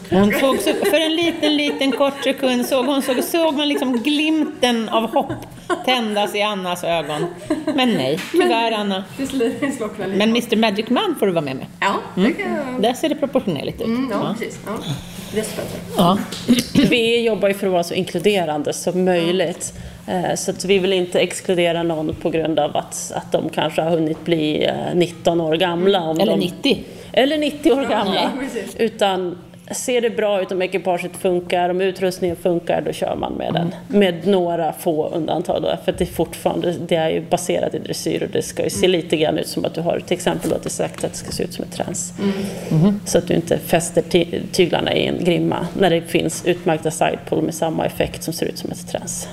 Hon 0.09 0.33
såg 0.39 0.57
så, 0.59 0.73
för 0.73 1.05
en 1.05 1.15
liten, 1.15 1.57
liten 1.57 1.91
kort 1.91 2.23
sekund 2.23 2.65
såg, 2.65 2.85
hon 2.85 3.01
såg, 3.01 3.23
såg 3.23 3.53
man 3.55 3.67
liksom 3.67 3.97
glimten 4.03 4.89
av 4.89 5.09
hopp 5.13 5.31
tändas 5.85 6.35
i 6.35 6.41
Annas 6.41 6.83
ögon. 6.83 7.25
Men 7.75 7.89
nej, 7.93 8.19
tyvärr 8.31 8.71
Anna. 8.71 9.03
Men 10.07 10.21
Mr 10.29 10.55
Magic 10.55 10.89
Man 10.89 11.15
får 11.19 11.25
du 11.25 11.31
vara 11.31 11.45
med 11.45 11.55
med. 11.55 11.65
Ja, 11.79 11.93
det 12.15 12.31
kan 12.31 12.55
jag... 12.55 12.81
Där 12.81 12.93
ser 12.93 13.09
det 13.09 13.15
proportionerligt 13.15 13.81
ut. 13.81 13.87
Mm, 13.87 14.07
ja, 14.11 14.17
Ja. 14.23 14.35
precis. 14.39 14.59
Ja. 14.65 14.71
Ja. 15.97 16.17
Vi 16.89 17.25
jobbar 17.25 17.47
ju 17.47 17.53
för 17.53 17.67
att 17.67 17.73
vara 17.73 17.83
så 17.83 17.93
inkluderande 17.93 18.73
som 18.73 19.03
möjligt. 19.05 19.73
Eh, 20.07 20.35
Så 20.35 20.51
att 20.51 20.65
vi 20.65 20.79
vill 20.79 20.93
inte 20.93 21.19
exkludera 21.19 21.83
någon 21.83 22.15
på 22.15 22.29
grund 22.29 22.59
av 22.59 22.77
att, 22.77 23.11
att 23.15 23.31
de 23.31 23.49
kanske 23.49 23.81
har 23.81 23.89
hunnit 23.89 24.25
bli 24.25 24.65
eh, 24.65 24.73
19 24.95 25.41
år 25.41 25.55
gamla. 25.55 26.01
Om 26.01 26.19
Eller 26.19 26.31
de, 26.31 26.39
90. 26.39 26.83
Eller 27.11 27.37
90 27.37 27.71
år 27.71 27.81
gamla. 27.89 28.31
precis. 28.39 28.75
Utan 28.75 29.37
ser 29.71 30.01
det 30.01 30.09
bra 30.09 30.41
ut, 30.41 30.51
om 30.51 30.61
ekipaget 30.61 31.17
funkar, 31.17 31.69
om 31.69 31.81
utrustningen 31.81 32.35
funkar, 32.35 32.81
då 32.81 32.91
kör 32.91 33.15
man 33.15 33.33
med 33.33 33.53
den. 33.53 33.75
Med 33.87 34.27
några 34.27 34.73
få 34.73 35.07
undantag 35.07 35.61
då, 35.61 35.77
för 35.85 35.91
att 35.91 35.97
det 35.97 36.03
är 36.03 36.13
fortfarande, 36.13 36.75
det 36.87 36.95
är 36.95 37.09
ju 37.09 37.21
baserat 37.21 37.75
i 37.75 37.79
dressyr 37.79 38.23
och 38.23 38.29
det 38.29 38.41
ska 38.41 38.63
ju 38.63 38.69
se 38.69 38.87
lite 38.87 39.17
grann 39.17 39.37
ut 39.37 39.47
som 39.47 39.65
att 39.65 39.73
du 39.73 39.81
har 39.81 39.99
till 39.99 40.13
exempel 40.15 40.53
att 40.53 40.63
det 40.63 40.69
sagt 40.69 41.03
att 41.03 41.11
det 41.11 41.17
ska 41.17 41.31
se 41.31 41.43
ut 41.43 41.53
som 41.53 41.63
ett 41.63 41.71
träns. 41.71 42.13
Så 43.05 43.17
att 43.17 43.27
du 43.27 43.33
inte 43.33 43.57
fäster 43.57 44.01
ty- 44.01 44.41
tyglarna 44.51 44.93
i 44.93 45.07
en 45.07 45.23
grimma 45.23 45.67
när 45.79 45.89
det 45.89 46.01
finns 46.01 46.45
utmärkta 46.45 46.91
sidepull 46.91 47.41
med 47.41 47.53
samma 47.53 47.85
effekt 47.85 48.23
som 48.23 48.33
ser 48.33 48.45
ut 48.45 48.57
som 48.57 48.71
ett 48.71 48.87
träns. 48.87 49.27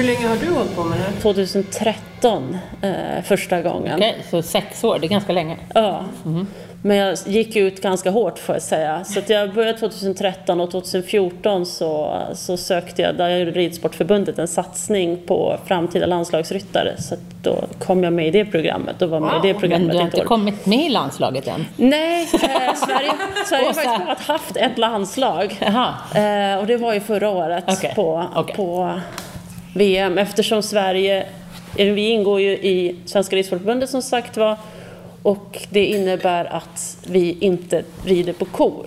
Hur 0.00 0.06
länge 0.06 0.28
har 0.28 0.36
du 0.36 0.50
hållit 0.50 0.76
på 0.76 0.84
med 0.84 0.98
det? 0.98 1.20
2013 1.22 2.58
eh, 2.82 3.22
första 3.24 3.62
gången. 3.62 3.94
Okej, 3.94 4.16
så 4.30 4.42
sex 4.42 4.84
år, 4.84 4.98
det 5.00 5.06
är 5.06 5.08
ganska 5.08 5.32
länge. 5.32 5.56
Ja. 5.74 6.04
Men 6.82 6.96
jag 6.96 7.18
gick 7.26 7.56
ut 7.56 7.82
ganska 7.82 8.10
hårt 8.10 8.38
får 8.38 8.54
jag 8.54 8.62
säga. 8.62 9.04
Så 9.04 9.18
att 9.18 9.28
jag 9.30 9.54
började 9.54 9.78
2013 9.78 10.60
och 10.60 10.70
2014 10.70 11.66
så, 11.66 12.18
så 12.34 12.56
sökte 12.56 13.02
jag, 13.02 13.16
där 13.16 13.36
gjorde 13.36 13.50
Ridsportförbundet 13.50 14.38
en 14.38 14.48
satsning 14.48 15.18
på 15.26 15.58
framtida 15.66 16.06
landslagsryttare. 16.06 17.02
Så 17.02 17.14
att 17.14 17.20
då 17.42 17.64
kom 17.78 18.04
jag 18.04 18.12
med 18.12 18.26
i 18.26 18.30
det 18.30 18.44
programmet 18.44 19.02
och 19.02 19.10
var 19.10 19.20
med 19.20 19.44
i 19.44 19.48
det 19.48 19.52
Men 19.52 19.60
programmet 19.60 19.90
du 19.90 19.96
har 19.96 20.04
inte 20.04 20.20
år. 20.20 20.24
kommit 20.24 20.66
med 20.66 20.78
i 20.86 20.88
landslaget 20.88 21.48
än? 21.48 21.66
Nej, 21.76 22.22
eh, 22.22 22.74
Sverige, 22.74 23.12
Sverige 23.46 23.66
har 23.66 23.72
faktiskt 23.72 24.06
bara 24.06 24.34
haft 24.34 24.56
ett 24.56 24.78
landslag. 24.78 25.58
Jaha. 25.60 25.94
Eh, 26.54 26.58
och 26.60 26.66
det 26.66 26.76
var 26.76 26.94
ju 26.94 27.00
förra 27.00 27.28
året 27.30 27.64
Okej, 27.66 27.92
på, 27.96 28.24
okej. 28.34 28.56
på 28.56 29.00
VM 29.74 30.18
eftersom 30.18 30.62
Sverige, 30.62 31.26
eh, 31.76 31.92
vi 31.92 32.08
ingår 32.08 32.40
ju 32.40 32.50
i 32.50 32.96
Svenska 33.04 33.36
Ridsportförbundet 33.36 33.90
som 33.90 34.02
sagt 34.02 34.36
var 34.36 34.56
och 35.22 35.66
det 35.70 35.86
innebär 35.86 36.44
att 36.44 36.98
vi 37.06 37.36
inte 37.40 37.84
rider 38.04 38.32
på 38.32 38.44
kor. 38.44 38.86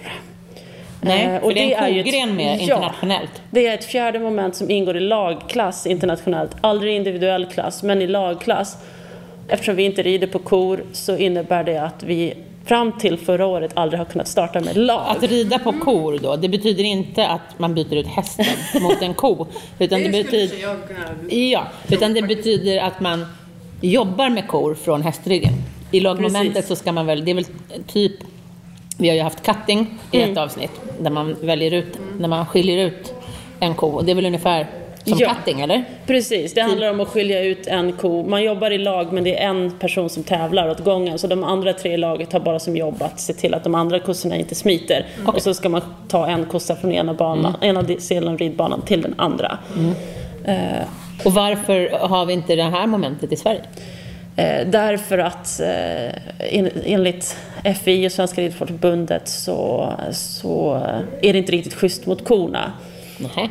Nej, 1.02 1.26
Eh, 1.26 1.42
för 1.42 1.54
det 1.54 1.74
är 1.74 1.88
en 1.88 2.04
kogren 2.04 2.36
med 2.36 2.58
ja, 2.58 2.62
internationellt. 2.62 3.42
det 3.52 3.68
är 3.68 3.74
ett 3.74 3.86
fjärde 3.86 4.20
moment 4.20 4.56
som 4.56 4.70
ingår 4.70 4.98
i 4.98 5.00
lagklass 5.00 5.88
internationellt, 5.88 6.52
aldrig 6.62 6.96
individuell 6.96 7.46
klass, 7.46 7.84
men 7.84 8.02
i 8.02 8.08
lagklass. 8.08 8.78
Eftersom 9.48 9.76
vi 9.76 9.84
inte 9.84 10.04
rider 10.04 10.28
på 10.28 10.40
kor 10.40 10.84
så 10.92 11.18
innebär 11.18 11.64
det 11.64 11.78
att 11.78 12.04
vi 12.04 12.34
fram 12.66 12.92
till 12.92 13.18
förra 13.18 13.46
året 13.46 13.72
aldrig 13.74 14.00
har 14.00 14.06
kunnat 14.06 14.28
starta 14.28 14.60
med 14.62 14.78
lag. 14.78 15.04
Att 15.08 15.24
rida 15.24 15.60
på 15.60 15.72
kor 15.72 16.20
då, 16.22 16.36
det 16.36 16.50
betyder 16.50 16.84
inte 16.84 17.28
att 17.28 17.60
man 17.60 17.74
byter 17.74 17.94
ut 17.94 18.08
hästen 18.08 18.46
mot 18.82 19.02
en 19.02 19.14
ko. 19.14 19.46
Utan 19.80 20.00
det, 20.00 20.10
betyder, 20.10 20.58
ja, 21.30 21.64
utan 21.90 22.14
det 22.14 22.22
betyder 22.22 22.78
att 22.82 23.00
man 23.00 23.26
jobbar 23.82 24.30
med 24.30 24.48
kor 24.48 24.76
från 24.76 25.02
hästryggen. 25.02 25.54
I 25.92 26.00
lagmomentet 26.00 26.54
Precis. 26.54 26.70
så 26.70 26.76
ska 26.76 26.92
man 26.92 27.06
väl, 27.06 27.26
det 27.26 27.32
är 27.32 27.36
väl 27.36 27.46
typ, 27.88 28.12
vi 28.98 29.10
har 29.10 29.16
ju 29.16 29.22
haft 29.22 29.46
cutting 29.46 30.00
i 30.12 30.18
Mm. 30.18 30.32
ett 30.32 30.38
avsnitt, 30.38 30.72
där 31.00 31.10
man 31.10 31.36
väljer 31.42 31.72
ut, 31.74 32.00
när 32.20 32.28
man 32.28 32.46
skiljer 32.46 32.86
ut 32.88 33.14
en 33.60 33.76
ko. 33.76 33.88
Och 33.88 34.06
det 34.06 34.12
är 34.12 34.16
väl 34.16 34.26
ungefär 34.26 34.68
som 35.06 35.18
Ja. 35.20 35.34
cutting, 35.36 35.62
eller? 35.62 35.84
Precis, 36.08 36.54
det 36.54 36.62
handlar 36.62 36.90
om 36.90 37.00
att 37.00 37.08
skilja 37.08 37.44
ut 37.44 37.68
en 37.68 37.92
ko. 37.94 38.24
Man 38.24 38.44
jobbar 38.44 38.72
i 38.72 38.78
lag 38.78 39.14
men 39.14 39.24
det 39.24 39.40
är 39.44 39.48
en 39.50 39.72
person 39.80 40.10
som 40.10 40.24
tävlar 40.24 40.70
åt 40.70 40.80
gången 40.80 41.20
så 41.20 41.28
de 41.28 41.44
andra 41.44 41.74
tre 41.74 41.94
i 41.94 41.98
laget 41.98 42.34
har 42.34 42.40
bara 42.40 42.60
som 42.60 42.78
jobb 42.78 43.02
att 43.02 43.20
se 43.20 43.34
till 43.34 43.54
att 43.54 43.64
de 43.64 43.76
andra 43.76 44.00
kossorna 44.00 44.36
inte 44.36 44.56
smiter. 44.56 45.06
Och 45.26 45.42
så 45.42 45.54
ska 45.54 45.70
man 45.70 45.82
ta 46.08 46.28
en 46.28 46.46
kossa 46.46 46.76
från 46.76 46.92
ena, 46.92 47.14
banan, 47.14 47.54
ena 47.62 47.82
delen 47.82 48.28
av 48.28 48.38
ridbanan 48.38 48.82
till 48.82 49.02
den 49.02 49.14
andra. 49.18 49.58
Eh, 50.46 50.56
Och 51.26 51.34
varför 51.34 51.90
har 52.08 52.26
vi 52.26 52.34
inte 52.34 52.56
det 52.56 52.64
här 52.64 52.88
momentet 52.88 53.32
i 53.32 53.36
Sverige? 53.36 53.62
Eh, 54.36 54.68
därför 54.68 55.18
att 55.18 55.60
eh, 55.60 56.58
en, 56.58 56.70
enligt 56.86 57.38
FI 57.84 58.08
och 58.08 58.12
Svenska 58.12 58.42
Ridsportförbundet 58.42 59.28
så, 59.28 59.94
så 60.12 60.82
är 61.22 61.34
det 61.34 61.40
inte 61.40 61.52
riktigt 61.52 61.74
schysst 61.74 62.06
mot 62.06 62.26
korna. 62.26 62.72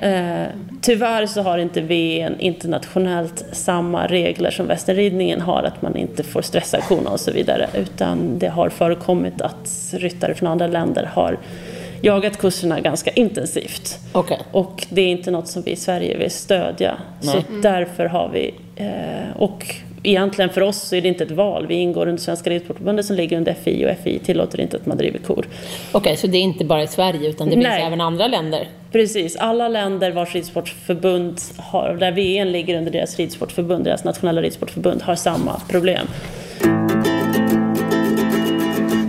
Eh, 0.02 0.46
tyvärr 0.80 1.26
så 1.26 1.42
har 1.42 1.58
inte 1.58 1.80
vi 1.80 2.20
en 2.20 2.40
internationellt 2.40 3.44
samma 3.52 4.06
regler 4.06 4.50
som 4.50 4.66
västernridningen 4.66 5.40
har, 5.40 5.62
att 5.62 5.82
man 5.82 5.96
inte 5.96 6.22
får 6.22 6.42
stressa 6.42 6.80
korna 6.80 7.10
och 7.10 7.20
så 7.20 7.32
vidare. 7.32 7.68
Utan 7.74 8.38
det 8.38 8.48
har 8.48 8.68
förekommit 8.68 9.40
att 9.40 9.92
ryttare 9.92 10.34
från 10.34 10.48
andra 10.48 10.66
länder 10.66 11.10
har 11.14 11.38
jagat 12.02 12.38
kurserna 12.38 12.80
ganska 12.80 13.10
intensivt. 13.10 13.98
Okej. 14.12 14.38
Och 14.52 14.86
det 14.90 15.00
är 15.00 15.08
inte 15.08 15.30
något 15.30 15.48
som 15.48 15.62
vi 15.62 15.70
i 15.70 15.76
Sverige 15.76 16.16
vill 16.16 16.30
stödja. 16.30 16.96
Så 17.20 17.34
Nej. 17.34 17.44
därför 17.62 18.06
har 18.06 18.28
vi, 18.28 18.54
eh, 18.76 19.36
och 19.36 19.66
egentligen 20.02 20.50
för 20.50 20.60
oss 20.60 20.82
så 20.88 20.96
är 20.96 21.00
det 21.00 21.08
inte 21.08 21.24
ett 21.24 21.30
val. 21.30 21.66
Vi 21.66 21.74
ingår 21.74 22.08
under 22.08 22.22
Svenska 22.22 22.50
Ridsportförbundet 22.50 23.06
som 23.06 23.16
ligger 23.16 23.36
under 23.36 23.54
FI 23.54 23.86
och 23.86 24.04
FI 24.04 24.18
tillåter 24.18 24.60
inte 24.60 24.76
att 24.76 24.86
man 24.86 24.96
driver 24.96 25.18
kor. 25.18 25.46
Okej, 25.92 26.16
så 26.16 26.26
det 26.26 26.38
är 26.38 26.42
inte 26.42 26.64
bara 26.64 26.82
i 26.82 26.86
Sverige 26.86 27.28
utan 27.28 27.46
det 27.48 27.54
finns 27.54 27.64
Nej. 27.64 27.82
även 27.82 28.00
andra 28.00 28.26
länder? 28.26 28.68
Precis, 28.92 29.36
alla 29.36 29.68
länder 29.68 30.10
vars 30.10 30.34
ridsportförbund 30.34 31.40
har, 31.56 31.96
där 32.00 32.12
VM 32.12 32.48
ligger 32.48 32.78
under 32.78 32.92
deras 32.92 33.18
ridsportförbund, 33.18 33.84
deras 33.84 34.04
nationella 34.04 34.42
ridsportförbund, 34.42 35.02
har 35.02 35.14
samma 35.14 35.60
problem. 35.70 36.06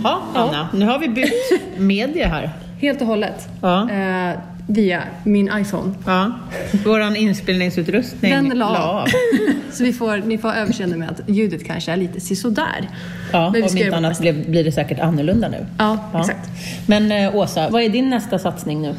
Ja, 0.04 0.22
Anna, 0.34 0.68
nu 0.74 0.86
har 0.86 0.98
vi 0.98 1.08
bytt 1.08 1.32
media 1.76 2.28
här. 2.28 2.50
Helt 2.80 3.00
och 3.00 3.06
hållet. 3.06 3.48
Ja. 3.62 3.90
Eh, 3.90 4.38
via 4.68 5.02
min 5.24 5.50
iPhone. 5.58 5.94
Ja, 6.06 6.32
våran 6.84 7.16
inspelningsutrustning 7.16 8.32
Den 8.32 8.58
la 8.58 8.78
av. 8.78 9.06
Så 9.74 9.84
vi 9.84 9.92
får, 9.92 10.16
ni 10.16 10.38
får 10.38 10.52
överseende 10.52 10.96
med 10.96 11.10
att 11.10 11.20
ljudet 11.26 11.64
kanske 11.64 11.92
är 11.92 11.96
lite 11.96 12.20
sisådär. 12.20 12.88
Ja, 13.32 13.50
Men 13.50 13.62
vi 13.62 13.68
om 13.68 13.76
inte 13.76 13.96
annat 13.96 14.20
blir, 14.20 14.32
blir 14.32 14.64
det 14.64 14.72
säkert 14.72 15.00
annorlunda 15.00 15.48
nu. 15.48 15.66
Ja, 15.78 16.10
exakt. 16.20 16.48
Men 16.86 17.12
eh, 17.12 17.36
Åsa, 17.36 17.68
vad 17.70 17.82
är 17.82 17.88
din 17.88 18.10
nästa 18.10 18.38
satsning 18.38 18.82
nu? 18.82 18.94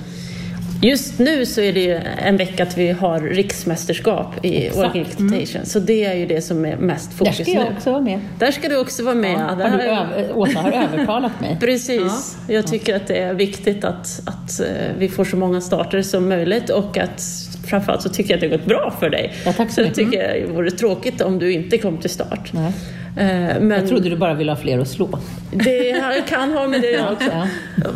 Just 0.81 1.19
nu 1.19 1.45
så 1.45 1.61
är 1.61 1.73
det 1.73 1.79
ju 1.79 1.99
en 2.17 2.37
vecka 2.37 2.63
att 2.63 2.77
vi 2.77 2.91
har 2.91 3.21
riksmästerskap 3.21 4.45
i 4.45 4.65
Exakt. 4.65 4.77
Working 4.77 5.01
Equitation, 5.01 5.65
så 5.65 5.79
det 5.79 6.05
är 6.05 6.13
ju 6.13 6.25
det 6.25 6.41
som 6.41 6.65
är 6.65 6.77
mest 6.77 7.09
Där 7.09 7.17
fokus 7.17 7.35
ska 7.35 7.51
jag 7.51 7.63
nu. 7.63 7.75
också 7.77 7.91
vara 7.91 8.01
med. 8.01 8.19
Där 8.39 8.51
ska 8.51 8.69
du 8.69 8.77
också 8.77 9.03
vara 9.03 9.15
med. 9.15 9.31
Ja, 9.31 9.67
har 9.69 9.79
över, 9.79 10.37
Åsa 10.37 10.59
har 10.59 10.71
övertalat 10.71 11.41
mig. 11.41 11.57
Precis. 11.61 12.37
Jag 12.47 12.67
tycker 12.67 12.95
att 12.95 13.07
det 13.07 13.17
är 13.17 13.33
viktigt 13.33 13.83
att, 13.83 14.21
att 14.25 14.59
eh, 14.59 14.67
vi 14.97 15.09
får 15.09 15.25
så 15.25 15.37
många 15.37 15.61
starter 15.61 16.01
som 16.01 16.29
möjligt 16.29 16.69
och 16.69 16.97
att 16.97 17.21
framförallt 17.65 18.01
så 18.01 18.09
tycker 18.09 18.29
jag 18.29 18.35
att 18.37 18.41
det 18.41 18.47
har 18.47 18.57
gått 18.57 18.65
bra 18.67 18.95
för 18.99 19.09
dig. 19.09 19.33
Ja, 19.45 19.53
tack 19.53 19.69
så 19.69 19.73
så 19.75 19.81
jag 19.81 19.85
mycket. 19.87 20.11
tycker 20.11 20.33
det 20.47 20.53
vore 20.53 20.71
tråkigt 20.71 21.21
om 21.21 21.39
du 21.39 21.51
inte 21.51 21.77
kom 21.77 21.97
till 21.97 22.09
start. 22.09 22.51
Nej. 22.53 22.71
Eh, 23.17 23.59
Men 23.61 23.69
Jag 23.71 23.87
trodde 23.87 24.09
du 24.09 24.15
bara 24.17 24.33
ville 24.33 24.51
ha 24.51 24.55
fler 24.57 24.79
att 24.79 24.87
slå. 24.87 25.19
det 25.51 26.23
kan 26.29 26.51
ha 26.51 26.67
med 26.67 26.81
det 26.81 26.91
göra 26.91 27.11
också. 27.11 27.29
Ja. 27.31 27.47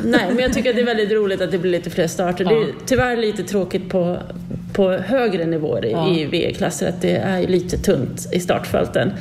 Nej, 0.06 0.22
men 0.30 0.40
jag 0.40 0.54
tycker 0.54 0.70
att 0.70 0.76
det 0.76 0.82
är 0.82 0.86
väldigt 0.86 1.12
roligt 1.12 1.42
att 1.42 1.52
det 1.52 1.58
blir 1.58 1.72
lite 1.72 1.90
fler 1.90 2.08
starter. 2.08 2.46
Det 2.46 2.52
är 2.56 2.60
Ja. 2.60 2.66
tyvärr 2.86 3.18
lite 3.18 3.44
tråkigt 3.44 3.90
på, 3.90 4.18
på 4.74 4.92
högre 4.92 5.46
nivåer 5.46 5.86
i, 5.86 5.92
Ja. 5.92 6.10
i 6.16 6.26
V-klasser 6.26 6.90
att 6.90 7.02
det 7.02 7.16
är 7.16 7.48
lite 7.48 7.78
tunt 7.78 8.28
i 8.34 8.40
startfälten. 8.40 9.12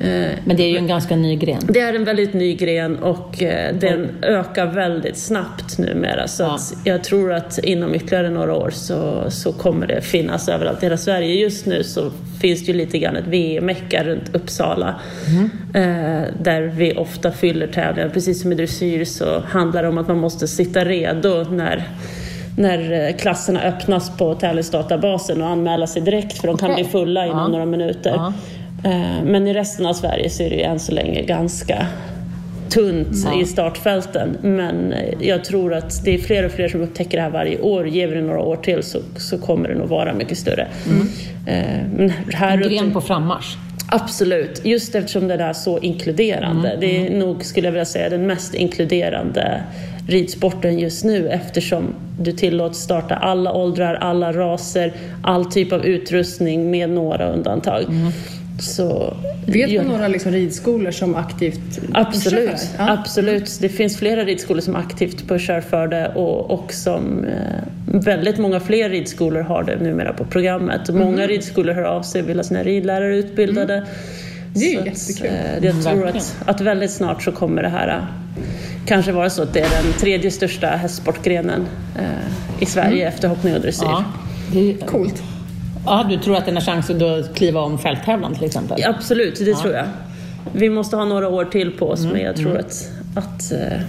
Eh, 0.00 0.28
Men 0.44 0.56
det 0.56 0.62
är 0.62 0.68
ju 0.70 0.76
en 0.76 0.86
ganska 0.86 1.16
ny 1.16 1.36
gren. 1.36 1.60
Det 1.68 1.80
är 1.80 1.94
en 1.94 2.04
väldigt 2.04 2.34
ny 2.34 2.54
gren 2.54 2.98
och 2.98 3.42
eh, 3.42 3.74
den 3.74 4.08
ökar 4.22 4.66
väldigt 4.66 5.16
snabbt 5.16 5.78
numera. 5.78 6.28
Så 6.28 6.42
Ja. 6.42 6.58
jag 6.84 7.04
tror 7.04 7.32
att 7.32 7.58
inom 7.58 7.94
ytterligare 7.94 8.30
några 8.30 8.54
år 8.54 8.70
så, 8.70 9.24
så 9.30 9.52
kommer 9.52 9.86
det 9.86 10.00
finnas 10.00 10.48
överallt 10.48 10.82
i 10.82 10.86
hela 10.86 10.96
Sverige. 10.96 11.34
Just 11.34 11.66
nu 11.66 11.84
så 11.84 12.10
finns 12.40 12.66
det 12.66 12.72
ju 12.72 12.78
lite 12.78 12.98
grann 12.98 13.16
ett 13.16 13.26
VM-mecka 13.26 14.04
runt 14.04 14.34
Uppsala. 14.34 14.94
Eh, 15.74 16.22
där 16.42 16.62
vi 16.62 16.92
ofta 16.96 17.30
fyller 17.30 17.66
tävlingar. 17.66 18.08
Precis 18.08 18.42
som 18.42 18.52
i 18.52 18.54
dressyr 18.54 19.04
så 19.04 19.40
handlar 19.40 19.82
det 19.82 19.88
om 19.88 19.98
att 19.98 20.08
man 20.08 20.18
måste 20.18 20.48
sitta 20.48 20.84
redo 20.84 21.44
när 21.50 21.84
när 22.58 23.12
klasserna 23.18 23.62
öppnas 23.62 24.16
på 24.18 24.34
tävlingsdatabasen 24.34 25.42
och 25.42 25.48
anmäla 25.48 25.86
sig 25.86 26.02
direkt 26.02 26.38
för 26.38 26.46
de 26.48 26.56
kan 26.58 26.70
Okej. 26.70 26.82
bli 26.84 26.92
fulla 26.92 27.26
inom 27.26 27.38
Ja. 27.38 27.48
några 27.48 27.66
minuter. 27.66 28.10
Ja. 28.10 28.32
Eh, 28.86 29.22
Men 29.24 29.46
i 29.46 29.54
resten 29.54 29.86
av 29.86 29.92
Sverige 29.94 30.30
så 30.30 30.42
är 30.42 30.50
det 30.50 30.56
ju 30.56 30.62
än 30.62 30.80
så 30.80 30.92
länge 30.92 31.22
ganska 31.22 31.86
tunt 32.68 33.08
Ja. 33.24 33.40
i 33.40 33.44
startfälten. 33.44 34.36
Men 34.42 34.92
eh, 34.92 35.14
jag 35.20 35.44
tror 35.44 35.74
att 35.74 36.04
det 36.04 36.14
är 36.14 36.18
fler 36.18 36.44
och 36.46 36.52
fler 36.52 36.68
som 36.68 36.80
upptäcker 36.80 37.16
det 37.16 37.22
här 37.22 37.30
varje 37.30 37.60
år. 37.60 37.88
Ger 37.88 38.08
vi 38.08 38.14
det 38.14 38.20
några 38.22 38.40
år 38.40 38.56
till 38.56 38.82
så, 38.82 38.98
så 39.16 39.38
kommer 39.38 39.68
det 39.68 39.74
nog 39.74 39.88
vara 39.88 40.14
mycket 40.14 40.38
större. 40.38 40.66
Eh, 41.46 41.56
Men 41.96 42.12
här 42.32 42.62
En 42.62 42.68
gren 42.70 42.92
på 42.92 43.00
frammarsch. 43.00 43.56
Absolut, 43.88 44.60
just 44.64 44.94
eftersom 44.94 45.28
den 45.28 45.40
är 45.40 45.52
så 45.52 45.78
inkluderande. 45.78 46.76
Det 46.80 47.06
är 47.06 47.18
nog, 47.18 47.44
skulle 47.44 47.66
jag 47.66 47.72
vilja 47.72 47.84
säga, 47.84 48.08
den 48.08 48.26
mest 48.26 48.54
inkluderande 48.54 49.62
ridsporten 50.08 50.78
just 50.78 51.04
nu 51.04 51.28
eftersom 51.28 51.94
du 52.20 52.32
tillåts 52.32 52.78
starta 52.78 53.14
alla 53.14 53.52
åldrar, 53.52 53.94
alla 53.94 54.32
raser, 54.32 54.92
all 55.22 55.44
typ 55.44 55.72
av 55.72 55.84
utrustning 55.86 56.70
med 56.70 56.90
några 56.90 57.32
undantag. 57.32 57.84
Så, 58.58 59.16
Vet 59.46 59.76
man 59.76 59.86
några 59.86 60.08
liksom 60.08 60.32
ridskolor 60.32 60.90
som 60.90 61.14
aktivt 61.14 61.80
Absolut, 61.94 62.50
kör? 62.50 62.58
Ja. 62.78 62.90
absolut. 62.92 63.58
Det 63.60 63.68
finns 63.68 63.96
flera 63.96 64.24
ridskolor 64.24 64.60
som 64.60 64.76
aktivt 64.76 65.28
pushar 65.28 65.60
för 65.60 65.88
det 65.88 66.08
och, 66.08 66.50
och 66.50 66.72
som 66.72 67.24
eh, 67.24 67.62
väldigt 67.86 68.38
många 68.38 68.60
fler 68.60 68.90
ridskolor 68.90 69.40
har 69.40 69.64
det 69.64 69.76
numera 69.76 70.12
på 70.12 70.24
programmet. 70.24 70.90
Många 70.90 71.26
ridskolor 71.26 71.74
hör 71.74 71.82
av 71.82 72.02
sig 72.02 72.22
och 72.22 72.28
vill 72.28 72.36
ha 72.36 72.44
sina 72.44 72.62
ridlärare 72.62 73.16
utbildade. 73.16 73.86
Det 74.54 74.64
är 74.64 74.84
ju 74.84 74.94
Så 74.94 75.14
jättekul. 75.14 75.38
Att, 75.56 75.62
eh, 75.62 75.64
jag 75.64 75.82
tror 75.82 76.06
att, 76.06 76.36
att 76.46 76.60
väldigt 76.60 76.90
snart 76.90 77.22
så 77.22 77.32
kommer 77.32 77.62
det 77.62 77.68
här 77.68 77.88
eh, 77.88 78.04
kanske 78.86 79.12
vara 79.12 79.30
så 79.30 79.42
att 79.42 79.52
det 79.54 79.60
är 79.60 79.82
den 79.82 79.92
tredje 80.00 80.30
största 80.30 80.66
hästsportgrenen 80.66 81.66
eh, 81.98 82.62
i 82.62 82.66
Sverige 82.66 83.08
efter 83.08 83.28
hoppning 83.28 83.54
och 83.54 83.60
dressyr. 83.60 83.86
Ja, 83.86 84.04
det 84.52 84.70
är, 84.70 84.86
Coolt. 84.86 85.22
Ja, 85.86 86.06
du 86.10 86.16
tror 86.16 86.36
att 86.36 86.46
den 86.46 86.54
har 86.54 86.62
chans 86.62 86.90
att 86.90 87.34
kliva 87.34 87.60
om 87.60 87.78
fälttävlan 87.78 88.34
till 88.34 88.44
exempel? 88.44 88.78
Ja, 88.80 88.90
Absolut, 88.90 89.38
det 89.44 89.54
tror 89.54 89.74
jag. 89.74 89.84
Vi 90.52 90.70
måste 90.70 90.96
ha 90.96 91.04
några 91.04 91.28
år 91.28 91.44
till 91.44 91.72
på 91.72 91.88
oss, 91.90 92.00
Mm, 92.00 92.12
men 92.12 92.22
jag 92.22 92.36
tror 92.36 92.58
att, 92.58 92.90
att 93.14 93.52
eh, 93.52 93.80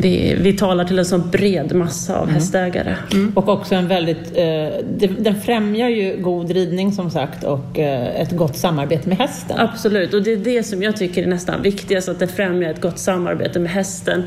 vi, 0.00 0.36
vi 0.40 0.52
talar 0.52 0.84
till 0.84 0.98
en 0.98 1.04
sån 1.04 1.30
bred 1.30 1.74
massa 1.74 2.18
av 2.18 2.28
hästägare. 2.30 2.96
Och 3.34 3.48
också 3.48 3.74
en 3.74 3.88
väldigt, 3.88 4.36
eh, 4.36 5.08
den 5.18 5.40
främjar 5.40 5.88
ju 5.88 6.16
god 6.20 6.50
ridning 6.50 6.92
som 6.92 7.10
sagt 7.10 7.44
och 7.44 7.78
eh, 7.78 8.20
ett 8.20 8.32
gott 8.32 8.56
samarbete 8.56 9.08
med 9.08 9.18
hästen. 9.18 9.58
Absolut, 9.58 10.14
och 10.14 10.22
det 10.22 10.32
är 10.32 10.36
det 10.36 10.62
som 10.62 10.82
jag 10.82 10.96
tycker 10.96 11.22
är 11.22 11.26
nästan 11.26 11.62
viktigast, 11.62 12.08
att 12.08 12.18
det 12.18 12.26
främjar 12.28 12.70
ett 12.70 12.80
gott 12.80 12.98
samarbete 12.98 13.58
med 13.58 13.70
hästen 13.70 14.22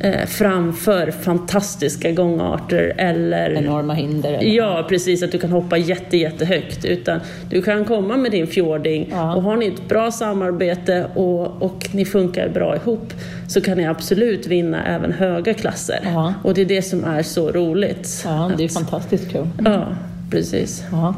eh, 0.00 0.26
framför 0.26 1.10
fantastiska 1.10 2.10
gångarter 2.12 2.94
eller 2.98 3.50
Enorma 3.50 3.94
hinder. 3.94 4.32
eller- 4.32 4.50
Ja, 4.50 4.86
precis. 4.88 5.22
Att 5.22 5.32
du 5.32 5.38
kan 5.38 5.50
hoppa 5.52 5.76
jätte, 5.76 6.16
jättehögt. 6.16 6.84
Utan 6.84 7.20
du 7.50 7.62
kan 7.62 7.84
komma 7.84 8.16
med 8.16 8.30
din 8.30 8.46
fjording 8.46 9.08
Ja. 9.10 9.34
och 9.34 9.42
har 9.42 9.56
ni 9.56 9.66
ett 9.66 9.88
bra 9.88 10.10
samarbete 10.10 11.06
och, 11.14 11.62
och 11.62 11.88
ni 11.92 12.04
funkar 12.04 12.48
bra 12.48 12.76
ihop 12.76 13.12
så 13.48 13.60
kan 13.60 13.78
ni 13.78 13.86
absolut 13.86 14.46
vinna 14.46 14.84
även 14.86 15.12
höga 15.12 15.54
klasser. 15.54 15.98
Ja. 16.04 16.34
Och 16.42 16.54
det 16.54 16.60
är 16.60 16.64
det 16.66 16.82
som 16.82 17.04
är 17.04 17.22
så 17.22 17.50
roligt. 17.52 18.22
Ja, 18.24 18.50
det 18.56 18.62
är 18.62 18.66
Att- 18.66 18.72
fantastiskt 18.74 19.30
kul. 19.32 19.46
Ja, 19.64 19.86
precis. 20.30 20.84
Ja. 20.92 21.14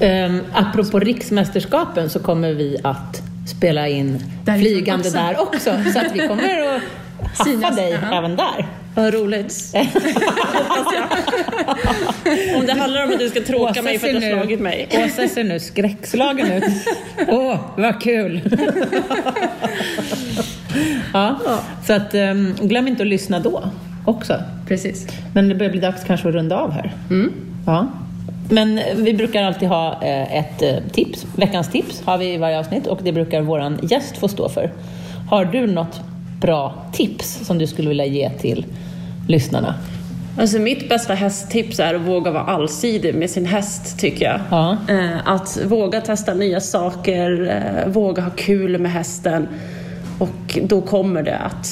Um, 0.00 0.40
apropå 0.52 0.98
riksmästerskapen 0.98 2.10
så 2.10 2.18
kommer 2.18 2.52
vi 2.52 2.76
att 2.84 3.22
spela 3.48 3.88
in 3.88 4.18
Därifrån 4.44 4.62
flygande 4.64 5.08
också. 5.08 5.18
där 5.18 5.40
också. 5.40 5.70
Så 5.92 5.98
att 5.98 6.12
vi 6.14 6.18
kommer 6.28 6.76
att 6.76 6.82
haffa 7.38 7.70
dig 7.70 7.90
jaha. 7.90 8.18
även 8.18 8.36
där. 8.36 8.66
Vad 8.94 9.14
roligt. 9.14 9.54
Om 12.56 12.66
det 12.66 12.72
handlar 12.72 13.04
om 13.04 13.12
att 13.12 13.18
du 13.18 13.28
ska 13.28 13.40
tråka 13.40 13.82
mig 13.82 13.98
för 13.98 14.08
att 14.08 14.20
du 14.20 14.26
har 14.28 14.36
slagit 14.36 14.60
mig. 14.60 14.88
Åsa 14.92 15.28
ser 15.28 15.44
nu 15.44 15.60
skräckslagen 15.60 16.52
ut. 16.52 16.64
Åh, 17.28 17.56
vad 17.76 18.02
kul! 18.02 18.40
ja, 21.12 21.38
så 21.86 21.92
att, 21.92 22.14
um, 22.14 22.54
glöm 22.60 22.88
inte 22.88 23.02
att 23.02 23.08
lyssna 23.08 23.40
då 23.40 23.64
också. 24.04 24.42
Precis. 24.68 25.06
Men 25.34 25.48
det 25.48 25.54
börjar 25.54 25.70
bli 25.70 25.80
dags 25.80 26.04
kanske 26.04 26.28
att 26.28 26.34
runda 26.34 26.56
av 26.56 26.72
här. 26.72 26.92
Ja. 27.66 27.88
Men 28.50 28.78
eh, 28.78 28.84
vi 28.96 29.14
brukar 29.14 29.42
alltid 29.42 29.68
ha 29.68 30.02
eh, 30.02 30.36
ett 30.36 30.62
eh, 30.62 30.76
tips. 30.92 31.26
Veckans 31.36 31.70
tips 31.70 32.02
har 32.04 32.18
vi 32.18 32.34
i 32.34 32.36
varje 32.36 32.58
avsnitt 32.58 32.86
och 32.86 33.00
det 33.02 33.12
brukar 33.12 33.40
våran 33.40 33.78
gäst 33.82 34.18
få 34.18 34.28
stå 34.28 34.48
för. 34.48 34.70
Har 35.30 35.44
du 35.44 35.66
något 35.66 36.00
bra 36.40 36.74
tips 36.92 37.40
som 37.46 37.58
du 37.58 37.66
skulle 37.66 37.88
vilja 37.88 38.06
ge 38.06 38.30
till 38.30 38.66
lyssnarna? 39.28 39.74
Alltså 40.38 40.58
mitt 40.58 40.88
bästa 40.88 41.14
hästtips 41.14 41.80
är 41.80 41.94
att 41.94 42.00
våga 42.00 42.30
vara 42.30 42.44
allsidig 42.44 43.14
med 43.14 43.30
sin 43.30 43.46
häst 43.46 43.98
tycker 43.98 44.24
jag. 44.24 44.40
Ja. 44.50 44.76
Eh, 44.88 45.28
att 45.28 45.58
våga 45.66 46.00
testa 46.00 46.34
nya 46.34 46.60
saker, 46.60 47.50
eh, 47.86 47.92
våga 47.92 48.22
ha 48.22 48.30
kul 48.30 48.78
med 48.78 48.92
hästen. 48.92 49.48
Och 50.18 50.58
då 50.62 50.80
kommer 50.80 51.22
det 51.22 51.36
att 51.38 51.66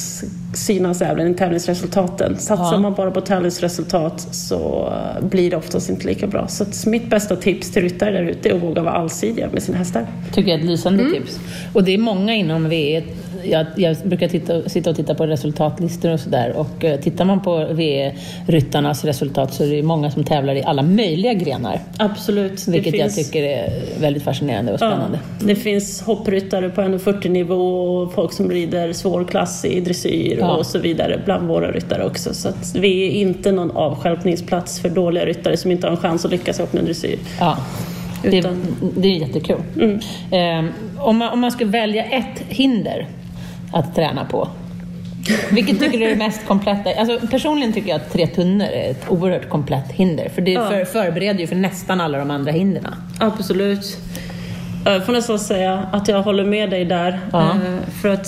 synas 0.53 1.01
även 1.01 1.31
i 1.31 1.33
tävlingsresultaten. 1.33 2.37
Satsar 2.37 2.73
Ja. 2.73 2.79
man 2.79 2.93
bara 2.93 3.11
på 3.11 3.21
tävlingsresultat 3.21 4.27
så 4.31 4.93
eh, 4.93 5.25
blir 5.25 5.51
det 5.51 5.57
oftast 5.57 5.89
inte 5.89 6.07
lika 6.07 6.27
bra. 6.27 6.47
Så 6.47 6.89
mitt 6.89 7.09
bästa 7.09 7.35
tips 7.35 7.71
till 7.71 7.81
ryttare 7.81 8.11
där 8.11 8.23
ute 8.23 8.49
är 8.49 8.55
att 8.55 8.63
våga 8.63 8.81
vara 8.81 8.93
allsidiga 8.93 9.49
med 9.51 9.63
sina 9.63 9.77
hästar. 9.77 10.07
tycker 10.33 10.49
jag 10.51 10.59
är 10.59 10.63
ett 10.63 10.69
lysande 10.69 11.03
tips. 11.11 11.39
Och 11.73 11.83
det 11.83 11.93
är 11.93 11.97
många 11.97 12.33
inom 12.35 12.69
VE. 12.69 13.03
Jag, 13.49 13.65
jag 13.75 13.97
brukar 14.03 14.27
titta, 14.27 14.69
sitta 14.69 14.89
och 14.89 14.95
titta 14.95 15.15
på 15.15 15.25
resultatlistor 15.27 16.11
och 16.13 16.19
sådär. 16.19 16.53
Och 16.55 16.83
eh, 16.85 16.99
tittar 16.99 17.25
man 17.25 17.41
på 17.41 17.65
VE-ryttarnas 17.71 19.05
resultat 19.05 19.53
så 19.53 19.63
är 19.63 19.67
det 19.67 19.83
många 19.83 20.11
som 20.11 20.23
tävlar 20.23 20.55
i 20.55 20.63
alla 20.63 20.81
möjliga 20.81 21.33
grenar. 21.33 21.79
Absolut. 21.97 22.67
Vilket 22.67 22.93
jag 22.97 23.13
finns- 23.13 23.27
tycker 23.27 23.43
är 23.43 23.69
väldigt 24.01 24.23
fascinerande 24.23 24.71
och 24.73 24.79
spännande. 24.79 25.19
Ja, 25.39 25.45
det 25.47 25.55
finns 25.55 26.01
hoppryttare 26.01 26.69
på 26.69 26.81
1,40 26.81 27.29
nivå 27.29 27.87
och 27.87 28.13
folk 28.13 28.33
som 28.33 28.51
rider 28.51 28.93
svårklass 28.93 29.65
i 29.65 29.79
dressyr 29.81 30.37
Ja. 30.39 30.55
och 30.57 30.65
så 30.65 30.79
vidare 30.79 31.21
bland 31.25 31.47
våra 31.47 31.71
ryttare 31.71 32.05
också. 32.05 32.33
Så 32.33 32.49
att 32.49 32.75
vi 32.75 33.07
är 33.07 33.11
inte 33.11 33.51
någon 33.51 33.71
avstjälpningsplats 33.71 34.79
för 34.79 34.89
dåliga 34.89 35.25
ryttare 35.25 35.57
som 35.57 35.71
inte 35.71 35.87
har 35.87 35.91
en 35.91 35.97
chans 35.97 36.25
att 36.25 36.31
lyckas 36.31 36.59
åka 36.59 36.79
en 36.79 36.85
dressyr. 36.85 37.19
Ja. 37.39 37.57
Det, 38.23 38.41
det 38.95 39.07
är 39.07 39.19
jättekul. 39.19 39.57
Eh, 40.31 40.65
om, 40.99 41.17
man, 41.17 41.33
om 41.33 41.39
man 41.39 41.51
ska 41.51 41.65
välja 41.65 42.03
ett 42.03 42.43
hinder 42.49 43.07
att 43.71 43.95
träna 43.95 44.25
på, 44.25 44.47
vilket 45.51 45.79
tycker 45.79 45.99
du 45.99 46.05
är 46.05 46.09
det 46.09 46.15
mest 46.15 46.47
kompletta? 46.47 46.89
Alltså, 46.99 47.27
personligen 47.27 47.73
tycker 47.73 47.89
jag 47.89 47.95
att 48.01 48.13
tre 48.13 48.27
tunnor 48.27 48.67
är 48.67 48.91
ett 48.91 49.05
oerhört 49.09 49.49
komplett 49.49 49.91
hinder. 49.91 50.29
För 50.29 50.41
det 50.41 50.51
Ja. 50.51 50.69
för, 50.69 50.85
förbereder 50.85 51.39
ju 51.39 51.47
för 51.47 51.55
nästan 51.55 52.01
alla 52.01 52.17
de 52.17 52.31
andra 52.31 52.51
hindren. 52.51 52.95
Absolut. 53.19 53.97
Jag 54.93 55.05
får 55.05 55.13
nästan 55.13 55.39
säga 55.39 55.87
att 55.91 56.07
jag 56.07 56.21
håller 56.21 56.43
med 56.45 56.69
dig 56.69 56.85
där. 56.85 57.19
Ja. 57.31 57.49
Eh, 57.51 57.89
För 58.01 58.09
att 58.09 58.27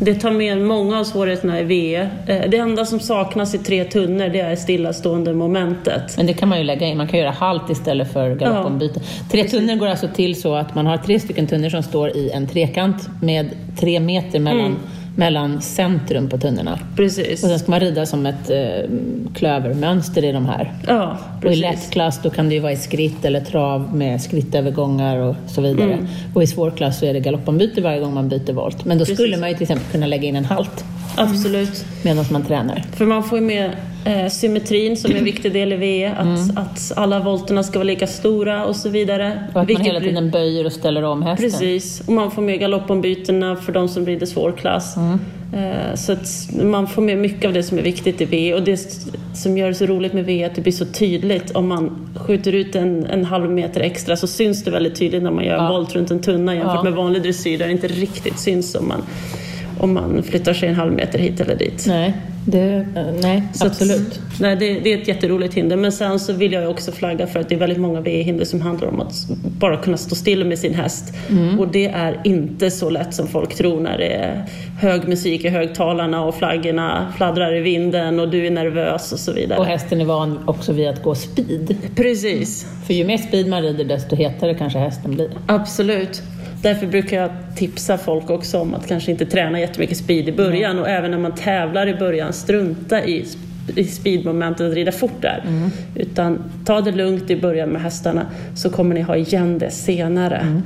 det 0.00 0.14
tar 0.14 0.30
med 0.30 0.58
många 0.58 0.98
av 1.00 1.04
svårigheterna 1.04 1.60
i 1.60 1.64
VE. 1.64 2.08
Eh, 2.26 2.50
Det 2.50 2.56
enda 2.56 2.84
som 2.84 3.00
saknas 3.00 3.54
i 3.54 3.58
tre 3.58 3.84
tunnor 3.84 4.28
det 4.28 4.40
är 4.40 4.56
stillastående 4.56 5.32
momentet. 5.34 6.16
Men 6.16 6.26
det 6.26 6.32
kan 6.32 6.48
man 6.48 6.58
ju 6.58 6.64
lägga 6.64 6.86
in. 6.86 6.96
Man 6.96 7.08
kan 7.08 7.20
göra 7.20 7.30
halt 7.30 7.70
istället 7.70 8.12
för 8.12 8.34
galoppombyte. 8.34 9.00
Tre 9.30 9.44
tunnor 9.44 9.76
går 9.76 9.86
alltså 9.86 10.08
till 10.14 10.40
så 10.40 10.54
att 10.54 10.74
man 10.74 10.86
har 10.86 10.96
tre 10.96 11.20
stycken 11.20 11.46
tunnor 11.46 11.68
som 11.68 11.82
står 11.82 12.16
i 12.16 12.30
en 12.30 12.46
trekant 12.46 13.08
med 13.22 13.50
tre 13.80 14.00
meter 14.00 14.38
mellan, 14.40 14.76
mellan 15.16 15.62
centrum 15.62 16.28
på 16.28 16.38
tunnorna. 16.38 16.78
Precis. 16.96 17.42
Och 17.42 17.48
sen 17.48 17.58
ska 17.58 17.70
man 17.70 17.80
rida 17.80 18.06
som 18.06 18.26
ett 18.26 18.50
eh, 18.50 18.90
klövermönster 19.34 20.24
i 20.24 20.32
de 20.32 20.46
här. 20.46 20.72
Ja, 20.86 21.18
Och 21.36 21.38
i 21.38 21.40
precis. 21.46 21.60
lättklass 21.60 22.20
då 22.22 22.30
kan 22.30 22.48
det 22.48 22.54
ju 22.54 22.60
vara 22.60 22.72
i 22.72 22.76
skritt 22.76 23.24
eller 23.24 23.40
trav 23.40 23.96
med 23.96 24.22
skrittövergångar 24.22 25.16
och 25.16 25.36
så 25.46 25.60
vidare. 25.60 25.92
Mm. 25.92 26.06
Och 26.34 26.42
i 26.42 26.46
svårklass 26.46 26.98
så 26.98 27.06
är 27.06 27.12
det 27.12 27.20
galoppombyte 27.20 27.80
varje 27.80 28.00
gång 28.00 28.14
man 28.14 28.28
byter 28.28 28.52
volt. 28.52 28.84
Men 28.84 28.98
då 28.98 29.04
Precis. 29.04 29.18
skulle 29.18 29.36
man 29.36 29.48
ju 29.48 29.54
till 29.54 29.62
exempel 29.62 29.86
kunna 29.92 30.06
lägga 30.06 30.28
in 30.28 30.36
en 30.36 30.44
halt 30.44 30.84
Absolut. 31.16 31.84
medan 32.02 32.24
man 32.30 32.44
tränar. 32.44 32.82
För 32.92 33.06
man 33.06 33.24
får 33.24 33.38
ju 33.38 33.44
med 33.44 33.70
eh, 34.06 34.28
symmetrin 34.28 34.96
som 34.96 35.10
är 35.12 35.16
en 35.16 35.24
viktig 35.24 35.52
del 35.52 35.72
i 35.72 35.76
VE, 35.76 36.10
att, 36.16 36.26
Mm. 36.26 36.56
att 36.58 36.92
alla 36.96 37.20
volterna 37.20 37.62
ska 37.62 37.78
vara 37.78 37.86
lika 37.86 38.06
stora 38.06 38.64
och 38.64 38.76
så 38.76 38.88
vidare. 38.88 39.32
Och 39.42 39.48
att 39.48 39.54
man 39.54 39.66
Vilket 39.66 39.86
hela 39.86 40.00
blir- 40.00 40.08
tiden 40.08 40.30
böjer 40.30 40.66
och 40.66 40.72
ställer 40.72 41.02
om 41.02 41.22
hästen. 41.22 41.50
Precis, 41.50 42.00
och 42.06 42.12
man 42.12 42.30
får 42.30 42.42
med 42.42 42.60
galoppombytena 42.60 43.56
för 43.56 43.72
de 43.72 43.88
som 43.88 44.06
rider 44.06 44.26
svårklass. 44.26 44.96
Mm. 44.96 45.18
Eh, 45.54 45.94
Så 45.94 46.12
att 46.12 46.28
man 46.62 46.86
får 46.86 47.02
med 47.02 47.18
mycket 47.18 47.44
av 47.44 47.52
det 47.52 47.62
som 47.62 47.78
är 47.78 47.82
viktigt 47.82 48.20
i 48.20 48.24
VE 48.24 48.54
och 48.54 48.62
det 48.62 48.76
som 49.34 49.58
gör 49.58 49.68
det 49.68 49.74
så 49.74 49.86
roligt 49.86 50.12
med 50.12 50.24
VE 50.24 50.42
är 50.42 50.46
att 50.46 50.54
det 50.54 50.60
blir 50.62 50.72
så 50.72 50.84
tydligt. 50.86 51.50
Om 51.50 51.68
man 51.68 52.08
skjuter 52.16 52.52
ut 52.52 52.74
en, 52.76 53.06
en 53.06 53.24
halv 53.24 53.50
meter 53.50 53.80
extra 53.80 54.16
så 54.16 54.26
syns 54.26 54.64
det 54.64 54.70
väldigt 54.70 54.94
tydligt 54.98 55.22
när 55.22 55.30
man 55.30 55.44
gör 55.44 55.54
en 55.58 55.64
Ja. 55.64 55.70
volt 55.70 55.94
runt 55.94 56.10
en 56.10 56.20
tunna 56.20 56.54
jämfört 56.54 56.74
Ja. 56.74 56.82
med 56.82 56.92
vanlig 56.92 57.22
dressyr 57.22 57.58
där 57.58 57.66
det 57.66 57.72
inte 57.72 57.86
riktigt 57.88 58.38
syns 58.38 58.74
om 58.74 58.88
man, 58.88 59.02
om 59.78 59.94
man 59.94 60.22
flyttar 60.22 60.52
sig 60.52 60.68
en 60.68 60.74
halv 60.74 60.92
meter 60.92 61.18
hit 61.18 61.40
eller 61.40 61.56
dit. 61.56 61.84
Nej, 61.88 62.12
det, 62.48 62.86
nej 63.22 63.42
Så 63.54 63.66
att- 63.66 63.72
absolut. 63.72 64.20
nej, 64.40 64.56
det, 64.56 64.80
det 64.80 64.92
är 64.92 64.98
ett 65.02 65.08
jätteroligt 65.08 65.54
hinder. 65.54 65.76
Men 65.76 65.92
sen 65.92 66.18
så 66.20 66.32
vill 66.32 66.52
jag 66.52 66.70
också 66.70 66.92
flagga 66.92 67.26
för 67.26 67.40
att 67.40 67.48
det 67.48 67.54
är 67.54 67.58
väldigt 67.58 67.78
många 67.80 68.00
VE-hinder 68.00 68.44
som 68.44 68.60
handlar 68.60 68.88
om 68.88 69.00
att 69.00 69.14
bara 69.58 69.76
kunna 69.76 69.96
stå 69.96 70.14
still 70.14 70.44
med 70.44 70.58
sin 70.58 70.74
häst. 70.74 71.14
Mm. 71.30 71.60
Och 71.60 71.68
det 71.68 71.86
är 71.86 72.20
inte 72.24 72.70
så 72.70 72.90
lätt 72.90 73.14
som 73.14 73.26
folk 73.28 73.54
tror 73.54 73.80
när 73.80 73.98
det 73.98 74.06
är 74.14 74.44
hög 74.80 75.08
musik 75.08 75.44
i 75.44 75.48
högtalarna 75.48 76.24
och 76.24 76.34
flaggorna 76.34 77.12
fladdrar 77.16 77.54
i 77.56 77.60
vinden 77.60 78.20
och 78.20 78.28
du 78.30 78.46
är 78.46 78.50
nervös 78.50 79.12
och 79.12 79.18
så 79.18 79.32
vidare. 79.32 79.58
Och 79.58 79.66
hästen 79.66 80.00
är 80.00 80.04
van 80.04 80.38
också 80.46 80.72
vid 80.72 80.88
att 80.88 81.02
gå 81.02 81.14
speed. 81.14 81.76
Precis, 81.96 82.66
För 82.86 82.94
ju 82.94 83.04
mer 83.04 83.18
speed 83.18 83.46
man 83.48 83.62
rider 83.62 83.84
desto 83.84 84.16
hetare 84.16 84.54
kanske 84.54 84.78
hästen 84.78 85.14
blir. 85.14 85.28
absolut. 85.46 86.22
Därför 86.66 86.86
brukar 86.86 87.20
jag 87.20 87.30
tipsa 87.56 87.98
folk 87.98 88.30
också 88.30 88.58
om 88.58 88.74
att 88.74 88.86
kanske 88.86 89.10
inte 89.10 89.26
träna 89.26 89.60
jättemycket 89.60 89.96
speed 89.96 90.28
i 90.28 90.32
början 90.32 90.78
och 90.78 90.88
även 90.88 91.10
när 91.10 91.18
man 91.18 91.34
tävlar 91.34 91.86
i 91.86 91.94
början 91.94 92.32
strunta 92.32 93.04
i 93.04 93.26
i 93.76 93.84
speedmomentet 93.84 94.68
att 94.70 94.74
rida 94.74 94.92
fort 94.92 95.22
där. 95.22 95.44
Utan 95.94 96.38
ta 96.64 96.80
det 96.80 96.92
lugnt 96.92 97.30
i 97.30 97.36
början 97.36 97.68
med 97.68 97.82
hästarna 97.82 98.26
så 98.54 98.70
kommer 98.70 98.94
ni 98.94 99.00
ha 99.00 99.16
igen 99.16 99.58
det 99.58 99.70
senare. 99.70 100.62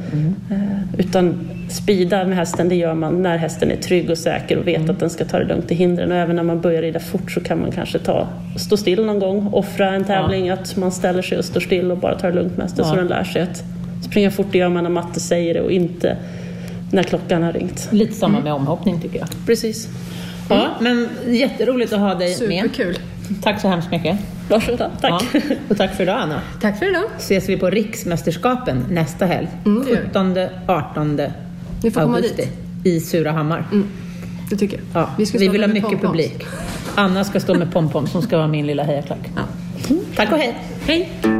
Eh, 0.51 0.99
Utan 0.99 1.51
speeda 1.71 2.25
med 2.25 2.37
hästen 2.37 2.69
det 2.69 2.75
gör 2.75 2.95
man 2.95 3.23
när 3.23 3.37
hästen 3.37 3.71
är 3.71 3.77
trygg 3.77 4.11
och 4.11 4.19
säker 4.19 4.59
och 4.59 4.67
vet 4.67 4.91
att 4.91 5.01
den 5.01 5.11
ska 5.11 5.25
ta 5.25 5.39
det 5.39 5.45
lugnt 5.45 5.71
i 5.71 5.75
hindren. 5.75 6.13
Och 6.13 6.19
även 6.19 6.37
när 6.37 6.43
man 6.43 6.61
börjar 6.61 6.83
rida 6.83 7.01
fort 7.01 7.31
så 7.31 7.41
kan 7.41 7.61
man 7.61 7.73
kanske 7.73 7.99
ta, 7.99 8.29
stå 8.59 8.77
still 8.77 9.05
någon 9.05 9.19
gång, 9.19 9.49
offra 9.53 9.95
en 9.95 10.05
tävling, 10.05 10.51
att 10.51 10.77
man 10.77 10.93
ställer 10.93 11.23
sig 11.23 11.39
och 11.39 11.45
står 11.45 11.61
still 11.61 11.91
och 11.91 11.99
bara 11.99 12.15
tar 12.19 12.29
det 12.29 12.35
lugnt 12.35 12.57
med 12.57 12.67
hästen 12.67 12.85
så 12.85 12.91
Ja. 12.95 12.97
den 12.97 13.07
lär 13.07 13.25
sig 13.25 13.43
att 13.43 13.63
springa 14.05 14.31
fort 14.31 14.47
det 14.53 14.59
gör 14.59 14.69
man 14.69 14.83
när 14.85 14.91
matte 14.91 15.21
säger 15.21 15.55
det 15.55 15.61
och 15.61 15.73
inte 15.73 16.17
när 16.93 17.03
klockan 17.03 17.43
har 17.43 17.53
ringt. 17.53 17.89
Lite 17.91 18.15
samma 18.15 18.41
med 18.41 18.53
omhoppning 18.53 19.01
tycker 19.01 19.19
jag. 19.19 19.29
Precis. 19.47 19.89
Ja, 20.49 20.69
men 20.81 21.09
jätteroligt 21.29 21.93
att 21.93 22.01
ha 22.01 22.15
dig 22.15 22.29
med. 22.29 22.39
Superkul. 22.39 22.99
Tack 23.43 23.61
så 23.61 23.69
hemskt 23.69 23.91
mycket. 23.91 24.19
Varsågoda. 24.49 24.91
Tack. 25.01 25.25
Ja. 25.33 25.41
Och 25.69 25.77
tack 25.77 25.95
för 25.95 26.03
idag 26.03 26.19
Anna. 26.21 26.41
Tack 26.61 26.79
för 26.79 26.91
idag. 26.91 27.05
Ses 27.19 27.49
vi 27.49 27.57
på 27.57 27.71
Riksmästerskapen 27.71 28.85
nästa 28.91 29.27
helg. 29.27 29.49
Mm, 29.67 29.85
det 29.85 29.91
gör 29.91 30.03
vi. 30.03 30.09
17-18 30.19 31.31
Ni 31.83 31.91
får 31.91 32.01
komma 32.01 32.17
augusti. 32.17 32.37
dit. 32.37 32.47
Mm. 32.85 32.97
I 32.97 33.01
Surahammar. 33.01 33.65
Det 34.51 34.57
tycker 34.57 34.77
jag. 34.77 35.03
Ja, 35.03 35.11
vi, 35.19 35.27
ska 35.27 35.39
vi 35.39 35.49
vill 35.49 35.61
ha 35.63 35.69
mycket 35.69 35.83
pompoms. 35.83 36.03
publik. 36.03 36.47
Anna 36.95 37.25
ska 37.25 37.41
stå 37.41 37.55
med 37.55 37.73
pompom 37.73 38.07
som 38.07 38.23
ska 38.23 38.37
vara 38.37 38.49
min 38.49 38.67
lilla 38.67 38.83
hejaklack. 38.83 39.31
Ja. 39.37 39.43
Tack 40.17 40.33
och 40.33 40.39
hej! 40.39 40.55
Hej! 40.87 41.40